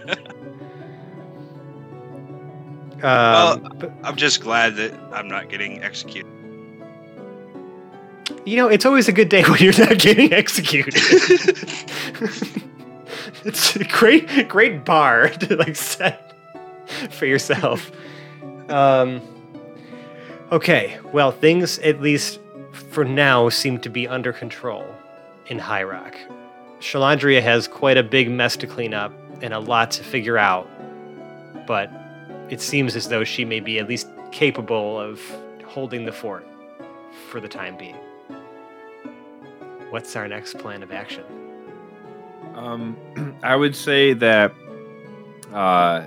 Um, 3.03 3.74
but, 3.78 3.93
I'm 4.03 4.16
just 4.16 4.41
glad 4.41 4.74
that 4.76 4.93
I'm 5.12 5.28
not 5.28 5.49
getting 5.49 5.80
executed. 5.82 6.26
you 8.45 8.57
know, 8.57 8.66
it's 8.66 8.84
always 8.84 9.07
a 9.09 9.12
good 9.12 9.28
day 9.28 9.43
when 9.49 9.61
you're 9.61 9.78
not 9.78 9.99
getting 9.99 10.32
executed. 10.32 10.95
it's 13.45 13.76
a 13.76 13.84
great, 13.84 14.49
great 14.49 14.84
bar 14.84 15.28
to 15.28 15.57
like 15.57 15.76
set 15.76 16.34
for 17.11 17.26
yourself. 17.26 17.93
Um, 18.68 19.22
okay, 20.51 20.99
well, 21.12 21.30
things 21.30 21.78
at 21.80 22.01
least 22.01 22.41
for 22.89 23.05
now 23.05 23.49
seem 23.49 23.78
to 23.80 23.91
be 23.91 24.09
under 24.09 24.32
control 24.32 24.84
in 25.47 25.59
High 25.59 25.82
Rock. 25.82 26.16
Shalandria 26.80 27.43
has 27.43 27.68
quite 27.68 27.97
a 27.97 28.03
big 28.03 28.30
mess 28.30 28.57
to 28.57 28.66
clean 28.66 28.95
up 28.95 29.12
and 29.43 29.53
a 29.53 29.59
lot 29.59 29.91
to 29.93 30.05
figure 30.05 30.39
out, 30.39 30.68
but 31.66 31.91
it 32.51 32.61
seems 32.61 32.97
as 32.97 33.09
though 33.09 33.24
she 33.24 33.45
may 33.45 33.61
be 33.61 33.78
at 33.78 33.89
least 33.89 34.09
capable 34.32 34.99
of 34.99 35.20
holding 35.66 36.05
the 36.05 36.12
fort 36.12 36.47
for 37.28 37.41
the 37.41 37.49
time 37.49 37.76
being. 37.76 37.97
What's 39.91 40.16
our 40.16 40.28
next 40.28 40.59
plan 40.59 40.82
of 40.82 40.93
action? 40.93 41.24
Um, 42.55 42.97
I 43.43 43.57
would 43.57 43.74
say 43.74 44.12
that 44.14 44.53
uh, 45.53 46.07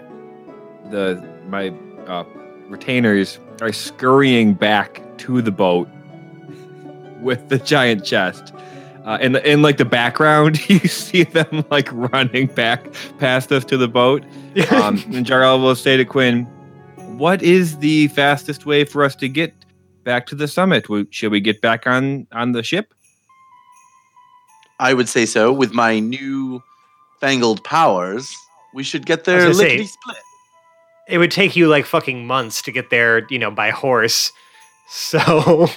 the 0.89 1.27
my 1.47 1.69
uh, 2.07 2.23
retainers 2.67 3.39
are 3.61 3.73
scurrying 3.73 4.53
back 4.53 5.01
to 5.19 5.41
the 5.41 5.51
boat 5.51 5.87
with 7.21 7.49
the 7.49 7.57
giant 7.59 8.03
chest. 8.05 8.53
Uh, 9.05 9.17
in 9.19 9.31
the, 9.31 9.49
in 9.49 9.61
like 9.63 9.77
the 9.77 9.85
background, 9.85 10.67
you 10.69 10.79
see 10.79 11.23
them 11.23 11.65
like 11.71 11.91
running 11.91 12.47
back 12.47 12.85
past 13.17 13.51
us 13.51 13.65
to 13.65 13.77
the 13.77 13.87
boat. 13.87 14.23
Um, 14.71 14.97
and 15.13 15.25
Jarrell 15.25 15.61
will 15.61 15.75
say 15.75 15.97
to 15.97 16.05
Quinn, 16.05 16.43
"What 17.17 17.41
is 17.41 17.77
the 17.79 18.09
fastest 18.09 18.65
way 18.65 18.83
for 18.85 19.03
us 19.03 19.15
to 19.15 19.27
get 19.27 19.53
back 20.03 20.27
to 20.27 20.35
the 20.35 20.47
summit? 20.47 20.85
Should 21.09 21.31
we 21.31 21.39
get 21.39 21.61
back 21.61 21.87
on 21.87 22.27
on 22.31 22.51
the 22.51 22.61
ship?" 22.61 22.93
I 24.79 24.93
would 24.93 25.09
say 25.09 25.25
so. 25.25 25.51
With 25.53 25.73
my 25.73 25.99
new 25.99 26.61
fangled 27.19 27.63
powers, 27.63 28.31
we 28.73 28.83
should 28.83 29.05
get 29.05 29.23
there 29.25 29.39
gonna 29.41 29.53
say- 29.53 29.77
lickety 29.77 29.85
split. 29.87 30.17
it 31.07 31.17
would 31.17 31.31
take 31.31 31.55
you 31.55 31.67
like 31.67 31.85
fucking 31.85 32.25
months 32.25 32.61
to 32.63 32.71
get 32.71 32.89
there, 32.89 33.25
you 33.29 33.39
know, 33.39 33.51
by 33.51 33.71
horse. 33.71 34.31
So, 34.93 35.69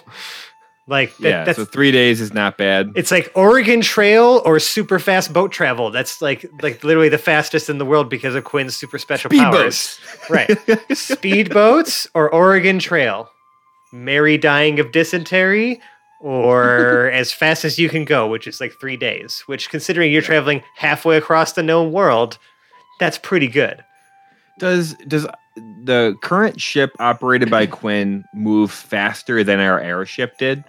like, 0.87 1.17
that, 1.19 1.29
yeah, 1.29 1.45
that's 1.45 1.57
so 1.57 1.65
three 1.65 1.91
days 1.91 2.21
is 2.21 2.35
not 2.35 2.59
bad. 2.59 2.93
it's 2.95 3.11
like 3.11 3.33
Oregon 3.35 3.81
Trail 3.81 4.43
or 4.45 4.59
super 4.59 4.99
fast 4.99 5.33
boat 5.33 5.51
travel. 5.51 5.91
That's 5.91 6.21
like 6.21 6.45
like 6.63 6.85
literally 6.85 7.09
the 7.09 7.19
fastest 7.19 7.71
in 7.71 7.79
the 7.79 7.87
world 7.87 8.11
because 8.11 8.35
of 8.35 8.45
Quinn's 8.45 8.77
super 8.77 8.99
special 8.99 9.31
powers. 9.31 9.99
Right. 10.29 10.49
Speedboats 10.91 12.07
or 12.15 12.29
Oregon 12.33 12.79
Trail. 12.79 13.31
Mary 13.93 14.37
dying 14.37 14.81
of 14.81 14.93
dysentery 14.93 15.81
or 16.21 17.11
as 17.13 17.33
fast 17.33 17.65
as 17.65 17.79
you 17.79 17.89
can 17.89 18.05
go, 18.05 18.27
which 18.27 18.47
is 18.47 18.61
like 18.61 18.73
three 18.81 18.97
days. 18.97 19.41
Which, 19.47 19.71
considering 19.71 20.13
you're 20.13 20.23
traveling 20.23 20.63
halfway 20.77 21.17
across 21.17 21.53
the 21.53 21.63
known 21.63 21.93
world, 21.93 22.39
that's 22.99 23.19
pretty 23.19 23.49
good. 23.49 23.85
Does 24.59 24.95
does 25.07 25.27
the 25.57 26.17
current 26.23 26.61
ship 26.61 26.91
operated 26.99 27.51
by 27.51 27.67
Quinn 27.81 28.25
move 28.35 28.71
faster 28.71 29.45
than 29.45 29.61
our 29.61 29.81
airship 29.81 30.39
did? 30.39 30.65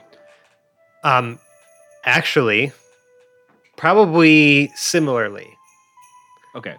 Um, 1.05 1.39
actually, 2.03 2.71
probably 3.77 4.71
similarly. 4.75 5.47
Okay, 6.55 6.75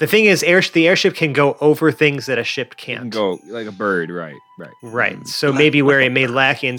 The 0.00 0.06
thing 0.06 0.24
is, 0.24 0.42
air 0.42 0.60
the 0.62 0.88
airship 0.88 1.14
can 1.14 1.32
go 1.32 1.56
over 1.60 1.92
things 1.92 2.26
that 2.26 2.38
a 2.38 2.44
ship 2.44 2.76
can't. 2.76 3.00
can 3.02 3.10
go 3.10 3.38
like 3.48 3.66
a 3.66 3.72
bird, 3.72 4.10
right? 4.10 4.34
Right. 4.58 4.70
Right. 4.82 5.18
Mm. 5.18 5.26
So 5.28 5.52
maybe 5.52 5.82
where 5.82 6.00
it 6.00 6.12
may 6.12 6.26
lack 6.26 6.64
in 6.64 6.78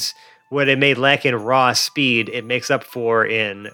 what 0.49 0.68
it 0.68 0.80
may 0.80 0.93
lack 0.93 1.26
in 1.26 1.36
raw 1.36 1.74
speed, 1.74 2.30
it 2.30 2.43
makes 2.45 2.72
up 2.72 2.84
for 2.84 3.26
in 3.26 3.70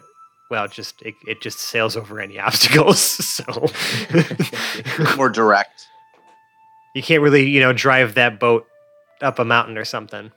well, 0.52 0.68
just 0.68 1.02
it, 1.02 1.16
it 1.26 1.42
just 1.42 1.60
sails 1.60 1.96
over 1.98 2.20
any 2.20 2.38
obstacles. 2.48 3.00
So 3.00 3.44
More 5.18 5.30
direct. 5.30 5.88
you 6.94 7.02
can't 7.02 7.24
really, 7.24 7.50
you 7.50 7.60
know, 7.62 7.74
drive 7.74 8.16
that 8.16 8.40
boat 8.40 8.68
up 9.22 9.40
a 9.40 9.46
mountain 9.46 9.78
or 9.78 9.86
something. 9.86 10.32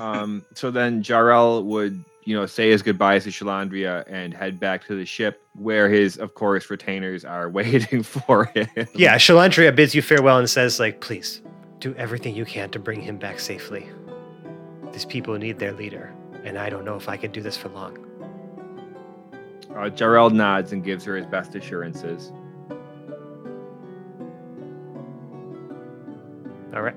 Um, 0.00 0.44
so 0.54 0.70
then 0.70 1.02
Jarrell 1.02 1.64
would, 1.64 2.04
you 2.24 2.36
know, 2.36 2.46
say 2.46 2.70
his 2.70 2.82
goodbyes 2.82 3.24
to 3.24 3.30
Shalandria 3.30 4.04
and 4.08 4.34
head 4.34 4.58
back 4.58 4.84
to 4.86 4.96
the 4.96 5.06
ship, 5.06 5.42
where 5.54 5.88
his, 5.88 6.18
of 6.18 6.34
course, 6.34 6.70
retainers 6.70 7.24
are 7.24 7.48
waiting 7.50 8.02
for 8.02 8.46
him. 8.46 8.68
Yeah, 8.94 9.16
Shalandria 9.16 9.74
bids 9.74 9.94
you 9.94 10.02
farewell 10.02 10.38
and 10.38 10.48
says, 10.48 10.80
like, 10.80 11.00
please 11.00 11.40
do 11.80 11.94
everything 11.94 12.34
you 12.34 12.44
can 12.44 12.70
to 12.70 12.78
bring 12.78 13.00
him 13.00 13.18
back 13.18 13.38
safely. 13.38 13.88
These 14.92 15.04
people 15.04 15.36
need 15.38 15.58
their 15.58 15.72
leader, 15.72 16.12
and 16.44 16.58
I 16.58 16.70
don't 16.70 16.84
know 16.84 16.96
if 16.96 17.08
I 17.08 17.16
can 17.16 17.30
do 17.30 17.42
this 17.42 17.56
for 17.56 17.68
long. 17.68 17.98
Uh, 19.70 19.90
Jarrell 19.90 20.32
nods 20.32 20.72
and 20.72 20.82
gives 20.82 21.04
her 21.04 21.16
his 21.16 21.26
best 21.26 21.54
assurances. 21.54 22.32
All 26.74 26.82
right. 26.82 26.96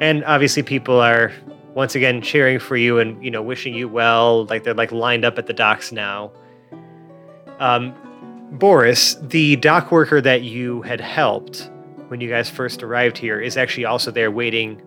And 0.00 0.24
obviously 0.24 0.62
people 0.62 1.00
are 1.00 1.32
once 1.74 1.94
again 1.94 2.20
cheering 2.20 2.58
for 2.58 2.76
you 2.76 2.98
and 2.98 3.22
you 3.24 3.30
know 3.30 3.42
wishing 3.42 3.74
you 3.74 3.88
well 3.88 4.46
like 4.46 4.64
they're 4.64 4.74
like 4.74 4.92
lined 4.92 5.24
up 5.24 5.38
at 5.38 5.46
the 5.46 5.52
docks 5.52 5.92
now. 5.92 6.32
Um 7.58 7.94
Boris, 8.52 9.16
the 9.20 9.56
dock 9.56 9.92
worker 9.92 10.20
that 10.22 10.42
you 10.42 10.80
had 10.82 11.00
helped 11.00 11.70
when 12.08 12.20
you 12.20 12.30
guys 12.30 12.48
first 12.48 12.82
arrived 12.82 13.18
here 13.18 13.40
is 13.40 13.58
actually 13.58 13.84
also 13.84 14.10
there 14.10 14.30
waiting 14.30 14.80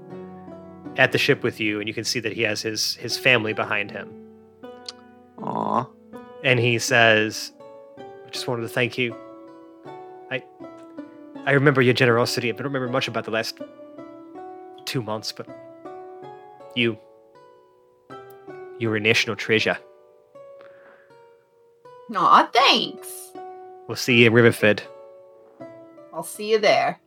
at 0.97 1.11
the 1.11 1.17
ship 1.17 1.43
with 1.43 1.59
you 1.59 1.79
and 1.79 1.87
you 1.87 1.93
can 1.93 2.03
see 2.03 2.19
that 2.19 2.33
he 2.33 2.41
has 2.41 2.61
his 2.61 2.95
his 2.95 3.17
family 3.17 3.53
behind 3.53 3.91
him. 3.91 4.11
Aw. 5.43 5.85
And 6.43 6.59
he 6.59 6.79
says, 6.79 7.51
I 7.97 8.29
just 8.31 8.47
wanted 8.47 8.63
to 8.63 8.69
thank 8.69 8.97
you. 8.97 9.15
I 10.31 10.43
I 11.45 11.51
remember 11.51 11.81
your 11.81 11.93
generosity. 11.93 12.49
I 12.49 12.51
don't 12.51 12.63
remember 12.63 12.89
much 12.89 13.07
about 13.07 13.25
the 13.25 13.31
last 13.31 13.59
two 14.85 15.01
months, 15.01 15.31
but 15.31 15.47
you 16.75 16.97
you're 18.79 18.95
a 18.95 18.99
national 18.99 19.35
treasure. 19.35 19.77
Aw, 22.15 22.49
thanks. 22.51 23.31
We'll 23.87 23.95
see 23.95 24.21
you 24.21 24.27
in 24.27 24.33
Riverford. 24.33 24.81
I'll 26.13 26.23
see 26.23 26.51
you 26.51 26.59
there. 26.59 26.99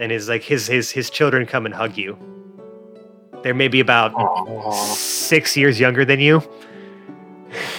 And 0.00 0.10
his 0.10 0.28
like 0.28 0.42
his 0.42 0.66
his 0.66 0.90
his 0.90 1.10
children 1.10 1.46
come 1.46 1.66
and 1.66 1.74
hug 1.74 1.96
you. 1.96 2.16
They're 3.42 3.54
maybe 3.54 3.80
about 3.80 4.14
Aw. 4.14 4.70
six 4.70 5.56
years 5.56 5.78
younger 5.78 6.04
than 6.04 6.20
you. 6.20 6.42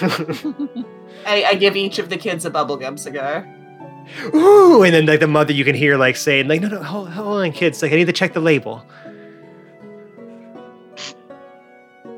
I, 1.26 1.44
I 1.44 1.54
give 1.54 1.76
each 1.76 1.98
of 1.98 2.08
the 2.08 2.16
kids 2.16 2.44
a 2.44 2.50
bubblegum 2.50 2.98
cigar. 2.98 3.52
Ooh, 4.34 4.84
and 4.84 4.94
then 4.94 5.06
like 5.06 5.20
the 5.20 5.26
mother 5.26 5.52
you 5.52 5.64
can 5.64 5.74
hear 5.74 5.96
like 5.96 6.16
saying 6.16 6.46
like 6.46 6.60
no 6.60 6.68
no 6.68 6.82
hold, 6.82 7.10
hold 7.10 7.42
on 7.42 7.52
kids 7.52 7.82
like 7.82 7.92
I 7.92 7.96
need 7.96 8.06
to 8.06 8.12
check 8.12 8.32
the 8.32 8.40
label. 8.40 8.86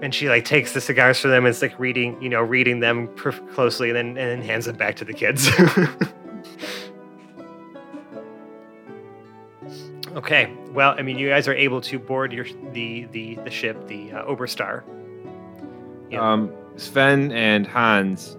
And 0.00 0.14
she 0.14 0.28
like 0.28 0.44
takes 0.44 0.72
the 0.72 0.80
cigars 0.80 1.18
from 1.20 1.30
them 1.30 1.44
and 1.44 1.52
it's 1.52 1.60
like 1.62 1.76
reading 1.78 2.20
you 2.22 2.28
know 2.28 2.40
reading 2.40 2.80
them 2.80 3.08
closely 3.52 3.90
and 3.90 3.96
then 3.96 4.06
and 4.08 4.16
then 4.16 4.42
hands 4.42 4.66
them 4.66 4.76
back 4.76 4.96
to 4.96 5.04
the 5.04 5.12
kids. 5.12 5.50
okay, 10.16 10.52
well 10.70 10.94
I 10.96 11.02
mean 11.02 11.18
you 11.18 11.28
guys 11.28 11.48
are 11.48 11.54
able 11.54 11.80
to 11.82 11.98
board 11.98 12.32
your 12.32 12.46
the 12.72 13.06
the 13.10 13.34
the 13.36 13.50
ship 13.50 13.88
the 13.88 14.12
uh, 14.12 14.24
Oberstar. 14.24 14.84
Yeah. 16.10 16.32
Um, 16.32 16.52
Sven 16.76 17.32
and 17.32 17.66
Hans 17.66 18.36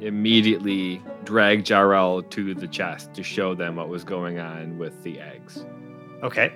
immediately 0.00 1.02
drag 1.24 1.64
Jarrell 1.64 2.28
to 2.30 2.54
the 2.54 2.68
chest 2.68 3.14
to 3.14 3.22
show 3.22 3.54
them 3.54 3.76
what 3.76 3.88
was 3.88 4.04
going 4.04 4.38
on 4.38 4.78
with 4.78 5.02
the 5.02 5.20
eggs. 5.20 5.64
Okay. 6.22 6.52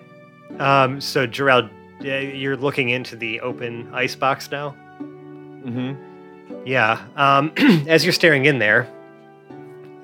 Um, 0.59 1.01
so 1.01 1.27
Jarrell, 1.27 1.71
uh, 2.01 2.05
you're 2.05 2.57
looking 2.57 2.91
into 2.91 3.17
the 3.17 3.41
open 3.41 3.93
ice 3.93 4.15
box 4.15 4.51
now. 4.51 4.77
Mm-hmm. 5.01 6.65
Yeah. 6.67 7.05
Um, 7.17 7.53
as 7.89 8.05
you're 8.05 8.13
staring 8.13 8.45
in 8.45 8.59
there, 8.59 8.89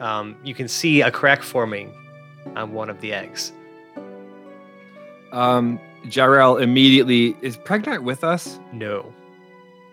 um, 0.00 0.36
you 0.44 0.54
can 0.54 0.68
see 0.68 1.00
a 1.00 1.10
crack 1.10 1.42
forming 1.42 1.92
on 2.56 2.72
one 2.72 2.90
of 2.90 3.00
the 3.00 3.12
eggs. 3.12 3.52
Um, 5.32 5.80
Jarrell 6.06 6.60
immediately 6.60 7.36
is 7.40 7.56
Pregnant 7.56 8.02
with 8.02 8.24
us. 8.24 8.58
No. 8.72 9.12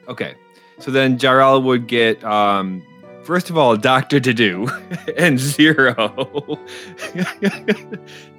Okay, 0.08 0.34
so 0.80 0.92
then 0.92 1.18
Jarrell 1.18 1.64
would 1.64 1.88
get 1.88 2.24
um, 2.24 2.84
first 3.24 3.50
of 3.52 3.58
all 3.58 3.78
Doctor 3.78 4.20
to 4.20 4.34
do 4.34 4.68
and 5.18 5.40
Zero 5.40 5.94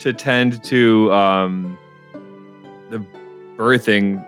to 0.00 0.12
tend 0.12 0.62
to 0.64 1.12
um, 1.12 1.78
the 2.90 3.04
birthing, 3.60 4.24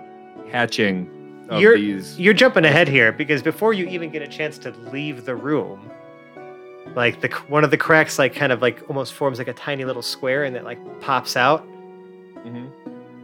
hatching 0.51 1.09
of 1.49 1.61
You're- 1.61 1.81
these. 1.81 2.19
You're 2.21 2.35
jumping 2.35 2.65
ahead 2.67 2.87
here 2.89 3.11
because 3.13 3.43
before 3.43 3.73
you 3.73 3.87
even 3.87 4.11
get 4.11 4.21
a 4.23 4.29
chance 4.29 4.59
to 4.59 4.71
leave 4.93 5.25
the 5.25 5.35
room, 5.35 5.91
like 6.95 7.21
the 7.23 7.29
one 7.49 7.65
of 7.65 7.71
the 7.71 7.79
cracks 7.79 8.19
like 8.19 8.35
kind 8.35 8.53
of 8.53 8.61
like 8.61 8.83
almost 8.89 9.15
forms 9.15 9.39
like 9.39 9.49
a 9.49 9.55
tiny 9.55 9.85
little 9.85 10.03
square 10.03 10.45
and 10.45 10.55
it 10.57 10.65
like 10.65 10.79
pops 11.01 11.37
out. 11.37 11.67
Mhm. 12.45 12.71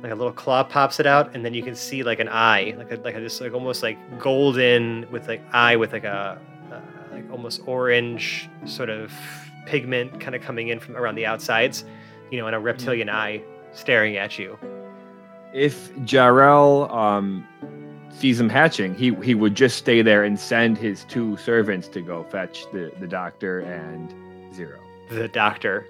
like 0.01 0.13
a 0.13 0.15
little 0.15 0.33
claw 0.33 0.63
pops 0.63 1.01
it 1.01 1.07
out, 1.07 1.35
and 1.35 1.45
then 1.45 1.53
you 1.55 1.63
can 1.63 1.75
see 1.75 2.05
like 2.05 2.21
an 2.21 2.29
eye, 2.29 2.73
like 2.79 2.93
a, 2.93 2.97
like 2.99 3.17
a, 3.17 3.21
just 3.21 3.41
like 3.41 3.53
almost 3.53 3.83
like 3.83 3.99
golden 4.21 5.05
with 5.11 5.27
like 5.27 5.43
eye 5.53 5.75
with 5.75 5.93
like 5.93 6.05
a 6.05 6.39
uh, 6.73 6.81
like 7.13 7.29
almost 7.33 7.61
orange 7.67 8.49
sort 8.65 8.91
of 8.91 9.11
pigment 9.67 10.21
kind 10.21 10.37
of 10.37 10.41
coming 10.41 10.69
in 10.69 10.79
from 10.79 10.97
around 10.97 11.17
the 11.17 11.27
outsides, 11.27 11.85
you 12.31 12.39
know, 12.39 12.47
and 12.47 12.55
a 12.55 12.61
reptilian 12.61 13.11
eye 13.11 13.43
staring 13.73 14.17
at 14.17 14.39
you. 14.39 14.57
If 15.53 15.95
Jarrell 15.99 16.91
um, 16.95 17.47
sees 18.11 18.39
him 18.39 18.49
hatching, 18.49 18.95
he 18.95 19.15
he 19.17 19.35
would 19.35 19.55
just 19.55 19.77
stay 19.79 20.03
there 20.03 20.25
and 20.25 20.39
send 20.39 20.77
his 20.79 21.05
two 21.05 21.37
servants 21.39 21.89
to 21.89 22.01
go 22.03 22.25
fetch 22.25 22.71
the, 22.73 22.93
the 23.01 23.07
doctor 23.07 23.61
and 23.61 24.15
Zero. 24.55 24.79
The 25.11 25.29
doctor 25.29 25.87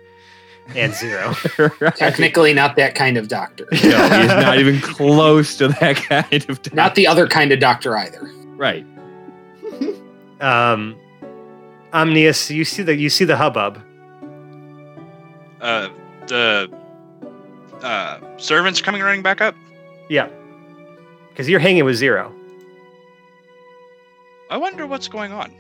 and 0.76 0.92
Zero. 0.94 1.34
Right. 1.80 1.96
Technically, 1.96 2.52
not 2.54 2.76
that 2.76 2.94
kind 2.94 3.16
of 3.16 3.28
doctor. 3.28 3.66
No, 3.72 4.08
he's 4.20 4.28
not 4.28 4.58
even 4.58 4.80
close 4.80 5.56
to 5.58 5.68
that 5.68 5.96
kind 5.96 6.32
of 6.48 6.62
doctor. 6.62 6.74
Not 6.74 6.94
the 6.94 7.06
other 7.06 7.26
kind 7.26 7.52
of 7.52 7.60
doctor 7.60 7.96
either. 7.96 8.30
right. 8.56 8.84
um, 10.40 10.96
Omnius, 11.92 12.50
you 12.50 12.64
see 12.64 12.82
the 12.82 12.94
you 12.94 13.08
see 13.08 13.24
the 13.24 13.36
hubbub. 13.36 13.82
Uh, 15.60 15.88
the 16.28 16.70
uh, 17.82 18.18
servants 18.38 18.80
coming 18.80 19.02
running 19.02 19.22
back 19.22 19.40
up. 19.40 19.54
Yeah, 20.08 20.28
because 21.30 21.48
you're 21.48 21.60
hanging 21.60 21.84
with 21.84 21.96
Zero. 21.96 22.32
I 24.50 24.56
wonder 24.56 24.86
what's 24.86 25.08
going 25.08 25.32
on. 25.32 25.52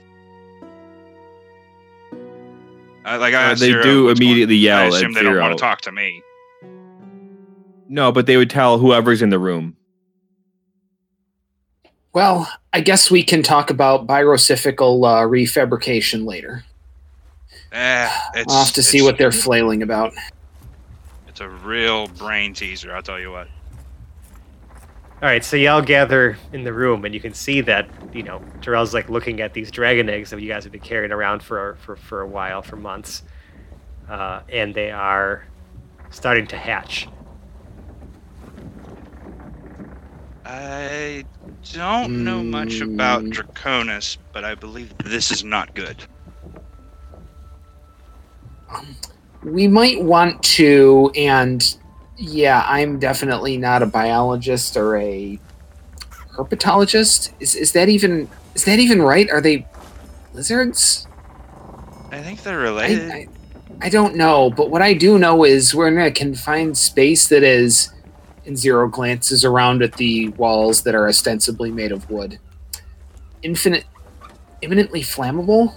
Uh, 3.04 3.18
like 3.18 3.34
I 3.34 3.46
Uh, 3.52 3.54
they 3.54 3.66
Zero 3.66 3.82
do 3.82 4.04
what's 4.04 4.18
going- 4.18 4.28
immediately 4.30 4.56
yell 4.56 4.78
I 4.78 4.86
at 4.86 4.92
assume 4.94 5.12
they 5.12 5.22
don't 5.22 5.38
want 5.38 5.56
to 5.56 5.60
talk 5.60 5.80
to 5.82 5.92
me. 5.92 6.22
No, 7.88 8.12
but 8.12 8.26
they 8.26 8.36
would 8.36 8.50
tell 8.50 8.78
whoever's 8.78 9.22
in 9.22 9.30
the 9.30 9.38
room. 9.38 9.76
Well, 12.12 12.50
I 12.72 12.80
guess 12.80 13.10
we 13.10 13.22
can 13.22 13.42
talk 13.42 13.70
about 13.70 14.06
birocyphical 14.06 15.04
uh, 15.06 15.26
refabrication 15.26 16.26
later. 16.26 16.64
Eh, 17.72 18.10
it's, 18.34 18.52
I'll 18.52 18.64
have 18.64 18.74
to 18.74 18.82
see 18.82 19.02
what 19.02 19.18
they're 19.18 19.32
flailing 19.32 19.82
about. 19.82 20.12
It's 21.38 21.44
a 21.44 21.48
real 21.48 22.08
brain 22.08 22.52
teaser. 22.52 22.92
I'll 22.92 23.00
tell 23.00 23.20
you 23.20 23.30
what. 23.30 23.46
All 25.22 25.28
right, 25.28 25.44
so 25.44 25.56
y'all 25.56 25.80
gather 25.80 26.36
in 26.52 26.64
the 26.64 26.72
room, 26.72 27.04
and 27.04 27.14
you 27.14 27.20
can 27.20 27.32
see 27.32 27.60
that 27.60 27.88
you 28.12 28.24
know 28.24 28.42
Jarrell's 28.58 28.92
like 28.92 29.08
looking 29.08 29.40
at 29.40 29.54
these 29.54 29.70
dragon 29.70 30.08
eggs 30.08 30.30
that 30.30 30.42
you 30.42 30.48
guys 30.48 30.64
have 30.64 30.72
been 30.72 30.80
carrying 30.80 31.12
around 31.12 31.44
for 31.44 31.76
for, 31.76 31.94
for 31.94 32.22
a 32.22 32.26
while, 32.26 32.60
for 32.60 32.74
months, 32.74 33.22
uh, 34.08 34.40
and 34.48 34.74
they 34.74 34.90
are 34.90 35.44
starting 36.10 36.48
to 36.48 36.56
hatch. 36.56 37.06
I 40.44 41.24
don't 41.72 42.24
know 42.24 42.42
much 42.42 42.80
about 42.80 43.22
Mm. 43.22 43.32
Draconis, 43.32 44.16
but 44.32 44.44
I 44.44 44.56
believe 44.56 44.92
this 44.98 45.30
is 45.30 45.44
not 45.44 45.72
good. 45.76 46.04
We 49.42 49.68
might 49.68 50.02
want 50.02 50.42
to, 50.44 51.12
and 51.14 51.76
yeah, 52.16 52.64
I'm 52.66 52.98
definitely 52.98 53.56
not 53.56 53.82
a 53.82 53.86
biologist 53.86 54.76
or 54.76 54.96
a 54.96 55.38
herpetologist. 56.32 57.32
Is 57.40 57.54
is 57.54 57.72
that 57.72 57.88
even 57.88 58.28
is 58.54 58.64
that 58.64 58.78
even 58.78 59.02
right? 59.02 59.30
Are 59.30 59.40
they 59.40 59.66
lizards? 60.34 61.06
I 62.10 62.20
think 62.22 62.42
they're 62.42 62.60
I, 62.60 62.62
related. 62.62 63.10
I, 63.10 63.28
I 63.80 63.88
don't 63.88 64.16
know, 64.16 64.50
but 64.50 64.70
what 64.70 64.82
I 64.82 64.94
do 64.94 65.18
know 65.18 65.44
is 65.44 65.74
we're 65.74 65.88
in 65.88 65.98
a 65.98 66.10
confined 66.10 66.76
space 66.76 67.28
that 67.28 67.42
is, 67.42 67.92
and 68.46 68.58
Zero 68.58 68.88
glances 68.88 69.44
around 69.44 69.82
at 69.82 69.94
the 69.94 70.30
walls 70.30 70.82
that 70.82 70.94
are 70.94 71.08
ostensibly 71.08 71.70
made 71.70 71.92
of 71.92 72.10
wood. 72.10 72.38
Infinite, 73.42 73.84
imminently 74.62 75.02
flammable? 75.02 75.74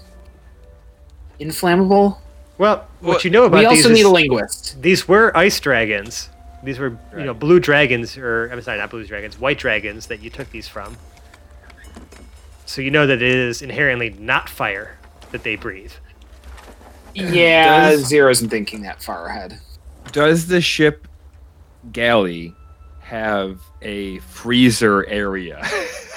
Inflammable? 1.40 2.21
Well, 2.62 2.88
what, 3.00 3.14
What- 3.16 3.26
you 3.26 3.32
know 3.32 3.46
about 3.46 3.64
we 3.64 3.70
these 3.76 3.84
also 3.86 3.90
need 3.96 4.02
is 4.02 4.06
a 4.06 4.10
linguist. 4.12 4.80
these 4.84 5.08
were 5.08 5.36
ice 5.36 5.60
dragons. 5.60 6.30
These 6.64 6.78
were 6.78 6.96
you 7.18 7.24
know 7.26 7.34
blue 7.34 7.60
dragons, 7.60 8.16
or 8.20 8.52
I'm 8.52 8.62
sorry, 8.62 8.78
not 8.78 8.92
blue 8.92 9.04
dragons, 9.04 9.40
white 9.40 9.58
dragons 9.58 10.06
that 10.06 10.22
you 10.22 10.30
took 10.30 10.52
these 10.52 10.68
from. 10.68 10.96
So 12.68 12.84
you 12.84 12.92
know 12.92 13.08
that 13.08 13.16
it 13.20 13.24
is 13.24 13.64
inherently 13.64 14.12
not 14.12 14.48
fire 14.48 14.96
that 15.32 15.42
they 15.42 15.56
breathe. 15.56 15.92
Yeah, 17.16 17.90
Does- 17.94 18.06
Zero 18.06 18.30
isn't 18.30 18.50
thinking 18.50 18.84
that 18.84 19.02
far 19.02 19.26
ahead. 19.26 19.58
Does 20.12 20.46
the 20.46 20.62
ship 20.62 21.08
galley 21.92 22.54
have 23.00 23.60
a 23.82 24.20
freezer 24.20 25.04
area? 25.08 25.68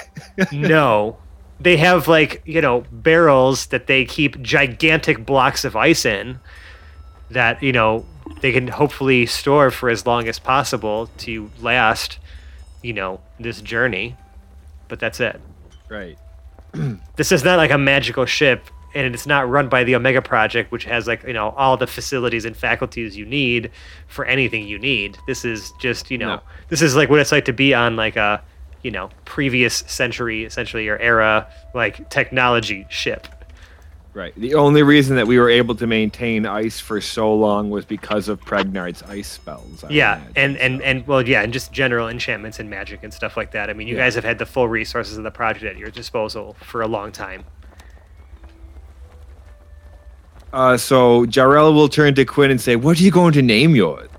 no. 0.51 1.17
They 1.59 1.77
have 1.77 2.07
like, 2.07 2.41
you 2.45 2.61
know, 2.61 2.83
barrels 2.91 3.67
that 3.67 3.87
they 3.87 4.03
keep 4.05 4.41
gigantic 4.41 5.25
blocks 5.25 5.63
of 5.63 5.75
ice 5.75 6.05
in 6.05 6.39
that, 7.31 7.63
you 7.63 7.71
know, 7.71 8.05
they 8.41 8.51
can 8.51 8.67
hopefully 8.67 9.25
store 9.25 9.71
for 9.71 9.89
as 9.89 10.05
long 10.05 10.27
as 10.27 10.37
possible 10.39 11.09
to 11.19 11.49
last, 11.61 12.19
you 12.83 12.93
know, 12.93 13.21
this 13.39 13.61
journey. 13.61 14.15
But 14.87 14.99
that's 14.99 15.19
it. 15.19 15.39
right. 15.89 16.17
This 17.15 17.31
is 17.31 17.45
not 17.45 17.55
like 17.57 17.71
a 17.71 17.77
magical 17.77 18.25
ship 18.25 18.65
and 18.93 19.13
it's 19.15 19.25
not 19.25 19.49
run 19.49 19.69
by 19.69 19.85
the 19.85 19.95
Omega 19.95 20.21
Project, 20.21 20.71
which 20.73 20.83
has 20.85 21.07
like, 21.07 21.23
you 21.23 21.31
know, 21.33 21.49
all 21.51 21.77
the 21.77 21.87
facilities 21.87 22.43
and 22.43 22.55
faculties 22.55 23.15
you 23.15 23.25
need 23.25 23.71
for 24.07 24.25
anything 24.25 24.67
you 24.67 24.77
need. 24.77 25.17
This 25.25 25.45
is 25.45 25.71
just, 25.79 26.11
you 26.11 26.17
know, 26.17 26.35
No. 26.35 26.41
this 26.67 26.81
is 26.81 26.95
like 26.95 27.09
what 27.09 27.19
it's 27.21 27.31
like 27.31 27.45
to 27.45 27.53
be 27.53 27.73
on 27.73 27.95
like 27.95 28.17
a, 28.17 28.41
you 28.85 28.91
know, 28.91 29.09
previous 29.25 29.77
century, 29.87 30.45
essentially, 30.45 30.87
or 30.87 30.97
era, 30.99 31.47
like 31.73 32.07
technology 32.11 32.85
ship. 32.87 33.27
Right. 34.13 34.31
The 34.37 34.53
only 34.53 34.83
reason 34.83 35.15
that 35.15 35.25
we 35.25 35.39
were 35.39 35.49
able 35.49 35.73
to 35.75 35.87
maintain 35.87 36.45
ice 36.45 36.79
for 36.79 37.01
so 37.01 37.33
long 37.33 37.71
was 37.71 37.83
because 37.83 38.29
of 38.29 38.39
Pregnard's 38.45 39.01
ice 39.03 39.27
spells. 39.27 39.83
I 39.83 39.89
yeah, 39.89 40.17
imagine, 40.17 40.33
and 40.37 40.57
and 40.57 40.79
so. 40.79 40.85
and 40.85 41.07
well, 41.07 41.27
yeah, 41.27 41.41
and 41.41 41.51
just 41.51 41.73
general 41.73 42.07
enchantments 42.07 42.59
and 42.59 42.69
magic 42.69 43.03
and 43.03 43.11
stuff 43.11 43.35
like 43.35 43.51
that. 43.51 43.71
I 43.71 43.73
mean, 43.73 43.87
you 43.87 43.95
Yeah. 43.95 44.03
guys 44.03 44.13
have 44.13 44.23
had 44.23 44.37
the 44.37 44.45
full 44.45 44.67
resources 44.69 45.17
of 45.17 45.23
the 45.23 45.31
project 45.31 45.65
at 45.65 45.77
your 45.77 45.89
disposal 45.89 46.55
for 46.61 46.81
a 46.83 46.87
long 46.87 47.11
time. 47.11 47.43
Uh, 50.53 50.77
so 50.77 51.25
Jarrell 51.25 51.73
will 51.73 51.89
turn 51.89 52.13
to 52.15 52.23
Quinn 52.23 52.51
and 52.51 52.61
say, 52.61 52.75
"What 52.75 52.99
are 52.99 53.03
you 53.03 53.11
going 53.11 53.33
to 53.33 53.41
name 53.41 53.75
yours?" 53.75 54.09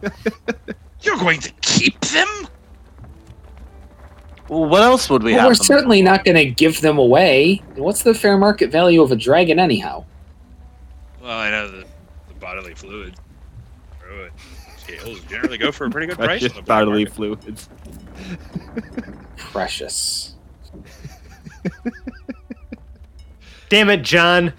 You're 1.02 1.18
going 1.18 1.40
to 1.40 1.50
keep 1.60 2.00
them? 2.00 2.48
Well, 4.48 4.64
what 4.64 4.82
else 4.82 5.10
would 5.10 5.22
we 5.22 5.32
well, 5.32 5.40
have? 5.42 5.48
we're 5.50 5.54
them 5.54 5.64
certainly 5.64 6.00
not 6.02 6.24
going 6.24 6.36
to 6.36 6.46
give 6.46 6.80
them 6.80 6.98
away. 6.98 7.62
What's 7.76 8.02
the 8.02 8.14
fair 8.14 8.38
market 8.38 8.70
value 8.70 9.02
of 9.02 9.12
a 9.12 9.16
dragon, 9.16 9.58
anyhow? 9.58 10.04
Well, 11.22 11.30
I 11.38 11.50
know 11.50 11.68
the, 11.70 11.84
the 12.28 12.34
bodily 12.40 12.74
fluid. 12.74 13.14
Fluid 14.00 14.32
Scales 14.78 15.20
generally 15.24 15.58
go 15.58 15.70
for 15.70 15.86
a 15.86 15.90
pretty 15.90 16.06
good 16.06 16.16
price. 16.18 16.42
on 16.42 16.50
Precious 16.50 16.52
the 16.56 16.62
bodily 16.62 17.04
market. 17.04 17.14
fluids. 17.14 17.68
Precious. 19.36 20.34
Damn 23.68 23.90
it, 23.90 24.02
John, 24.02 24.54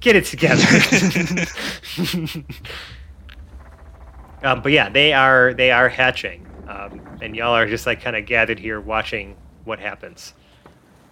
get 0.00 0.16
it 0.16 0.24
together. 0.24 0.64
um, 4.42 4.60
but 4.62 4.72
yeah, 4.72 4.88
they 4.88 5.12
are 5.12 5.54
they 5.54 5.70
are 5.70 5.88
hatching, 5.88 6.44
um, 6.68 7.00
and 7.20 7.36
y'all 7.36 7.54
are 7.54 7.66
just 7.66 7.86
like 7.86 8.00
kind 8.00 8.16
of 8.16 8.26
gathered 8.26 8.58
here 8.58 8.80
watching 8.80 9.36
what 9.64 9.78
happens. 9.78 10.34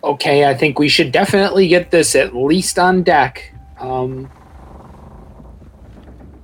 Okay, 0.02 0.44
I 0.44 0.54
think 0.54 0.78
we 0.78 0.88
should 0.88 1.12
definitely 1.12 1.68
get 1.68 1.90
this 1.90 2.14
at 2.14 2.34
least 2.34 2.78
on 2.78 3.02
deck. 3.02 3.52
Um, 3.78 4.30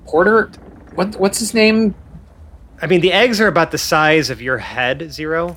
Porter, 0.06 0.50
what 0.94 1.16
what's 1.16 1.38
his 1.38 1.54
name? 1.54 1.94
I 2.80 2.86
mean, 2.86 3.00
the 3.00 3.12
eggs 3.12 3.40
are 3.40 3.46
about 3.46 3.70
the 3.70 3.78
size 3.78 4.30
of 4.30 4.42
your 4.42 4.58
head, 4.58 5.12
Zero. 5.12 5.56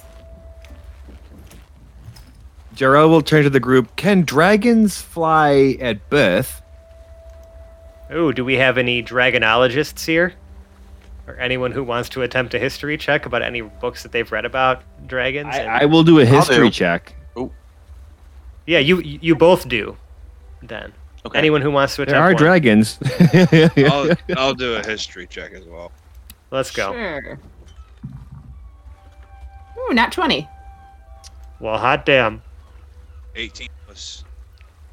Jarrell 2.75 3.09
will 3.09 3.21
turn 3.21 3.43
to 3.43 3.49
the 3.49 3.59
group. 3.59 3.95
Can 3.95 4.21
dragons 4.21 5.01
fly 5.01 5.77
at 5.79 6.09
birth? 6.09 6.61
Oh, 8.09 8.31
do 8.31 8.45
we 8.45 8.55
have 8.55 8.77
any 8.77 9.01
dragonologists 9.01 10.05
here? 10.05 10.35
Or 11.27 11.35
anyone 11.39 11.71
who 11.71 11.83
wants 11.83 12.09
to 12.09 12.21
attempt 12.21 12.53
a 12.53 12.59
history 12.59 12.97
check 12.97 13.25
about 13.25 13.41
any 13.41 13.61
books 13.61 14.03
that 14.03 14.11
they've 14.11 14.31
read 14.31 14.45
about 14.45 14.81
dragons. 15.07 15.53
I, 15.55 15.57
and- 15.59 15.69
I 15.71 15.85
will 15.85 16.03
do 16.03 16.19
a 16.19 16.25
I'll 16.25 16.27
history 16.35 16.67
do. 16.67 16.71
check. 16.71 17.15
yeah, 18.65 18.79
you 18.79 18.99
you 19.01 19.35
both 19.35 19.67
do. 19.67 19.97
Then 20.63 20.93
Okay. 21.25 21.37
anyone 21.39 21.61
who 21.61 21.71
wants 21.71 21.95
to 21.95 22.03
attempt 22.03 22.13
There 22.13 22.21
are 22.21 22.33
one, 22.33 22.35
dragons. 22.35 22.99
I'll, 23.91 24.09
I'll 24.37 24.53
do 24.53 24.75
a 24.75 24.85
history 24.85 25.25
check 25.27 25.53
as 25.53 25.65
well. 25.65 25.91
let's 26.51 26.69
go. 26.71 26.91
Sure. 26.93 27.39
Ooh, 29.77 29.93
not 29.93 30.11
20. 30.11 30.47
Well, 31.59 31.77
hot 31.77 32.05
damn. 32.05 32.41
18 33.35 33.67
plus 33.85 34.23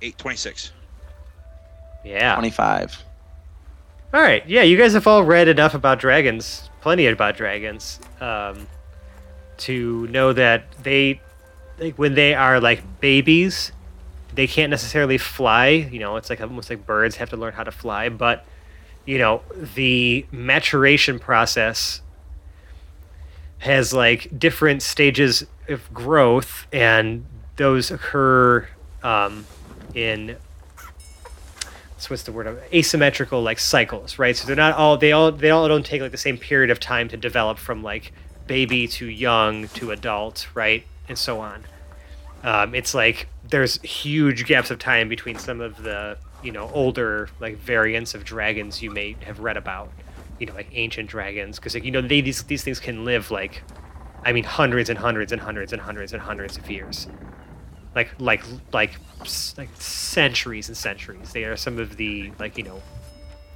8, 0.01 0.17
26. 0.19 0.73
Yeah. 2.05 2.35
25. 2.35 3.03
All 4.15 4.21
right. 4.21 4.47
Yeah, 4.47 4.61
you 4.63 4.77
guys 4.77 4.93
have 4.93 5.07
all 5.07 5.25
read 5.25 5.49
enough 5.49 5.73
about 5.75 5.99
dragons, 5.99 6.69
plenty 6.83 7.07
about 7.07 7.35
dragons, 7.35 7.99
um, 8.21 8.67
to 9.59 10.07
know 10.09 10.35
that 10.35 10.71
they, 10.83 11.23
like, 11.79 11.99
when 11.99 12.15
they 12.15 12.35
are 12.35 12.61
like 12.61 13.01
babies, 13.01 13.73
they 14.35 14.47
can't 14.47 14.69
necessarily 14.69 15.17
fly. 15.17 15.69
You 15.69 15.99
know, 15.99 16.17
it's 16.17 16.29
like 16.29 16.43
almost 16.43 16.69
like 16.69 16.85
birds 16.85 17.17
have 17.17 17.31
to 17.31 17.39
learn 17.39 17.55
how 17.55 17.65
to 17.65 17.73
fly. 17.73 18.11
But, 18.11 18.45
you 19.07 19.17
know, 19.17 19.43
the 19.75 20.27
maturation 20.31 21.19
process 21.19 22.03
has 23.61 23.95
like 23.95 24.39
different 24.39 24.83
stages 24.83 25.47
of 25.69 25.93
growth, 25.95 26.67
and 26.71 27.25
those 27.57 27.91
occur 27.91 28.69
um, 29.03 29.47
in 29.95 30.37
so 32.03 32.11
what's 32.11 32.25
the 32.25 32.33
word 32.33 32.61
asymmetrical 32.75 33.43
like 33.43 33.61
cycles 33.61 34.19
right? 34.19 34.37
So 34.37 34.45
they're 34.45 34.57
not 34.57 34.75
all 34.75 34.97
they 34.97 35.13
all 35.13 35.31
they 35.31 35.51
all 35.51 35.69
don't 35.69 35.87
take 35.87 36.03
like 36.03 36.11
the 36.11 36.17
same 36.17 36.37
period 36.37 36.71
of 36.71 36.81
time 36.81 37.09
to 37.11 37.17
develop 37.17 37.59
from 37.59 37.85
like 37.85 38.13
baby 38.49 38.89
to 38.89 39.07
young 39.07 39.69
to 39.69 39.93
adult 39.93 40.49
right? 40.53 40.85
And 41.09 41.17
so 41.17 41.41
on. 41.41 41.65
Um, 42.43 42.75
it's 42.75 42.93
like 42.93 43.29
there's 43.49 43.81
huge 43.83 44.47
gaps 44.47 44.73
of 44.73 44.81
time 44.81 45.09
between 45.09 45.39
some 45.39 45.61
of 45.61 45.85
the 45.85 46.19
you 46.43 46.51
know 46.51 46.69
older 46.75 47.29
like 47.39 47.59
variants 47.59 48.15
of 48.15 48.25
dragons 48.25 48.83
you 48.83 48.91
may 48.91 49.15
have 49.21 49.39
read 49.39 49.57
about 49.57 49.93
you 50.41 50.47
know 50.47 50.55
like 50.55 50.71
ancient 50.73 51.09
dragons. 51.09 51.61
Because 51.61 51.75
like 51.75 51.85
you 51.85 51.93
know 51.93 52.03
they, 52.03 52.21
these 52.21 52.43
these 52.43 52.65
things 52.65 52.81
can 52.81 53.05
live 53.05 53.31
like 53.31 53.63
i 54.25 54.33
mean 54.33 54.45
hundreds 54.45 54.89
and 54.89 55.01
hundreds 55.01 55.33
and 55.33 55.41
hundreds 55.41 55.73
and 55.73 55.83
hundreds 55.83 56.13
and 56.13 56.23
hundreds 56.23 56.57
of 56.57 56.71
years 56.71 57.09
like 57.95 58.11
like 58.19 58.43
like 58.73 58.93
like 59.57 59.71
centuries 59.75 60.69
and 60.69 60.77
centuries. 60.77 61.33
They 61.33 61.45
are 61.45 61.57
some 61.57 61.79
of 61.79 61.97
the 61.97 62.33
like 62.39 62.57
you 62.57 62.65
know 62.65 62.83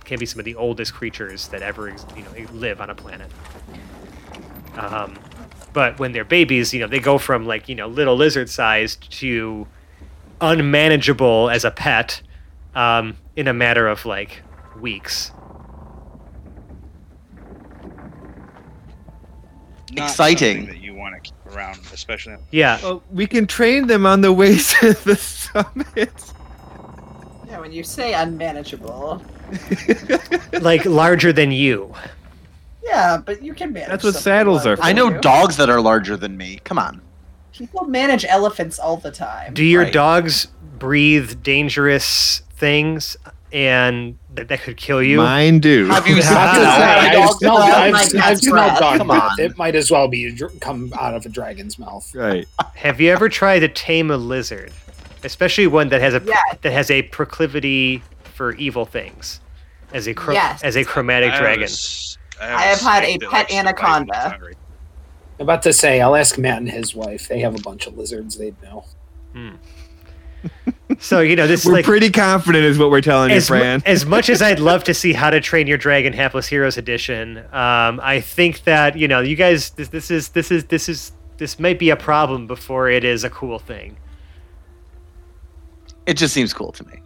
can 0.05 0.19
be 0.19 0.27
some 0.27 0.39
of 0.39 0.45
the 0.45 0.55
oldest 0.55 0.95
creatures 0.95 1.49
that 1.49 1.63
ever 1.63 1.89
you 1.89 2.23
know 2.23 2.53
live 2.53 2.81
on 2.81 2.91
a 2.91 2.95
planet. 2.95 3.31
Um, 4.77 5.19
but 5.73 5.99
when 5.99 6.13
they're 6.13 6.25
babies, 6.25 6.73
you 6.73 6.81
know 6.81 6.87
they 6.87 7.01
go 7.01 7.19
from 7.19 7.47
like 7.47 7.69
you 7.69 7.75
know 7.75 7.89
little 7.89 8.17
lizard 8.17 8.51
sized 8.51 9.11
to 9.21 9.67
unmanageable 10.41 11.51
as 11.51 11.65
a 11.65 11.71
pet 11.71 12.21
um, 12.75 13.17
in 13.37 13.49
a 13.49 13.55
matter 13.55 13.89
of 13.89 14.05
like 14.05 14.43
weeks. 14.81 15.33
Not 19.93 20.11
Exciting. 20.11 20.67
that 20.67 20.79
you 20.79 20.95
want 20.95 21.15
to 21.15 21.21
keep 21.21 21.36
around, 21.57 21.81
especially. 21.93 22.37
Yeah, 22.51 22.79
well, 22.83 23.03
we 23.11 23.27
can 23.27 23.47
train 23.47 23.87
them 23.87 24.07
on 24.07 24.21
the 24.21 24.33
way 24.33 24.57
to 24.59 24.93
the 25.05 25.17
summit. 25.17 26.33
Yeah, 27.49 27.61
when 27.61 27.73
you 27.73 27.83
say 27.83 28.13
unmanageable. 28.15 29.23
like 30.61 30.85
larger 30.85 31.33
than 31.33 31.51
you. 31.53 31.95
Yeah, 32.85 33.17
but 33.25 33.43
you 33.43 33.55
can 33.55 33.73
manage. 33.73 33.89
That's 33.89 34.05
what 34.05 34.15
something 34.15 34.23
saddles 34.25 34.67
are 34.67 34.77
for. 34.77 34.83
I 34.83 34.93
know 34.93 35.09
you. 35.11 35.21
dogs 35.21 35.57
that 35.57 35.71
are 35.71 35.81
larger 35.81 36.17
than 36.17 36.37
me. 36.37 36.61
Come 36.65 36.79
on. 36.79 37.01
People 37.53 37.85
manage 37.85 38.25
elephants 38.25 38.79
all 38.79 38.97
the 38.97 39.11
time. 39.11 39.55
Do 39.55 39.65
your 39.65 39.85
Right. 39.85 39.93
dogs 39.93 40.47
breathe 40.79 41.43
dangerous 41.43 42.43
things 42.57 43.17
and 43.53 44.19
that, 44.35 44.49
that 44.49 44.61
could 44.63 44.77
kill 44.77 45.03
you? 45.03 45.19
Mine 45.19 45.59
do. 45.61 45.87
Have 45.87 46.07
you 46.07 46.17
I 46.19 46.21
seen 46.21 46.37
have 46.37 46.55
to 46.55 46.61
say, 46.61 46.65
my 46.65 46.99
I've 47.09 47.13
dog 47.13 47.37
smelled, 47.39 47.61
I've, 47.61 47.95
I've 48.25 48.39
smelled 48.39 48.79
dog 48.79 48.99
Come 48.99 49.07
breath. 49.09 49.23
on. 49.23 49.41
It 49.41 49.57
might 49.57 49.75
as 49.75 49.91
well 49.91 50.09
be 50.09 50.31
dr- 50.33 50.59
come 50.61 50.93
out 50.99 51.15
of 51.15 51.25
a 51.27 51.29
dragon's 51.29 51.79
mouth. 51.79 52.13
right. 52.15 52.47
Have 52.75 53.01
you 53.01 53.11
ever 53.13 53.29
tried 53.29 53.61
to 53.61 53.69
tame 53.69 54.11
a 54.11 54.17
lizard, 54.17 54.73
especially 55.25 55.67
one 55.67 55.89
that 55.91 56.01
has 56.01 56.15
a 56.15 56.23
Yeah. 56.25 56.37
that 56.63 56.73
has 56.73 56.91
a 56.91 57.03
proclivity 57.03 58.03
for 58.35 58.55
evil 58.57 58.85
things, 58.85 59.41
as 59.95 60.07
a 60.07 60.15
chro- 60.15 60.35
Yes. 60.35 60.63
as 60.63 60.77
a 60.77 60.85
chromatic 60.85 61.31
I 61.31 61.37
have 61.37 61.41
a 61.41 61.45
dragon? 61.45 61.69
I 62.41 62.63
have 62.65 62.81
had 62.81 63.05
a 63.05 63.19
pet 63.19 63.31
likes 63.31 63.31
to 63.31 63.31
bite 63.31 63.33
when 63.33 63.41
it's 63.41 63.53
anaconda. 63.55 64.39
I'm 65.39 65.43
about 65.43 65.63
to 65.63 65.73
say, 65.73 66.01
I'll 66.01 66.17
ask 66.17 66.39
Matt 66.39 66.59
and 66.59 66.71
his 66.71 66.95
wife. 66.95 67.29
They 67.29 67.41
have 67.41 67.55
a 67.55 67.63
bunch 67.63 67.87
of 67.87 67.97
lizards. 67.97 68.37
They'd 68.39 68.61
know. 68.63 68.85
Hmm. 69.33 69.55
So 70.99 71.21
you 71.21 71.37
know 71.37 71.47
this 71.47 71.61
is 71.61 71.67
We're 71.67 71.73
like 71.75 71.85
pretty 71.85 72.11
confident, 72.11 72.65
is 72.65 72.79
what 72.79 72.91
we're 72.91 73.01
telling 73.01 73.31
you, 73.31 73.37
as, 73.37 73.51
mu- 73.51 73.59
Fran. 73.59 73.83
as 73.85 74.07
much 74.07 74.31
as 74.31 74.41
I'd 74.41 74.61
love 74.61 74.85
to 74.85 74.95
see 75.03 75.13
How 75.13 75.31
to 75.31 75.41
Train 75.41 75.67
Your 75.67 75.79
Dragon 75.79 76.13
Hapless 76.13 76.47
Heroes 76.47 76.79
edition, 76.79 77.39
um, 77.53 78.01
I 78.03 78.21
think 78.25 78.65
that 78.65 78.97
you 78.97 79.07
know 79.09 79.21
you 79.21 79.37
guys 79.37 79.71
this, 79.71 79.89
this 79.89 80.11
is 80.11 80.29
this 80.31 80.51
is 80.51 80.65
this 80.65 80.89
is 80.89 81.13
this 81.39 81.59
might 81.59 81.79
be 81.79 81.91
a 81.91 81.97
problem 81.97 82.47
before 82.47 82.89
it 82.89 83.05
is 83.05 83.25
a 83.25 83.31
cool 83.31 83.59
thing. 83.59 83.97
It 86.07 86.15
just 86.17 86.33
seems 86.33 86.55
cool 86.55 86.73
to 86.73 86.87
me. 86.87 87.01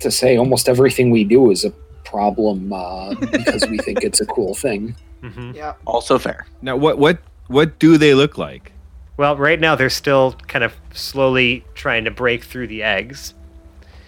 To 0.00 0.10
say, 0.10 0.36
almost 0.36 0.68
everything 0.68 1.10
we 1.10 1.24
do 1.24 1.50
is 1.50 1.64
a 1.64 1.70
problem 2.04 2.72
uh, 2.72 3.14
because 3.14 3.66
we 3.68 3.78
think 3.78 4.04
it's 4.04 4.20
a 4.20 4.26
cool 4.26 4.54
thing. 4.54 4.94
hmm 5.22 5.52
Yeah. 5.54 5.72
Also 5.86 6.18
fair. 6.18 6.46
Now, 6.62 6.76
what 6.76 6.98
what 6.98 7.18
what 7.48 7.78
do 7.78 7.96
they 7.96 8.14
look 8.14 8.36
like? 8.38 8.72
Well, 9.18 9.36
right 9.36 9.58
now 9.60 9.74
they're 9.74 9.90
still 9.90 10.32
kind 10.46 10.64
of 10.64 10.74
slowly 10.94 11.64
trying 11.74 12.04
to 12.04 12.10
break 12.10 12.44
through 12.44 12.68
the 12.68 12.82
eggs, 12.82 13.34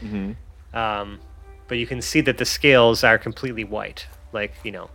Mm-hmm. 0.02 0.32
um, 0.74 1.18
but 1.68 1.76
you 1.76 1.86
can 1.86 2.00
see 2.00 2.22
that 2.22 2.38
the 2.38 2.44
scales 2.46 3.04
are 3.04 3.18
completely 3.18 3.64
white, 3.64 4.06
like 4.32 4.54
you 4.64 4.72
know, 4.72 4.88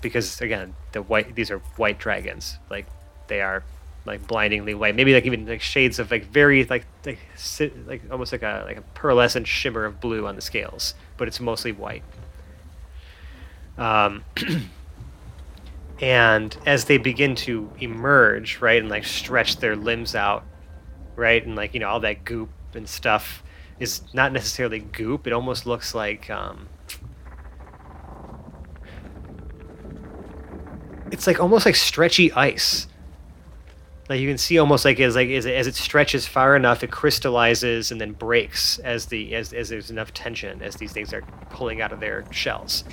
because 0.00 0.40
again, 0.40 0.74
the 0.92 1.02
white 1.02 1.34
these 1.34 1.50
are 1.50 1.58
white 1.76 1.98
dragons, 1.98 2.58
like 2.70 2.86
they 3.26 3.40
are 3.40 3.64
like 4.04 4.26
blindingly 4.26 4.74
white, 4.74 4.94
maybe 4.94 5.12
like 5.14 5.24
even 5.26 5.46
like 5.46 5.60
shades 5.60 5.98
of 5.98 6.10
like 6.10 6.26
very 6.26 6.64
like 6.66 6.84
like 7.04 7.18
like 7.86 8.02
almost 8.10 8.32
like 8.32 8.42
a 8.42 8.64
like 8.66 8.76
a 8.76 8.82
pearlescent 8.94 9.46
shimmer 9.46 9.84
of 9.86 9.98
blue 10.00 10.26
on 10.26 10.36
the 10.36 10.42
scales, 10.42 10.94
but 11.16 11.26
it's 11.26 11.40
mostly 11.40 11.72
white. 11.72 12.02
Um, 13.78 14.24
and 16.00 16.56
as 16.66 16.86
they 16.86 16.96
begin 16.98 17.34
to 17.36 17.70
emerge, 17.80 18.60
right, 18.60 18.80
and 18.80 18.88
like 18.90 19.04
stretch 19.04 19.58
their 19.58 19.76
limbs 19.76 20.14
out, 20.14 20.44
right, 21.16 21.44
and 21.44 21.56
like 21.56 21.74
you 21.74 21.80
know 21.80 21.88
all 21.88 22.00
that 22.00 22.24
goop 22.24 22.50
and 22.74 22.88
stuff 22.88 23.42
is 23.78 24.02
not 24.14 24.32
necessarily 24.32 24.78
goop. 24.80 25.26
It 25.26 25.32
almost 25.32 25.66
looks 25.66 25.94
like 25.94 26.30
um, 26.30 26.68
it's 31.10 31.26
like 31.26 31.40
almost 31.40 31.66
like 31.66 31.76
stretchy 31.76 32.32
ice. 32.32 32.86
Like 34.08 34.20
you 34.20 34.28
can 34.28 34.38
see 34.38 34.58
almost 34.58 34.84
like 34.84 34.98
as 34.98 35.14
like 35.14 35.28
as, 35.28 35.46
it- 35.46 35.54
as 35.54 35.66
it 35.66 35.74
stretches 35.74 36.26
far 36.26 36.56
enough, 36.56 36.82
it 36.82 36.90
crystallizes 36.90 37.92
and 37.92 38.00
then 38.00 38.12
breaks 38.12 38.78
as 38.80 39.06
the 39.06 39.34
as, 39.34 39.52
as 39.52 39.68
there's 39.68 39.90
enough 39.90 40.12
tension 40.12 40.62
as 40.62 40.76
these 40.76 40.92
things 40.92 41.12
are 41.12 41.22
pulling 41.50 41.80
out 41.80 41.92
of 41.92 42.00
their 42.00 42.24
shells. 42.32 42.84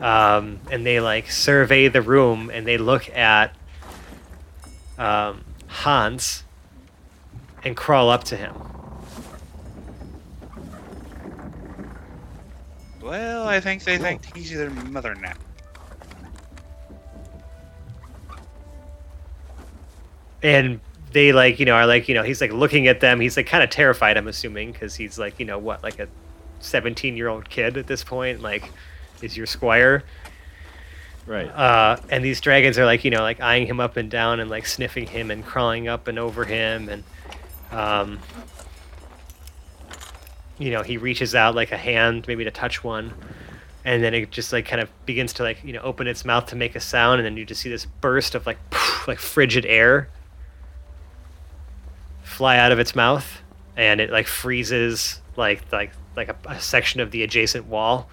Um, 0.00 0.60
and 0.70 0.86
they 0.86 1.00
like 1.00 1.30
survey 1.30 1.88
the 1.88 2.02
room 2.02 2.50
and 2.52 2.66
they 2.66 2.78
look 2.78 3.08
at 3.10 3.54
um, 4.98 5.44
Hans 5.66 6.44
and 7.64 7.76
crawl 7.76 8.08
up 8.08 8.24
to 8.24 8.36
him. 8.36 8.54
Well, 13.02 13.46
I 13.46 13.60
think 13.60 13.84
they 13.84 13.98
think 13.98 14.34
he's 14.34 14.52
their 14.52 14.70
mother 14.70 15.14
now. 15.14 15.34
and 20.42 20.80
they 21.12 21.32
like 21.32 21.58
you 21.58 21.66
know 21.66 21.74
are 21.74 21.86
like 21.86 22.08
you 22.08 22.14
know 22.14 22.22
he's 22.22 22.40
like 22.40 22.52
looking 22.52 22.86
at 22.86 23.00
them 23.00 23.20
he's 23.20 23.36
like 23.36 23.46
kind 23.46 23.62
of 23.62 23.70
terrified 23.70 24.16
i'm 24.16 24.28
assuming 24.28 24.72
because 24.72 24.94
he's 24.94 25.18
like 25.18 25.38
you 25.38 25.44
know 25.44 25.58
what 25.58 25.82
like 25.82 25.98
a 25.98 26.08
17 26.60 27.16
year 27.16 27.28
old 27.28 27.48
kid 27.48 27.76
at 27.76 27.86
this 27.86 28.04
point 28.04 28.40
like 28.40 28.70
is 29.22 29.36
your 29.36 29.46
squire. 29.46 30.04
Right. 31.26 31.46
uh 31.46 31.96
and 32.10 32.24
these 32.24 32.40
dragons 32.40 32.78
are 32.78 32.84
like 32.84 33.04
you 33.04 33.10
know 33.10 33.20
like 33.20 33.40
eyeing 33.40 33.66
him 33.66 33.78
up 33.78 33.96
and 33.96 34.10
down 34.10 34.40
and 34.40 34.50
like 34.50 34.66
sniffing 34.66 35.06
him 35.06 35.30
and 35.30 35.44
crawling 35.44 35.86
up 35.86 36.08
and 36.08 36.18
over 36.18 36.44
him. 36.44 36.88
And 36.88 37.04
um 37.70 38.18
you 40.58 40.70
know 40.70 40.82
he 40.82 40.96
reaches 40.96 41.34
out 41.34 41.54
like 41.54 41.72
a 41.72 41.76
hand 41.76 42.26
maybe 42.26 42.44
to 42.44 42.50
touch 42.50 42.82
one. 42.82 43.14
And 43.84 44.02
then 44.02 44.12
it 44.12 44.30
just 44.30 44.52
like 44.52 44.66
kind 44.66 44.80
of 44.80 44.88
begins 45.06 45.32
to 45.34 45.42
like 45.42 45.62
you 45.62 45.72
know 45.72 45.80
open 45.82 46.06
its 46.06 46.24
mouth 46.24 46.46
to 46.46 46.56
make 46.56 46.74
a 46.74 46.80
sound. 46.80 47.20
And 47.20 47.26
then 47.26 47.36
you 47.36 47.44
just 47.44 47.60
see 47.60 47.68
this 47.70 47.84
burst 47.86 48.34
of 48.34 48.46
like 48.46 48.58
like 49.06 49.18
frigid 49.18 49.64
air 49.66 50.08
fly 52.22 52.56
out 52.56 52.72
of 52.72 52.78
its 52.78 52.94
mouth. 52.94 53.42
And 53.76 54.00
it 54.00 54.10
like 54.10 54.26
freezes 54.26 55.20
like 55.36 55.70
like 55.70 55.92
like 56.16 56.28
a, 56.28 56.36
a 56.46 56.60
section 56.60 57.00
of 57.00 57.10
the 57.10 57.22
adjacent 57.22 57.66
wall. 57.66 58.08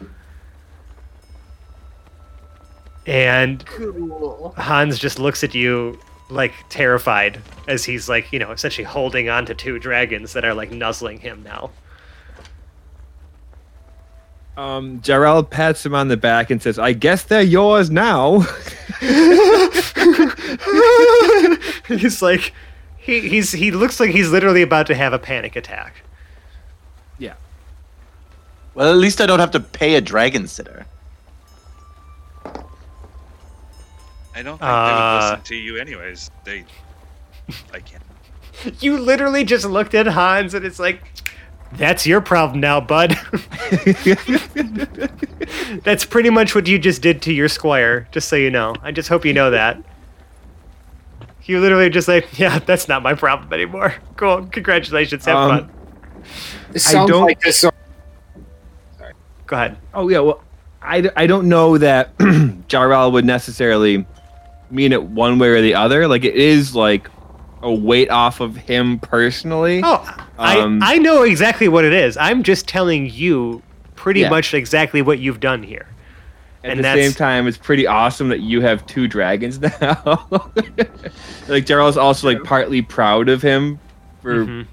And 3.08 3.66
Cool. 3.66 4.54
Hans 4.58 5.00
just 5.00 5.18
looks 5.18 5.44
at 5.44 5.56
you 5.56 5.98
like 6.30 6.54
terrified 6.70 7.42
as 7.68 7.86
he's 7.86 8.10
like, 8.10 8.34
you 8.34 8.40
know, 8.40 8.52
essentially 8.52 8.84
holding 8.84 9.30
on 9.30 9.46
to 9.46 9.56
two 9.56 9.80
dragons 9.80 10.34
that 10.34 10.44
are 10.44 10.54
like 10.54 10.72
nuzzling 10.72 11.20
him 11.20 11.42
now. 11.44 11.72
Um, 14.58 15.00
Jarrell 15.02 15.50
pats 15.50 15.86
him 15.86 15.96
on 15.96 16.08
the 16.08 16.18
back 16.18 16.50
and 16.50 16.62
says, 16.62 16.80
"I 16.80 16.94
guess 16.94 17.24
they're 17.24 17.44
yours 17.44 17.92
now." 17.92 18.40
he's 21.88 22.22
like 22.24 22.54
he, 22.98 23.30
he's 23.30 23.52
he 23.52 23.70
looks 23.70 24.00
like 24.00 24.10
he's 24.10 24.32
literally 24.32 24.64
about 24.64 24.88
to 24.88 24.96
have 24.96 25.14
a 25.14 25.20
panic 25.20 25.56
attack. 25.56 26.02
Yeah. 27.20 27.36
Well, 28.74 28.90
at 28.92 28.98
least 28.98 29.22
I 29.22 29.28
don't 29.28 29.40
have 29.40 29.52
to 29.52 29.60
pay 29.60 29.94
a 29.94 30.02
dragon 30.02 30.48
sitter. 30.48 30.88
I 34.38 34.44
don't 34.44 34.60
think 34.60 34.70
Uh, 34.70 34.86
they 34.86 34.94
would 34.94 35.32
listen 35.32 35.44
to 35.46 35.56
you 35.56 35.78
anyways. 35.78 36.30
They, 36.44 36.64
I 37.74 37.80
can't. 37.80 38.04
You 38.80 38.98
literally 39.00 39.44
just 39.44 39.66
looked 39.66 39.94
at 39.94 40.08
Hans 40.08 40.56
and 40.56 40.66
it's 40.66 40.80
like 40.80 41.04
that's 41.74 42.08
your 42.08 42.22
problem 42.22 42.60
now, 42.60 42.80
bud. 42.80 43.12
That's 45.84 46.06
pretty 46.06 46.30
much 46.30 46.56
what 46.56 46.68
you 46.68 46.80
just 46.80 47.02
did 47.02 47.22
to 47.24 47.34
your 47.34 47.50
squire, 47.50 48.08
just 48.12 48.28
so 48.30 48.36
you 48.36 48.50
know. 48.50 48.76
I 48.82 48.92
just 48.92 49.10
hope 49.10 49.26
you 49.26 49.34
know 49.34 49.52
that. 49.52 49.82
You 51.44 51.60
literally 51.60 51.90
just 51.90 52.08
like, 52.08 52.38
yeah, 52.40 52.60
that's 52.60 52.88
not 52.88 53.04
my 53.04 53.14
problem 53.14 53.52
anymore. 53.54 53.96
Cool. 54.18 54.46
Congratulations. 54.48 55.26
Have 55.26 55.36
Um, 55.38 55.50
fun. 55.50 55.70
This 56.72 56.88
I 56.88 56.92
sounds 56.92 57.10
don't- 57.12 57.26
like 57.26 57.40
this. 57.42 57.64
Go 59.46 59.56
ahead. 59.56 59.78
Oh 59.94 60.10
yeah, 60.10 60.20
well, 60.20 60.42
I, 60.82 61.10
I 61.16 61.26
don't 61.28 61.48
know 61.48 61.78
that 61.78 62.18
Jarrell 62.18 63.12
would 63.14 63.24
necessarily 63.26 64.06
mean 64.70 64.92
it 64.92 65.02
one 65.04 65.40
way 65.40 65.50
or 65.50 65.62
the 65.62 65.74
other. 65.76 66.08
Like 66.08 66.24
it 66.24 66.36
is 66.36 66.76
like 66.76 67.10
a 67.62 67.74
weight 67.74 68.10
off 68.10 68.40
of 68.40 68.56
him 68.56 69.00
personally. 69.00 69.82
Oh, 69.84 70.04
Um, 70.38 70.82
I, 70.84 70.96
I 70.96 70.98
know 71.00 71.24
exactly 71.24 71.68
what 71.68 71.86
it 71.86 71.94
is. 71.94 72.16
I'm 72.18 72.44
just 72.44 72.68
telling 72.68 73.10
you 73.10 73.64
pretty 73.96 74.22
Yeah. 74.22 74.30
much 74.30 74.54
exactly 74.54 75.02
what 75.02 75.20
you've 75.20 75.40
done 75.40 75.64
here. 75.64 75.88
At 76.64 76.72
and 76.72 76.80
the 76.84 76.94
same 76.94 77.14
time, 77.14 77.48
it's 77.48 77.58
pretty 77.58 77.88
awesome 77.88 78.30
that 78.30 78.42
you 78.42 78.62
have 78.62 78.86
two 78.86 79.08
dragons 79.08 79.60
now. 79.82 80.02
like 81.48 81.66
Jarrell's 81.66 81.98
also 81.98 82.28
like 82.28 82.44
partly 82.44 82.82
proud 82.82 83.30
of 83.30 83.42
him 83.42 83.80
for 84.22 84.46
Mhm. 84.46 84.68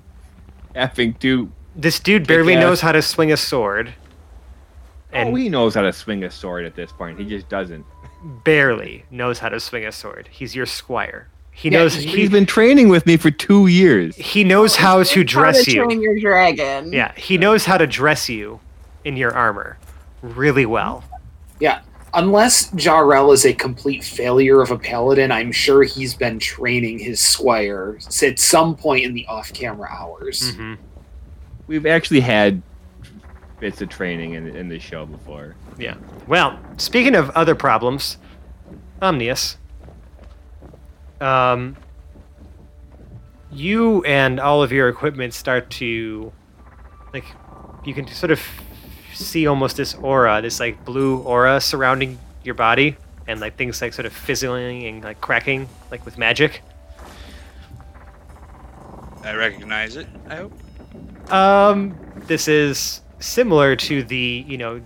having 0.75 1.15
two. 1.15 1.51
This 1.77 1.99
dude 2.01 2.27
barely 2.27 2.55
knows 2.57 2.81
how 2.81 2.93
to 2.93 3.01
swing 3.03 3.33
a 3.33 3.37
sword. 3.37 3.95
And 5.13 5.29
oh, 5.31 5.35
he 5.37 5.49
knows 5.49 5.75
how 5.75 5.83
to 5.83 5.93
swing 5.93 6.25
a 6.25 6.31
sword 6.31 6.65
at 6.65 6.75
this 6.75 6.91
point. 6.93 7.19
He 7.19 7.25
just 7.25 7.49
doesn't. 7.49 7.85
Barely 8.25 9.05
knows 9.11 9.39
how 9.41 9.49
to 9.51 9.61
swing 9.61 9.85
a 9.85 9.93
sword. 9.93 10.29
He's 10.31 10.55
your 10.55 10.67
squire. 10.67 11.29
He 11.53 11.69
Yeah, 11.69 11.79
knows 11.81 11.95
he's 11.95 12.13
he, 12.15 12.29
been 12.29 12.47
training 12.47 12.89
with 12.89 13.07
me 13.07 13.17
for 13.17 13.31
two 13.31 13.67
years. 13.69 14.17
he 14.17 14.43
knows 14.45 14.77
how 14.77 15.03
to 15.03 15.21
How 15.21 15.25
dress 15.25 15.65
to 15.65 15.71
you. 15.73 15.85
train 15.85 16.03
your 16.03 16.19
dragon. 16.19 16.93
Yeah, 16.93 17.13
he 17.17 17.39
knows 17.39 17.65
how 17.65 17.79
to 17.79 17.87
dress 17.87 18.29
you 18.29 18.61
in 19.05 19.17
your 19.17 19.33
armor 19.35 19.79
really 20.23 20.67
well. 20.67 21.05
Yeah, 21.61 21.83
unless 22.15 22.71
Jarrell 22.73 23.33
is 23.33 23.45
a 23.47 23.53
complete 23.53 24.03
failure 24.03 24.63
of 24.63 24.71
a 24.73 24.79
paladin, 24.79 25.31
I'm 25.31 25.53
sure 25.53 25.83
he's 25.85 26.15
been 26.15 26.39
training 26.39 26.99
his 26.99 27.21
squire 27.21 27.99
at 28.23 28.39
some 28.39 28.75
point 28.75 29.05
in 29.05 29.15
the 29.15 29.27
off-camera 29.27 29.89
hours. 29.91 30.51
hmm 30.57 30.75
We've 31.67 31.87
actually 31.87 32.21
had 32.21 32.63
bits 33.61 33.81
of 33.81 33.89
training 33.89 34.35
in, 34.35 34.49
in 34.49 34.69
the 34.69 34.79
show 34.79 35.07
before. 35.07 35.55
Yeah. 35.79 35.97
Well, 36.27 36.59
speaking 36.77 37.15
of 37.15 37.31
other 37.31 37.55
problems, 37.55 38.19
Omnius, 39.01 39.57
um, 41.21 41.77
you 43.53 44.05
and 44.05 44.41
all 44.41 44.63
of 44.63 44.73
your 44.73 44.89
equipment 44.89 45.35
start 45.35 45.71
to, 45.71 46.33
like, 47.13 47.25
you 47.85 47.95
can 47.95 48.07
sort 48.09 48.33
of 48.33 48.41
see 49.13 49.47
almost 49.47 49.77
this 49.77 49.95
aura, 49.95 50.43
this 50.43 50.59
like 50.59 50.85
blue 50.85 51.19
aura 51.19 51.61
surrounding 51.61 52.19
your 52.43 52.55
body, 52.55 52.97
and 53.27 53.41
like 53.41 53.57
things 53.57 53.81
like 53.81 53.93
sort 53.93 54.07
of 54.07 54.13
fizzling 54.13 54.85
and 54.85 55.05
like 55.05 55.21
cracking, 55.21 55.69
like 55.91 56.05
with 56.05 56.19
magic. 56.19 56.63
I 59.23 59.35
recognize 59.35 59.97
it. 59.97 60.07
I 60.29 60.37
hope. 60.37 61.33
Um, 61.33 61.97
this 62.27 62.49
is 62.49 63.01
similar 63.25 63.75
to 63.75 64.03
the 64.03 64.45
you 64.47 64.59
know 64.59 64.81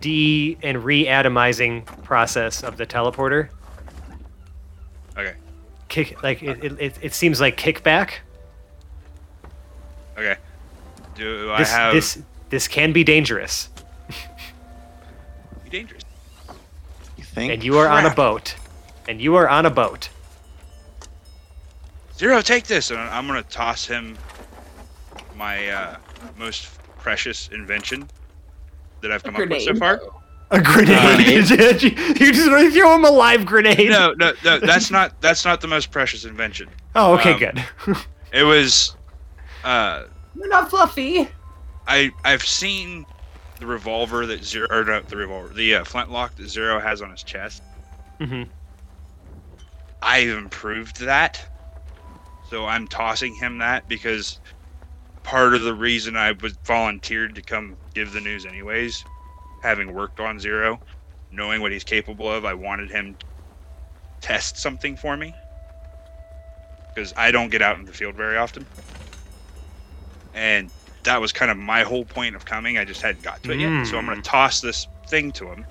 de 0.00 0.58
and 0.62 0.84
re-atomizing 0.84 1.86
process 2.02 2.62
of 2.62 2.76
the 2.76 2.86
teleporter. 2.86 3.48
Okay. 5.16 5.34
Kick 5.88 6.22
like 6.22 6.42
it, 6.42 6.62
it, 6.64 6.80
it, 6.80 6.98
it 7.00 7.14
seems 7.14 7.40
like 7.40 7.56
kickback. 7.56 8.14
Okay. 10.18 10.36
Do 11.14 11.48
This 11.56 11.72
I 11.72 11.76
have 11.78 11.94
this 11.94 12.18
this 12.50 12.68
can 12.68 12.92
be 12.92 13.04
dangerous, 13.04 13.68
be 15.64 15.70
dangerous? 15.70 16.02
You 17.16 17.24
think? 17.24 17.52
and 17.52 17.64
you 17.64 17.78
are 17.78 17.88
on 17.88 18.04
a 18.06 18.14
boat, 18.14 18.56
and 19.08 19.20
you 19.20 19.36
are 19.36 19.48
on 19.48 19.66
a 19.66 19.70
boat. 19.70 20.08
Zero, 22.16 22.40
take 22.42 22.64
this, 22.64 22.90
and 22.90 22.98
I'm 22.98 23.26
gonna 23.26 23.42
toss 23.44 23.86
him 23.86 24.18
my 25.36 25.68
uh, 25.68 25.96
most 26.36 26.68
precious 27.04 27.48
invention 27.52 28.08
that 29.02 29.12
I've 29.12 29.20
A 29.20 29.24
come 29.30 29.36
up 29.36 29.48
with 29.48 29.62
so 29.62 29.74
far. 29.74 30.00
A 30.50 30.60
grenade. 30.60 31.28
you 31.82 31.90
just 32.32 32.50
want 32.50 32.62
to 32.64 32.70
throw 32.70 32.94
him 32.94 33.04
a 33.04 33.10
live 33.10 33.44
grenade. 33.44 33.90
No, 33.90 34.14
no, 34.16 34.32
no. 34.42 34.58
That's 34.58 34.90
not 34.90 35.20
that's 35.20 35.44
not 35.44 35.60
the 35.60 35.68
most 35.68 35.90
precious 35.90 36.24
invention. 36.24 36.68
Oh, 36.96 37.14
okay, 37.14 37.34
Um, 37.34 37.38
good. 37.38 37.64
It 38.32 38.42
was. 38.42 38.96
Uh, 39.62 40.04
You're 40.34 40.48
not 40.48 40.68
fluffy. 40.70 41.28
I 41.86 42.10
I've 42.24 42.42
seen 42.42 43.04
the 43.60 43.66
revolver 43.66 44.26
that 44.26 44.42
zero 44.44 44.66
or 44.70 44.82
no, 44.84 45.00
the 45.02 45.16
revolver 45.16 45.52
the 45.54 45.76
uh, 45.76 45.84
flintlock 45.84 46.34
that 46.36 46.48
zero 46.48 46.80
has 46.80 47.00
on 47.02 47.10
his 47.10 47.22
chest. 47.22 47.62
Mm 48.18 48.28
hmm 48.28 48.42
I've 50.02 50.28
improved 50.30 51.00
that, 51.00 51.40
so 52.50 52.66
I'm 52.66 52.86
tossing 52.88 53.34
him 53.34 53.58
that 53.58 53.88
because 53.88 54.38
part 55.24 55.54
of 55.54 55.62
the 55.62 55.74
reason 55.74 56.16
I 56.16 56.32
was 56.32 56.58
volunteered 56.66 57.36
to 57.36 57.42
come 57.42 57.78
give 57.94 58.12
the 58.12 58.22
news 58.22 58.46
anyways, 58.46 59.06
having 59.62 59.94
worked 59.94 60.20
on 60.20 60.40
zero, 60.40 60.82
knowing 61.30 61.62
what 61.62 61.72
he's 61.72 61.84
capable 61.84 62.30
of, 62.30 62.46
I 62.46 62.54
wanted 62.54 62.90
him 62.90 63.16
to 63.18 63.26
test 64.22 64.58
something 64.58 64.96
for 64.96 65.16
me 65.16 65.36
because 66.94 67.12
I 67.16 67.30
don't 67.32 67.50
get 67.50 67.62
out 67.62 67.78
in 67.78 67.84
the 67.86 67.92
field 67.94 68.16
very 68.16 68.36
often, 68.38 68.68
and 70.34 70.72
that 71.04 71.20
was 71.20 71.32
kind 71.32 71.50
of 71.50 71.56
my 71.58 71.82
whole 71.82 72.06
point 72.06 72.36
of 72.36 72.44
coming. 72.44 72.78
I 72.78 72.84
just 72.84 73.02
hadn't 73.02 73.24
got 73.24 73.42
to 73.44 73.52
it 73.52 73.60
yet, 73.60 73.74
so 73.82 73.98
I'm 73.98 74.06
going 74.06 74.18
Mm. 74.18 74.22
to 74.22 74.30
toss 74.30 74.60
this 74.60 74.88
thing 75.08 75.32
to 75.34 75.50
him. 75.52 75.66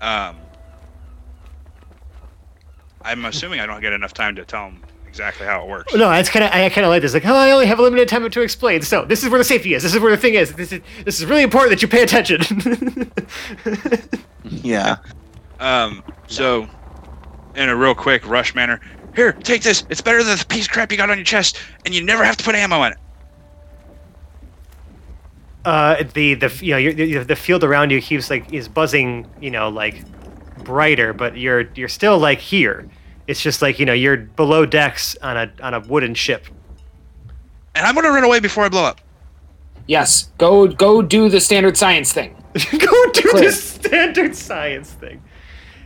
Um, 0.00 0.50
I'm 3.02 3.24
assuming 3.24 3.60
I 3.60 3.66
don't 3.66 3.80
get 3.80 3.92
enough 3.94 4.12
time 4.14 4.36
to 4.36 4.44
tell 4.46 4.66
him 4.68 4.85
exactly 5.16 5.46
how 5.46 5.62
it 5.62 5.68
works. 5.68 5.94
No, 5.94 6.10
that's 6.10 6.28
kind 6.28 6.44
of 6.44 6.52
I 6.52 6.68
kind 6.68 6.84
of 6.84 6.90
like 6.90 7.02
this. 7.02 7.14
Like, 7.14 7.26
oh, 7.26 7.34
I 7.34 7.50
only 7.50 7.66
have 7.66 7.78
a 7.78 7.82
limited 7.82 8.08
time 8.08 8.28
to 8.30 8.40
explain. 8.42 8.82
So 8.82 9.04
this 9.04 9.22
is 9.24 9.30
where 9.30 9.38
the 9.38 9.44
safety 9.44 9.74
is. 9.74 9.82
This 9.82 9.94
is 9.94 10.00
where 10.00 10.10
the 10.10 10.16
thing 10.18 10.34
is. 10.34 10.54
This 10.54 10.72
is 10.72 10.80
this 11.04 11.18
is 11.20 11.26
really 11.26 11.42
important 11.42 11.70
that 11.70 11.82
you 11.82 11.88
pay 11.88 12.02
attention. 12.02 12.42
yeah. 14.44 14.96
Um, 15.60 16.04
so, 16.26 16.68
in 17.54 17.68
a 17.70 17.76
real 17.76 17.94
quick 17.94 18.26
rush 18.28 18.54
manner, 18.54 18.80
here, 19.14 19.32
take 19.32 19.62
this. 19.62 19.84
It's 19.88 20.02
better 20.02 20.22
than 20.22 20.36
the 20.36 20.44
piece 20.46 20.66
of 20.66 20.72
crap 20.72 20.92
you 20.92 20.98
got 20.98 21.10
on 21.10 21.16
your 21.16 21.24
chest, 21.24 21.58
and 21.86 21.94
you 21.94 22.02
never 22.04 22.24
have 22.24 22.36
to 22.36 22.44
put 22.44 22.54
ammo 22.54 22.82
in 22.84 22.92
it. 22.92 22.98
uh, 25.64 26.04
the 26.14 26.34
the 26.34 26.52
you 26.62 26.72
know 26.72 26.76
you're, 26.78 27.24
the 27.24 27.36
field 27.36 27.64
around 27.64 27.90
you 27.90 28.00
keeps 28.00 28.30
like 28.30 28.52
is 28.52 28.68
buzzing. 28.68 29.26
You 29.40 29.50
know, 29.50 29.68
like 29.68 30.04
brighter, 30.64 31.12
but 31.12 31.36
you're 31.36 31.62
you're 31.74 31.88
still 31.88 32.18
like 32.18 32.38
here. 32.40 32.88
It's 33.26 33.40
just 33.42 33.62
like 33.62 33.78
you 33.78 33.86
know 33.86 33.92
you're 33.92 34.16
below 34.16 34.66
decks 34.66 35.16
on 35.22 35.36
a 35.36 35.50
on 35.62 35.74
a 35.74 35.80
wooden 35.80 36.14
ship. 36.14 36.46
And 37.74 37.86
I'm 37.86 37.94
gonna 37.94 38.10
run 38.10 38.24
away 38.24 38.40
before 38.40 38.64
I 38.64 38.68
blow 38.68 38.84
up. 38.84 39.00
Yes, 39.86 40.30
go 40.38 40.66
go 40.66 41.02
do 41.02 41.28
the 41.28 41.40
standard 41.40 41.76
science 41.76 42.12
thing. 42.12 42.34
Go 42.72 43.10
do 43.12 43.28
Clear. 43.32 43.44
the 43.44 43.52
standard 43.52 44.34
science 44.34 44.90
thing. 44.90 45.22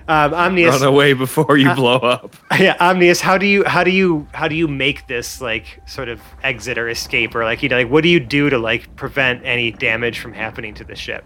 Um, 0.07 0.32
Omnius, 0.32 0.80
Run 0.80 0.88
away 0.88 1.12
before 1.14 1.57
you 1.57 1.68
Uh, 1.68 1.74
blow 1.74 1.97
up. 1.97 2.36
yeah, 2.59 2.76
Omnius, 2.78 3.20
how 3.20 3.36
do 3.38 3.47
you 3.47 3.64
how 3.64 3.82
do 3.82 3.91
you 3.91 4.26
how 4.32 4.47
do 4.47 4.55
you 4.55 4.68
make 4.68 5.07
this 5.09 5.41
like 5.41 5.80
sort 5.88 6.09
of 6.09 6.20
exit 6.45 6.78
or 6.78 6.88
escape 6.88 7.34
or 7.34 7.43
like 7.45 7.62
you 7.62 7.68
know 7.68 7.76
like 7.76 7.91
what 7.91 8.03
do 8.05 8.09
you 8.09 8.20
do 8.20 8.49
to 8.51 8.57
like 8.59 8.95
prevent 8.97 9.45
any 9.45 9.72
damage 9.72 10.20
from 10.20 10.32
happening 10.32 10.74
to 10.74 10.84
the 10.84 10.95
ship? 10.95 11.24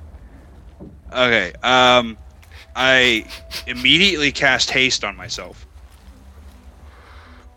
Okay. 1.12 1.52
Um, 1.62 2.16
I 2.74 3.26
immediately 3.66 4.32
cast 4.32 4.70
haste 4.70 5.04
on 5.04 5.14
myself. 5.16 5.66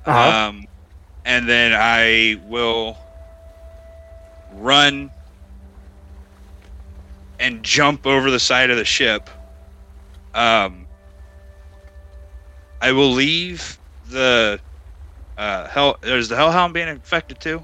Uh-huh. 0.07 0.49
Um, 0.49 0.67
and 1.25 1.47
then 1.47 1.73
I 1.73 2.41
will 2.47 2.97
run 4.53 5.11
and 7.39 7.61
jump 7.61 8.07
over 8.07 8.31
the 8.31 8.39
side 8.39 8.69
of 8.69 8.77
the 8.77 8.85
ship. 8.85 9.29
Um, 10.33 10.87
I 12.81 12.91
will 12.91 13.11
leave 13.11 13.77
the 14.09 14.59
uh, 15.37 15.67
hell. 15.67 15.97
Is 16.03 16.29
the 16.29 16.35
Hellhound 16.35 16.73
being 16.73 16.87
infected 16.87 17.39
too? 17.39 17.63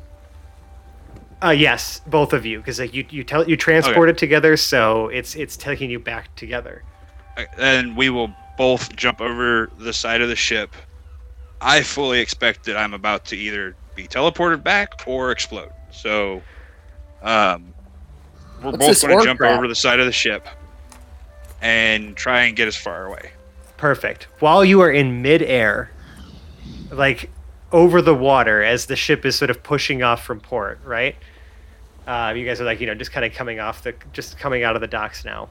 Uh, 1.43 1.49
yes, 1.49 2.01
both 2.07 2.33
of 2.33 2.45
you, 2.45 2.57
because 2.57 2.79
like 2.79 2.93
you 2.93 3.05
you 3.09 3.23
tell 3.23 3.47
you 3.47 3.57
transported 3.57 4.17
together, 4.17 4.55
so 4.55 5.07
it's 5.09 5.35
it's 5.35 5.57
taking 5.57 5.89
you 5.89 5.99
back 5.99 6.33
together. 6.35 6.83
Uh, 7.37 7.45
And 7.57 7.97
we 7.97 8.09
will 8.09 8.33
both 8.57 8.95
jump 8.95 9.21
over 9.21 9.69
the 9.77 9.93
side 9.93 10.21
of 10.21 10.29
the 10.29 10.35
ship. 10.35 10.73
I 11.63 11.81
fully 11.81 12.19
expect 12.19 12.65
that 12.65 12.75
I'm 12.77 12.93
about 12.93 13.25
to 13.25 13.37
either 13.37 13.75
be 13.95 14.07
teleported 14.07 14.63
back 14.63 15.03
or 15.07 15.31
explode. 15.31 15.71
So, 15.91 16.41
um, 17.21 17.73
we're 18.61 18.71
What's 18.71 19.01
both 19.01 19.01
going 19.01 19.19
to 19.19 19.25
jump 19.25 19.39
crap? 19.39 19.57
over 19.57 19.67
the 19.67 19.75
side 19.75 19.99
of 19.99 20.05
the 20.05 20.11
ship 20.11 20.47
and 21.61 22.15
try 22.15 22.43
and 22.43 22.55
get 22.55 22.67
as 22.67 22.75
far 22.75 23.05
away. 23.05 23.31
Perfect. 23.77 24.27
While 24.39 24.65
you 24.65 24.81
are 24.81 24.91
in 24.91 25.21
midair, 25.21 25.89
like 26.91 27.29
over 27.71 28.01
the 28.01 28.13
water, 28.15 28.61
as 28.61 28.85
the 28.85 28.95
ship 28.95 29.25
is 29.25 29.35
sort 29.35 29.49
of 29.49 29.63
pushing 29.63 30.03
off 30.03 30.23
from 30.23 30.39
port, 30.39 30.79
right? 30.83 31.15
Uh, 32.05 32.33
you 32.35 32.45
guys 32.45 32.59
are 32.59 32.65
like, 32.65 32.81
you 32.81 32.87
know, 32.87 32.95
just 32.95 33.11
kind 33.11 33.25
of 33.25 33.33
coming 33.33 33.59
off 33.59 33.83
the, 33.83 33.95
just 34.11 34.37
coming 34.37 34.63
out 34.63 34.75
of 34.75 34.81
the 34.81 34.87
docks 34.87 35.23
now. 35.23 35.49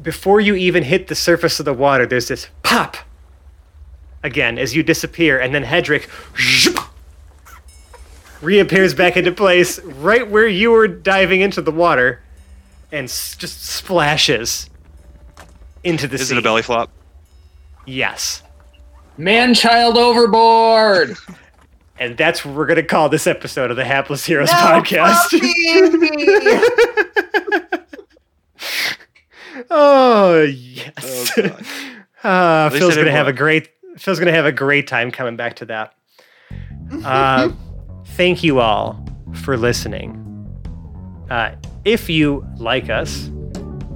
Before 0.00 0.40
you 0.40 0.54
even 0.54 0.84
hit 0.84 1.08
the 1.08 1.14
surface 1.14 1.58
of 1.58 1.64
the 1.64 1.74
water, 1.74 2.06
there's 2.06 2.28
this 2.28 2.48
pop 2.62 2.96
again 4.22 4.58
as 4.58 4.74
you 4.74 4.82
disappear, 4.82 5.38
and 5.40 5.54
then 5.54 5.64
Hedrick 5.64 6.08
reappears 8.40 8.94
back 8.94 9.16
into 9.16 9.32
place 9.32 9.78
right 9.80 10.28
where 10.28 10.46
you 10.48 10.70
were 10.70 10.88
diving 10.88 11.40
into 11.40 11.60
the 11.62 11.70
water, 11.72 12.20
and 12.90 13.04
s- 13.04 13.36
just 13.36 13.62
splashes 13.64 14.68
into 15.84 16.06
the 16.08 16.18
sea. 16.18 16.22
Is 16.22 16.28
sea. 16.28 16.34
it 16.36 16.38
a 16.38 16.42
belly 16.42 16.62
flop? 16.62 16.90
Yes. 17.86 18.42
Man 19.18 19.54
child 19.54 19.96
overboard. 19.98 21.16
And 21.98 22.16
that's 22.16 22.44
what 22.44 22.56
we're 22.56 22.66
going 22.66 22.78
to 22.78 22.82
call 22.82 23.08
this 23.10 23.28
episode 23.28 23.70
of 23.70 23.76
the 23.76 23.84
Hapless 23.84 24.24
Heroes 24.26 24.48
No, 24.48 24.54
podcast. 24.54 25.30
oh, 29.70 30.42
yes. 30.42 31.32
Oh, 31.38 31.48
God. 31.48 31.64
Uh, 32.24 32.70
Phil's 32.70 32.94
going 32.94 33.06
to 33.06 33.10
have 33.12 33.26
a 33.26 33.32
great 33.32 33.68
Phil's 34.02 34.18
going 34.18 34.26
to 34.26 34.34
have 34.34 34.46
a 34.46 34.52
great 34.52 34.88
time 34.88 35.12
coming 35.12 35.36
back 35.36 35.54
to 35.54 35.64
that. 35.66 35.94
Uh, 37.04 37.52
thank 38.16 38.42
you 38.42 38.58
all 38.58 39.02
for 39.32 39.56
listening. 39.56 40.18
Uh, 41.30 41.54
if 41.84 42.10
you 42.10 42.44
like 42.56 42.90
us, 42.90 43.30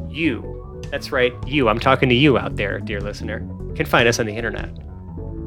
you, 0.09 0.81
that's 0.93 1.11
right, 1.11 1.33
you, 1.45 1.69
I'm 1.69 1.81
talking 1.81 2.09
to 2.09 2.15
you 2.15 2.39
out 2.39 2.55
there, 2.55 2.79
dear 2.79 3.01
listener, 3.01 3.41
can 3.75 3.85
find 3.85 4.09
us 4.09 4.21
on 4.21 4.27
the 4.27 4.37
internet. 4.37 4.71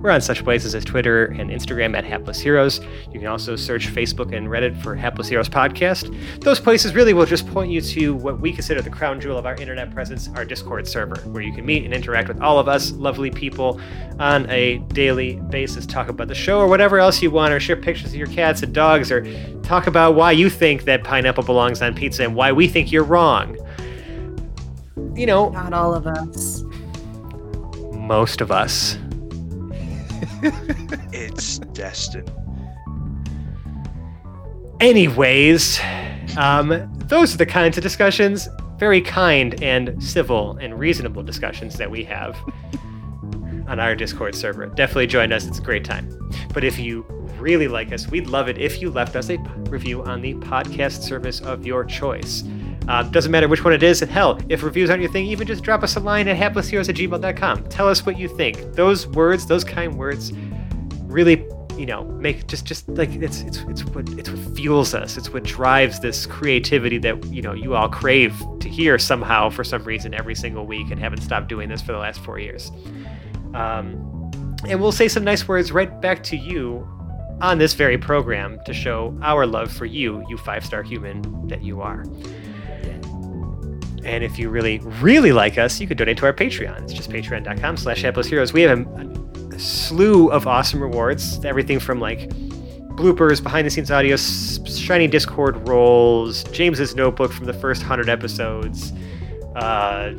We're 0.02 0.12
on 0.12 0.22
such 0.22 0.46
places 0.46 0.76
as 0.76 0.86
Twitter 0.86 1.26
and 1.26 1.50
Instagram 1.50 1.94
at 1.98 2.06
Hapless 2.06 2.40
Heroes. 2.40 2.80
You 3.12 3.20
can 3.20 3.28
also 3.28 3.58
search 3.58 3.88
Facebook 3.90 4.34
and 4.34 4.48
Reddit 4.48 4.82
for 4.82 4.96
Hapless 4.96 5.28
Heroes 5.28 5.50
Podcast. 5.50 6.16
Those 6.42 6.58
places 6.58 6.96
really 6.96 7.14
will 7.14 7.26
just 7.26 7.46
point 7.48 7.70
you 7.70 7.82
to 7.82 8.16
what 8.16 8.40
we 8.40 8.54
consider 8.54 8.82
the 8.82 8.90
crown 8.90 9.20
jewel 9.20 9.38
of 9.38 9.46
our 9.46 9.56
internet 9.56 9.92
presence, 9.92 10.30
our 10.36 10.46
Discord 10.46 10.88
server, 10.88 11.20
where 11.30 11.42
you 11.44 11.52
can 11.52 11.66
meet 11.66 11.84
and 11.84 11.94
interact 11.94 12.30
with 12.30 12.40
all 12.42 12.60
of 12.60 12.70
us 12.70 12.92
lovely 12.92 13.30
people 13.30 13.82
on 14.20 14.50
a 14.50 14.78
daily 14.94 15.36
basis, 15.50 15.86
talk 15.86 16.08
about 16.08 16.30
the 16.30 16.36
show 16.36 16.60
or 16.60 16.68
whatever 16.68 16.98
else 17.00 17.22
you 17.22 17.30
want, 17.30 17.52
or 17.52 17.60
share 17.60 17.76
pictures 17.76 18.12
of 18.12 18.16
your 18.16 18.28
cats 18.28 18.64
and 18.64 18.74
dogs, 18.74 19.12
or 19.12 19.26
talk 19.64 19.86
about 19.88 20.16
why 20.16 20.32
you 20.32 20.50
think 20.50 20.86
that 20.86 21.04
pineapple 21.04 21.44
belongs 21.44 21.82
on 21.82 21.94
pizza 21.94 22.24
and 22.24 22.36
why 22.36 22.54
we 22.54 22.70
think 22.70 22.90
you're 22.90 23.04
wrong. 23.04 23.58
You 25.14 25.26
know, 25.26 25.50
Not 25.50 25.74
all 25.74 25.94
of 25.94 26.08
us. 26.08 26.64
most 27.94 28.40
of 28.40 28.50
us. 28.50 28.98
It's 31.12 31.60
destined. 31.60 32.32
Anyways, 34.80 35.80
um, 36.38 36.90
those 37.08 37.34
are 37.34 37.38
the 37.38 37.46
kinds 37.46 37.78
of 37.78 37.84
discussions, 37.84 38.48
very 38.78 39.02
kind 39.02 39.62
and 39.62 40.02
civil 40.02 40.58
and 40.58 40.80
reasonable 40.80 41.24
discussions 41.24 41.76
that 41.76 41.92
we 41.92 42.04
have 42.06 42.38
on 43.68 43.80
our 43.80 43.96
Discord 43.96 44.36
server. 44.36 44.68
Definitely 44.68 45.08
join 45.08 45.34
us, 45.34 45.46
it's 45.46 45.60
a 45.60 45.62
great 45.62 45.84
time. 45.84 46.32
But 46.54 46.64
if 46.64 46.80
you 46.80 47.06
really 47.38 47.68
like 47.68 47.92
us, 47.92 48.08
we'd 48.08 48.28
love 48.28 48.48
it 48.48 48.58
if 48.58 48.82
you 48.82 48.90
left 48.90 49.16
us 49.16 49.30
a 49.30 49.38
review 49.70 50.04
on 50.04 50.22
the 50.22 50.34
podcast 50.36 51.04
service 51.04 51.42
of 51.42 51.66
your 51.66 51.84
choice. 51.84 52.44
Uh, 52.88 53.04
doesn't 53.04 53.32
matter 53.32 53.48
which 53.48 53.64
one 53.64 53.74
it 53.74 53.84
is, 53.84 54.02
and 54.02 54.10
hell, 54.10 54.40
if 54.50 54.64
reviews 54.64 54.90
aren't 54.90 55.02
your 55.02 55.12
thing, 55.12 55.26
even 55.26 55.46
just 55.46 55.64
drop 55.64 55.84
us 55.84 55.96
a 55.96 56.00
line 56.00 56.28
at 56.28 56.38
haplessheroes 56.38 56.90
at 56.90 56.96
gmail.com. 56.96 57.64
Tell 57.66 57.88
us 57.88 58.06
what 58.06 58.18
you 58.18 58.28
think. 58.28 58.74
Those 58.74 59.06
words, 59.08 59.46
those 59.46 59.64
kind 59.64 59.96
words, 59.96 60.32
really 61.04 61.46
you 61.80 61.86
know 61.86 62.04
make 62.04 62.46
just 62.48 62.66
just 62.66 62.90
like 62.90 63.10
it's 63.16 63.40
it's 63.42 63.60
it's 63.70 63.86
what 63.86 64.08
it's 64.20 64.30
what 64.30 64.56
fuels 64.56 64.94
us 64.94 65.16
it's 65.16 65.32
what 65.32 65.44
drives 65.44 66.02
this 66.02 66.26
creativity 66.26 66.98
that 66.98 67.24
you 67.28 67.42
know 67.42 67.54
you 67.54 67.74
all 67.74 67.88
crave 67.88 68.36
to 68.60 68.68
hear 68.68 69.00
somehow 69.00 69.50
for 69.50 69.64
some 69.64 69.82
reason 69.86 70.14
every 70.14 70.36
single 70.36 70.66
week 70.66 70.92
and 70.92 71.00
haven't 71.00 71.22
stopped 71.22 71.48
doing 71.48 71.70
this 71.70 71.82
for 71.82 71.94
the 71.94 71.98
last 71.98 72.20
four 72.20 72.38
years 72.38 72.70
um, 73.54 74.06
and 74.68 74.82
we'll 74.82 74.92
say 74.92 75.08
some 75.08 75.24
nice 75.24 75.48
words 75.48 75.72
right 75.72 76.02
back 76.02 76.22
to 76.22 76.36
you 76.36 76.86
on 77.42 77.58
this 77.58 77.74
very 77.74 77.98
program 77.98 78.60
to 78.66 78.74
show 78.74 79.18
our 79.22 79.48
love 79.48 79.72
for 79.72 79.86
you 79.86 80.22
you 80.28 80.38
five 80.38 80.66
star 80.66 80.84
human 80.84 81.48
that 81.48 81.64
you 81.64 81.82
are 81.82 82.04
and 84.06 84.24
if 84.24 84.40
you 84.40 84.50
really 84.50 84.80
really 85.02 85.32
like 85.32 85.58
us 85.58 85.80
you 85.80 85.88
could 85.88 85.98
donate 85.98 86.18
to 86.18 86.26
our 86.26 86.34
patreon. 86.34 86.82
It's 86.84 86.94
just 86.94 87.10
patreon.com 87.10 87.78
slash 87.78 88.02
heroes 88.02 88.54
we 88.54 88.62
have 88.62 88.80
a, 88.80 89.56
a 89.56 89.60
slew 89.60 90.30
of 90.32 90.48
awesome 90.48 90.82
rewards. 90.82 91.44
Everything 91.44 91.80
from 91.80 92.00
like 92.00 92.30
bloopers 93.00 93.42
behind 93.42 93.66
the 93.66 93.72
scenes 93.72 93.90
audio 93.90 94.18
shiny 94.18 95.08
discord 95.08 95.66
roles 95.70 96.44
james's 96.46 96.96
notebook 96.96 97.32
from 97.32 97.46
the 97.46 97.54
first 97.54 97.82
100 97.82 98.10
episodes 98.10 98.92
uh, 99.56 100.14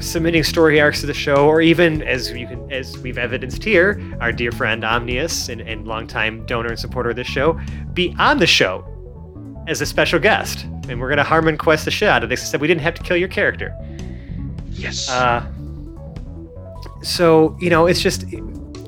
submitting 0.00 0.44
story 0.44 0.80
arcs 0.80 1.00
to 1.00 1.06
the 1.06 1.14
show 1.14 1.48
or 1.48 1.60
even 1.60 2.00
as 2.02 2.30
you 2.30 2.46
can 2.46 2.70
as 2.70 2.96
we've 2.98 3.18
evidenced 3.18 3.64
here 3.64 4.00
our 4.20 4.30
dear 4.30 4.52
friend 4.52 4.84
omnius 4.84 5.48
and, 5.48 5.60
and 5.62 5.88
longtime 5.88 6.46
donor 6.46 6.68
and 6.68 6.78
supporter 6.78 7.10
of 7.10 7.16
this 7.16 7.26
show 7.26 7.58
be 7.92 8.14
on 8.20 8.38
the 8.38 8.46
show 8.46 8.86
as 9.68 9.80
a 9.80 9.86
special 9.86 10.18
guest 10.18 10.64
and 10.88 11.00
we're 11.00 11.08
going 11.14 11.18
to 11.18 11.24
HarmonQuest 11.24 11.84
the 11.84 11.90
shit 11.90 12.08
out 12.08 12.22
of 12.24 12.28
this 12.30 12.40
except 12.42 12.60
we 12.60 12.66
didn't 12.66 12.80
have 12.80 12.94
to 12.94 13.02
kill 13.02 13.16
your 13.16 13.28
character 13.28 13.74
Yes. 14.70 15.08
uh, 15.10 15.44
so 17.02 17.56
you 17.60 17.70
know, 17.70 17.86
it's 17.86 18.00
just 18.00 18.24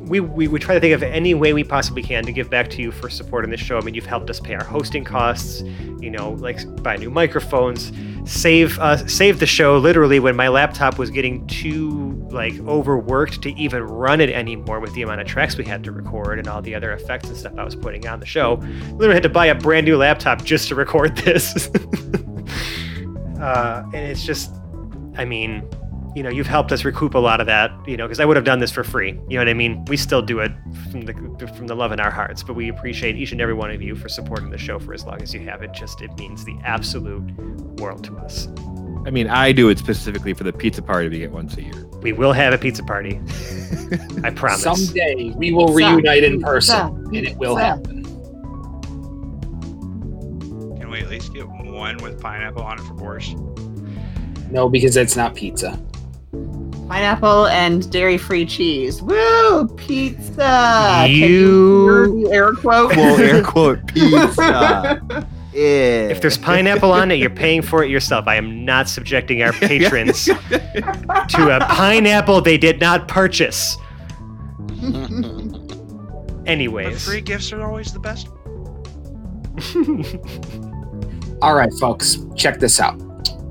we, 0.00 0.18
we 0.20 0.48
we 0.48 0.58
try 0.58 0.74
to 0.74 0.80
think 0.80 0.92
of 0.94 1.02
any 1.02 1.34
way 1.34 1.52
we 1.52 1.62
possibly 1.62 2.02
can 2.02 2.24
to 2.24 2.32
give 2.32 2.50
back 2.50 2.68
to 2.70 2.82
you 2.82 2.90
for 2.90 3.08
supporting 3.08 3.50
this 3.50 3.60
show. 3.60 3.78
I 3.78 3.80
mean, 3.82 3.94
you've 3.94 4.06
helped 4.06 4.28
us 4.30 4.40
pay 4.40 4.54
our 4.54 4.64
hosting 4.64 5.04
costs, 5.04 5.62
you 6.00 6.10
know, 6.10 6.30
like 6.32 6.58
buy 6.82 6.96
new 6.96 7.10
microphones, 7.10 7.92
save 8.24 8.78
uh, 8.80 8.96
save 9.06 9.38
the 9.38 9.46
show. 9.46 9.78
Literally, 9.78 10.18
when 10.18 10.34
my 10.34 10.48
laptop 10.48 10.98
was 10.98 11.10
getting 11.10 11.46
too 11.46 11.99
like 12.32 12.58
overworked 12.60 13.42
to 13.42 13.52
even 13.58 13.82
run 13.82 14.20
it 14.20 14.30
anymore 14.30 14.80
with 14.80 14.92
the 14.94 15.02
amount 15.02 15.20
of 15.20 15.26
tracks 15.26 15.56
we 15.56 15.64
had 15.64 15.84
to 15.84 15.92
record 15.92 16.38
and 16.38 16.48
all 16.48 16.62
the 16.62 16.74
other 16.74 16.92
effects 16.92 17.28
and 17.28 17.36
stuff 17.36 17.52
I 17.58 17.64
was 17.64 17.74
putting 17.74 18.06
on 18.06 18.20
the 18.20 18.26
show, 18.26 18.54
literally 18.92 19.14
had 19.14 19.22
to 19.24 19.28
buy 19.28 19.46
a 19.46 19.54
brand 19.54 19.86
new 19.86 19.96
laptop 19.96 20.44
just 20.44 20.68
to 20.68 20.74
record 20.74 21.16
this. 21.16 21.68
uh, 23.40 23.82
and 23.92 24.10
it's 24.10 24.24
just, 24.24 24.52
I 25.16 25.24
mean, 25.24 25.68
you 26.14 26.22
know, 26.22 26.30
you've 26.30 26.46
helped 26.46 26.72
us 26.72 26.84
recoup 26.84 27.14
a 27.14 27.18
lot 27.18 27.40
of 27.40 27.46
that, 27.46 27.70
you 27.86 27.96
know, 27.96 28.06
because 28.06 28.20
I 28.20 28.24
would 28.24 28.36
have 28.36 28.44
done 28.44 28.58
this 28.58 28.70
for 28.70 28.82
free. 28.82 29.10
You 29.28 29.36
know 29.36 29.38
what 29.38 29.48
I 29.48 29.54
mean? 29.54 29.84
We 29.84 29.96
still 29.96 30.22
do 30.22 30.40
it 30.40 30.52
from 30.90 31.02
the 31.02 31.14
from 31.56 31.66
the 31.66 31.76
love 31.76 31.92
in 31.92 32.00
our 32.00 32.10
hearts, 32.10 32.42
but 32.42 32.54
we 32.54 32.68
appreciate 32.68 33.16
each 33.16 33.32
and 33.32 33.40
every 33.40 33.54
one 33.54 33.70
of 33.70 33.80
you 33.80 33.94
for 33.94 34.08
supporting 34.08 34.50
the 34.50 34.58
show 34.58 34.78
for 34.78 34.92
as 34.92 35.04
long 35.04 35.22
as 35.22 35.32
you 35.32 35.40
have. 35.40 35.62
It 35.62 35.72
just 35.72 36.02
it 36.02 36.12
means 36.18 36.44
the 36.44 36.58
absolute 36.64 37.22
world 37.80 38.02
to 38.04 38.16
us. 38.18 38.48
I 39.06 39.10
mean, 39.10 39.28
I 39.28 39.52
do 39.52 39.68
it 39.68 39.78
specifically 39.78 40.34
for 40.34 40.44
the 40.44 40.52
pizza 40.52 40.82
party 40.82 41.08
we 41.08 41.18
get 41.20 41.30
once 41.30 41.56
a 41.56 41.62
year. 41.62 41.89
We 42.02 42.12
will 42.12 42.32
have 42.32 42.52
a 42.52 42.58
pizza 42.58 42.82
party. 42.82 43.20
I 44.24 44.30
promise. 44.30 44.62
Someday 44.62 45.32
we 45.36 45.52
will 45.52 45.68
Sa- 45.68 45.74
reunite 45.74 46.24
in 46.24 46.40
sa- 46.40 46.46
person, 46.46 46.76
and 47.14 47.16
it 47.16 47.36
will 47.36 47.56
sa- 47.56 47.60
happen. 47.60 48.04
Can 50.78 50.90
we 50.90 51.00
at 51.00 51.08
least 51.10 51.32
get 51.34 51.46
one 51.48 51.96
with 51.98 52.20
pineapple 52.20 52.62
on 52.62 52.78
it 52.78 52.82
for 52.82 52.94
Boris? 52.94 53.34
No, 54.50 54.68
because 54.68 54.94
that's 54.94 55.16
not 55.16 55.34
pizza. 55.34 55.78
Pineapple 56.88 57.46
and 57.46 57.88
dairy-free 57.92 58.46
cheese. 58.46 59.00
Woo! 59.02 59.68
Pizza. 59.76 61.04
Can 61.06 61.10
You- 61.10 61.84
hear 61.84 62.06
the 62.08 62.30
air 62.32 62.52
quote. 62.54 62.96
Well, 62.96 63.20
air 63.20 63.42
quote 63.44 63.86
pizza. 63.86 65.26
Yeah. 65.52 66.08
If 66.08 66.20
there's 66.20 66.38
pineapple 66.38 66.92
on 66.92 67.10
it, 67.10 67.16
you're 67.16 67.28
paying 67.30 67.60
for 67.62 67.82
it 67.82 67.90
yourself. 67.90 68.28
I 68.28 68.36
am 68.36 68.64
not 68.64 68.88
subjecting 68.88 69.42
our 69.42 69.52
patrons 69.60 70.24
to 70.26 71.56
a 71.56 71.60
pineapple 71.68 72.40
they 72.40 72.56
did 72.58 72.80
not 72.80 73.08
purchase. 73.08 73.76
But 76.40 76.48
Anyways. 76.48 77.04
free 77.04 77.20
gifts 77.20 77.52
are 77.52 77.62
always 77.62 77.92
the 77.92 78.00
best. 78.00 78.28
All 81.42 81.54
right, 81.54 81.72
folks, 81.78 82.18
check 82.36 82.58
this 82.58 82.80
out. 82.80 82.98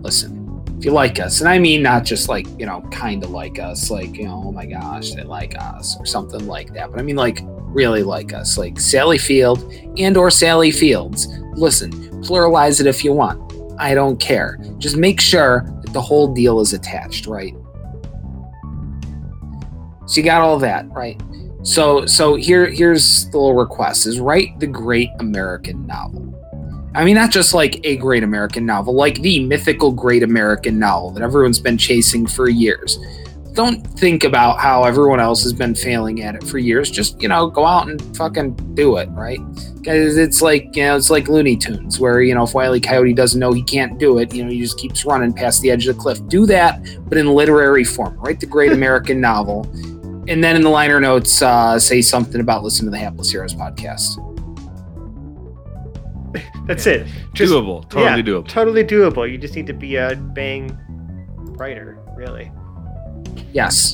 listen, 0.01 0.38
if 0.79 0.85
you 0.85 0.91
like 0.91 1.19
us, 1.19 1.41
and 1.41 1.49
I 1.49 1.59
mean 1.59 1.83
not 1.83 2.05
just 2.05 2.29
like, 2.29 2.47
you 2.57 2.65
know, 2.65 2.79
kind 2.89 3.21
of 3.21 3.31
like 3.31 3.59
us, 3.59 3.91
like, 3.91 4.15
you 4.15 4.23
know, 4.23 4.43
oh 4.45 4.51
my 4.53 4.65
gosh, 4.65 5.11
they 5.11 5.23
like 5.23 5.53
us 5.59 5.99
or 5.99 6.05
something 6.05 6.47
like 6.47 6.71
that, 6.73 6.89
but 6.89 7.01
I 7.01 7.03
mean 7.03 7.17
like 7.17 7.41
really 7.43 8.01
like 8.01 8.31
us, 8.33 8.57
like 8.57 8.79
Sally 8.79 9.17
Field 9.17 9.73
and 9.97 10.15
or 10.15 10.31
Sally 10.31 10.71
Fields. 10.71 11.27
Listen, 11.55 11.91
pluralize 12.21 12.79
it 12.79 12.87
if 12.87 13.03
you 13.03 13.11
want. 13.11 13.51
I 13.77 13.93
don't 13.93 14.21
care. 14.21 14.57
Just 14.77 14.95
make 14.95 15.19
sure 15.19 15.65
that 15.83 15.91
the 15.91 16.01
whole 16.01 16.33
deal 16.33 16.61
is 16.61 16.71
attached, 16.71 17.27
right? 17.27 17.53
So 20.05 20.21
you 20.21 20.23
got 20.23 20.41
all 20.41 20.59
that, 20.59 20.89
right? 20.91 21.21
So 21.63 22.05
so 22.05 22.35
here 22.35 22.67
here's 22.67 23.29
the 23.31 23.37
little 23.37 23.53
request 23.53 24.07
is 24.07 24.21
write 24.21 24.57
the 24.61 24.67
great 24.67 25.09
American 25.19 25.85
novel. 25.85 26.38
I 26.95 27.05
mean 27.05 27.15
not 27.15 27.31
just 27.31 27.53
like 27.53 27.79
a 27.85 27.97
great 27.97 28.23
American 28.23 28.65
novel, 28.65 28.93
like 28.93 29.21
the 29.21 29.43
mythical 29.45 29.91
great 29.91 30.23
American 30.23 30.79
novel 30.79 31.11
that 31.11 31.23
everyone's 31.23 31.59
been 31.59 31.77
chasing 31.77 32.25
for 32.25 32.49
years. 32.49 32.97
Don't 33.53 33.81
think 33.99 34.23
about 34.23 34.59
how 34.59 34.83
everyone 34.83 35.19
else 35.19 35.43
has 35.43 35.53
been 35.53 35.75
failing 35.75 36.21
at 36.21 36.35
it 36.35 36.43
for 36.43 36.59
years. 36.59 36.89
Just, 36.89 37.21
you 37.21 37.27
know, 37.27 37.49
go 37.49 37.65
out 37.65 37.89
and 37.89 38.15
fucking 38.15 38.53
do 38.75 38.97
it, 38.97 39.09
right? 39.09 39.39
Because 39.75 40.17
it's 40.17 40.41
like, 40.41 40.75
you 40.75 40.83
know, 40.83 40.95
it's 40.95 41.09
like 41.09 41.27
Looney 41.27 41.57
Tunes, 41.57 41.99
where, 41.99 42.21
you 42.21 42.33
know, 42.35 42.43
if 42.43 42.53
Wiley 42.53 42.79
Coyote 42.79 43.13
doesn't 43.13 43.39
know 43.39 43.51
he 43.51 43.63
can't 43.63 43.99
do 43.99 44.19
it, 44.19 44.33
you 44.33 44.45
know, 44.45 44.51
he 44.51 44.61
just 44.61 44.77
keeps 44.77 45.03
running 45.03 45.33
past 45.33 45.61
the 45.61 45.71
edge 45.71 45.87
of 45.87 45.95
the 45.95 46.01
cliff. 46.01 46.25
Do 46.27 46.45
that, 46.45 46.79
but 47.09 47.17
in 47.17 47.27
literary 47.27 47.83
form. 47.83 48.17
Write 48.19 48.39
the 48.39 48.45
great 48.45 48.71
American 48.79 49.19
novel 49.19 49.65
and 50.29 50.43
then 50.43 50.55
in 50.55 50.61
the 50.61 50.69
liner 50.69 50.99
notes, 50.99 51.41
uh, 51.41 51.79
say 51.79 52.03
something 52.03 52.39
about 52.39 52.63
listening 52.63 52.85
to 52.85 52.91
the 52.91 52.99
Hapless 52.99 53.31
Heroes 53.31 53.55
podcast. 53.55 54.19
That's 56.65 56.85
it. 56.87 57.07
Just, 57.33 57.51
doable. 57.51 57.89
Totally 57.89 58.05
yeah, 58.05 58.17
doable. 58.21 58.47
Totally 58.47 58.83
doable. 58.83 59.29
You 59.29 59.37
just 59.37 59.55
need 59.55 59.67
to 59.67 59.73
be 59.73 59.95
a 59.95 60.15
bang 60.15 60.77
writer, 61.57 61.97
really. 62.15 62.51
Yes. 63.53 63.93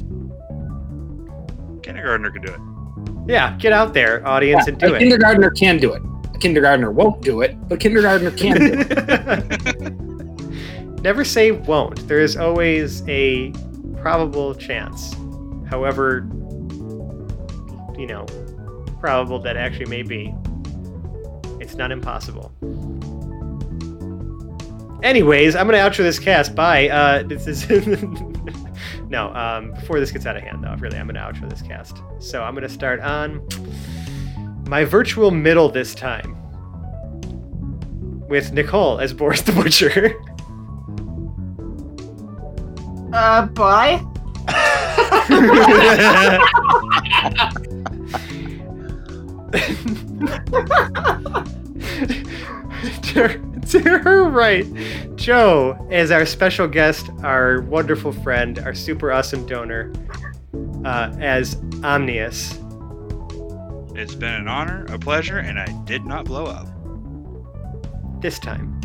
Kindergartner 1.82 2.32
can 2.32 2.42
do 2.42 2.54
it. 2.54 2.60
Yeah, 3.28 3.56
get 3.58 3.74
out 3.74 3.94
there, 3.94 4.26
audience, 4.28 4.66
Yeah, 4.68 4.74
and 4.74 4.80
do 4.80 4.88
a 4.88 4.96
it. 4.96 5.00
kindergartner 5.00 5.50
can 5.52 5.78
do 5.78 5.94
it. 5.94 6.02
A 6.34 6.38
kindergartner 6.38 6.92
won't 6.92 7.22
do 7.22 7.42
it, 7.42 7.56
but 7.68 7.80
kindergartner 7.80 8.32
can 8.32 8.58
do 8.58 8.86
it. 8.88 9.94
Never 11.02 11.24
say 11.24 11.52
won't. 11.52 12.08
There 12.08 12.20
is 12.20 12.36
always 12.36 13.08
a 13.08 13.52
probable 13.98 14.54
chance. 14.56 15.14
However, 15.70 16.28
you 17.98 18.08
know, 18.08 18.26
probable 19.00 19.40
that 19.40 19.56
actually 19.58 19.86
may 19.86 20.04
be. 20.04 20.34
It's 21.76 21.80
not 21.82 21.92
impossible. 21.92 22.54
Anyways, 25.04 25.58
I'm 25.58 25.68
gonna 25.68 25.78
outro 25.80 25.98
this 25.98 26.18
cast. 26.18 26.56
Bye. 26.56 26.88
Uh, 26.88 27.22
this 27.28 27.48
is 27.48 27.68
no. 29.10 29.34
Um, 29.36 29.74
before 29.74 30.00
this 30.00 30.10
gets 30.10 30.26
out 30.26 30.38
of 30.38 30.44
hand, 30.44 30.64
though, 30.64 30.74
really, 30.76 30.98
I'm 30.98 31.06
gonna 31.06 31.20
outro 31.20 31.50
this 31.50 31.62
cast. 31.62 32.02
So 32.20 32.44
I'm 32.44 32.54
gonna 32.56 32.70
start 32.70 33.02
on 33.02 33.46
my 34.70 34.86
virtual 34.86 35.32
middle 35.32 35.68
this 35.68 35.94
time 35.94 36.38
with 38.30 38.54
Nicole 38.54 39.00
as 39.02 39.12
Boris 39.12 39.42
the 39.42 39.52
Butcher. 39.52 40.14
Uh, 43.12 43.48
bye. 43.48 44.02
to, 53.04 53.62
to 53.70 53.80
her 54.00 54.30
right, 54.30 54.66
Joe 55.16 55.88
is 55.92 56.12
our 56.12 56.26
special 56.26 56.68
guest, 56.68 57.10
our 57.24 57.62
wonderful 57.62 58.12
friend, 58.12 58.60
our 58.60 58.74
super 58.76 59.12
awesome 59.12 59.46
donor, 59.46 59.92
uh, 60.84 61.16
as 61.20 61.56
Omnius. 61.84 62.60
It's 63.98 64.14
been 64.16 64.34
an 64.34 64.48
honor, 64.48 64.86
a 64.90 65.00
pleasure, 65.00 65.38
and 65.38 65.60
I 65.60 65.68
did 65.86 66.06
not 66.06 66.26
blow 66.26 66.46
up. 66.46 66.68
This 68.22 68.40
time, 68.40 68.80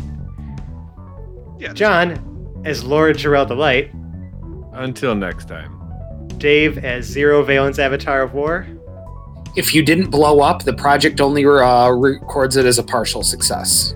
Yeah. 1.59 1.73
John 1.73 2.61
as 2.65 2.83
Lord 2.83 3.17
Jarrell 3.17 3.47
the 3.47 3.55
Light, 3.55 3.91
Until 4.73 5.15
next 5.15 5.47
time. 5.49 5.77
Dave 6.37 6.77
as 6.83 7.05
Zero 7.05 7.43
Valence 7.43 7.77
Avatar 7.77 8.21
of 8.21 8.33
War, 8.33 8.65
If 9.55 9.75
you 9.75 9.83
didn't 9.83 10.09
blow 10.09 10.39
up, 10.39 10.63
the 10.63 10.73
project 10.73 11.19
only 11.19 11.45
uh, 11.45 11.89
records 11.89 12.55
it 12.55 12.65
as 12.65 12.79
a 12.79 12.83
partial 12.83 13.23
success. 13.23 13.93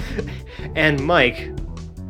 and 0.74 1.04
Mike 1.04 1.50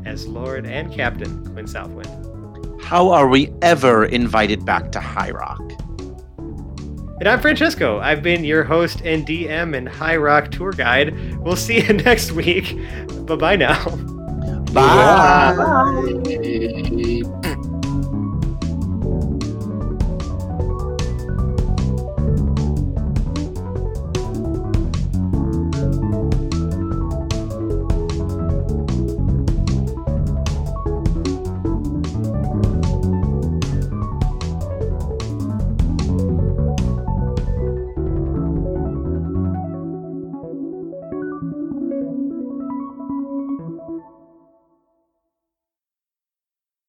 as 0.04 0.26
Lord 0.26 0.66
and 0.66 0.92
Captain 0.92 1.44
Quinn 1.52 1.66
Southwind. 1.66 2.82
How 2.82 3.08
are 3.10 3.28
we 3.28 3.52
ever 3.62 4.04
invited 4.04 4.64
back 4.64 4.92
to 4.92 5.00
High 5.00 5.30
Rock? 5.30 5.60
And 7.22 7.28
I'm 7.28 7.40
Francesco. 7.40 8.00
I've 8.00 8.22
been 8.22 8.44
your 8.44 8.64
host 8.64 9.02
and 9.04 9.26
DM 9.26 9.76
and 9.76 9.88
High 9.88 10.16
Rock 10.16 10.50
tour 10.50 10.72
guide. 10.72 11.38
We'll 11.38 11.56
see 11.56 11.80
you 11.80 11.92
next 11.92 12.32
week. 12.32 12.76
Bye 13.26 13.36
bye 13.36 13.56
now. 13.56 13.84
Bye. 14.72 15.54
Bye. 16.24 17.38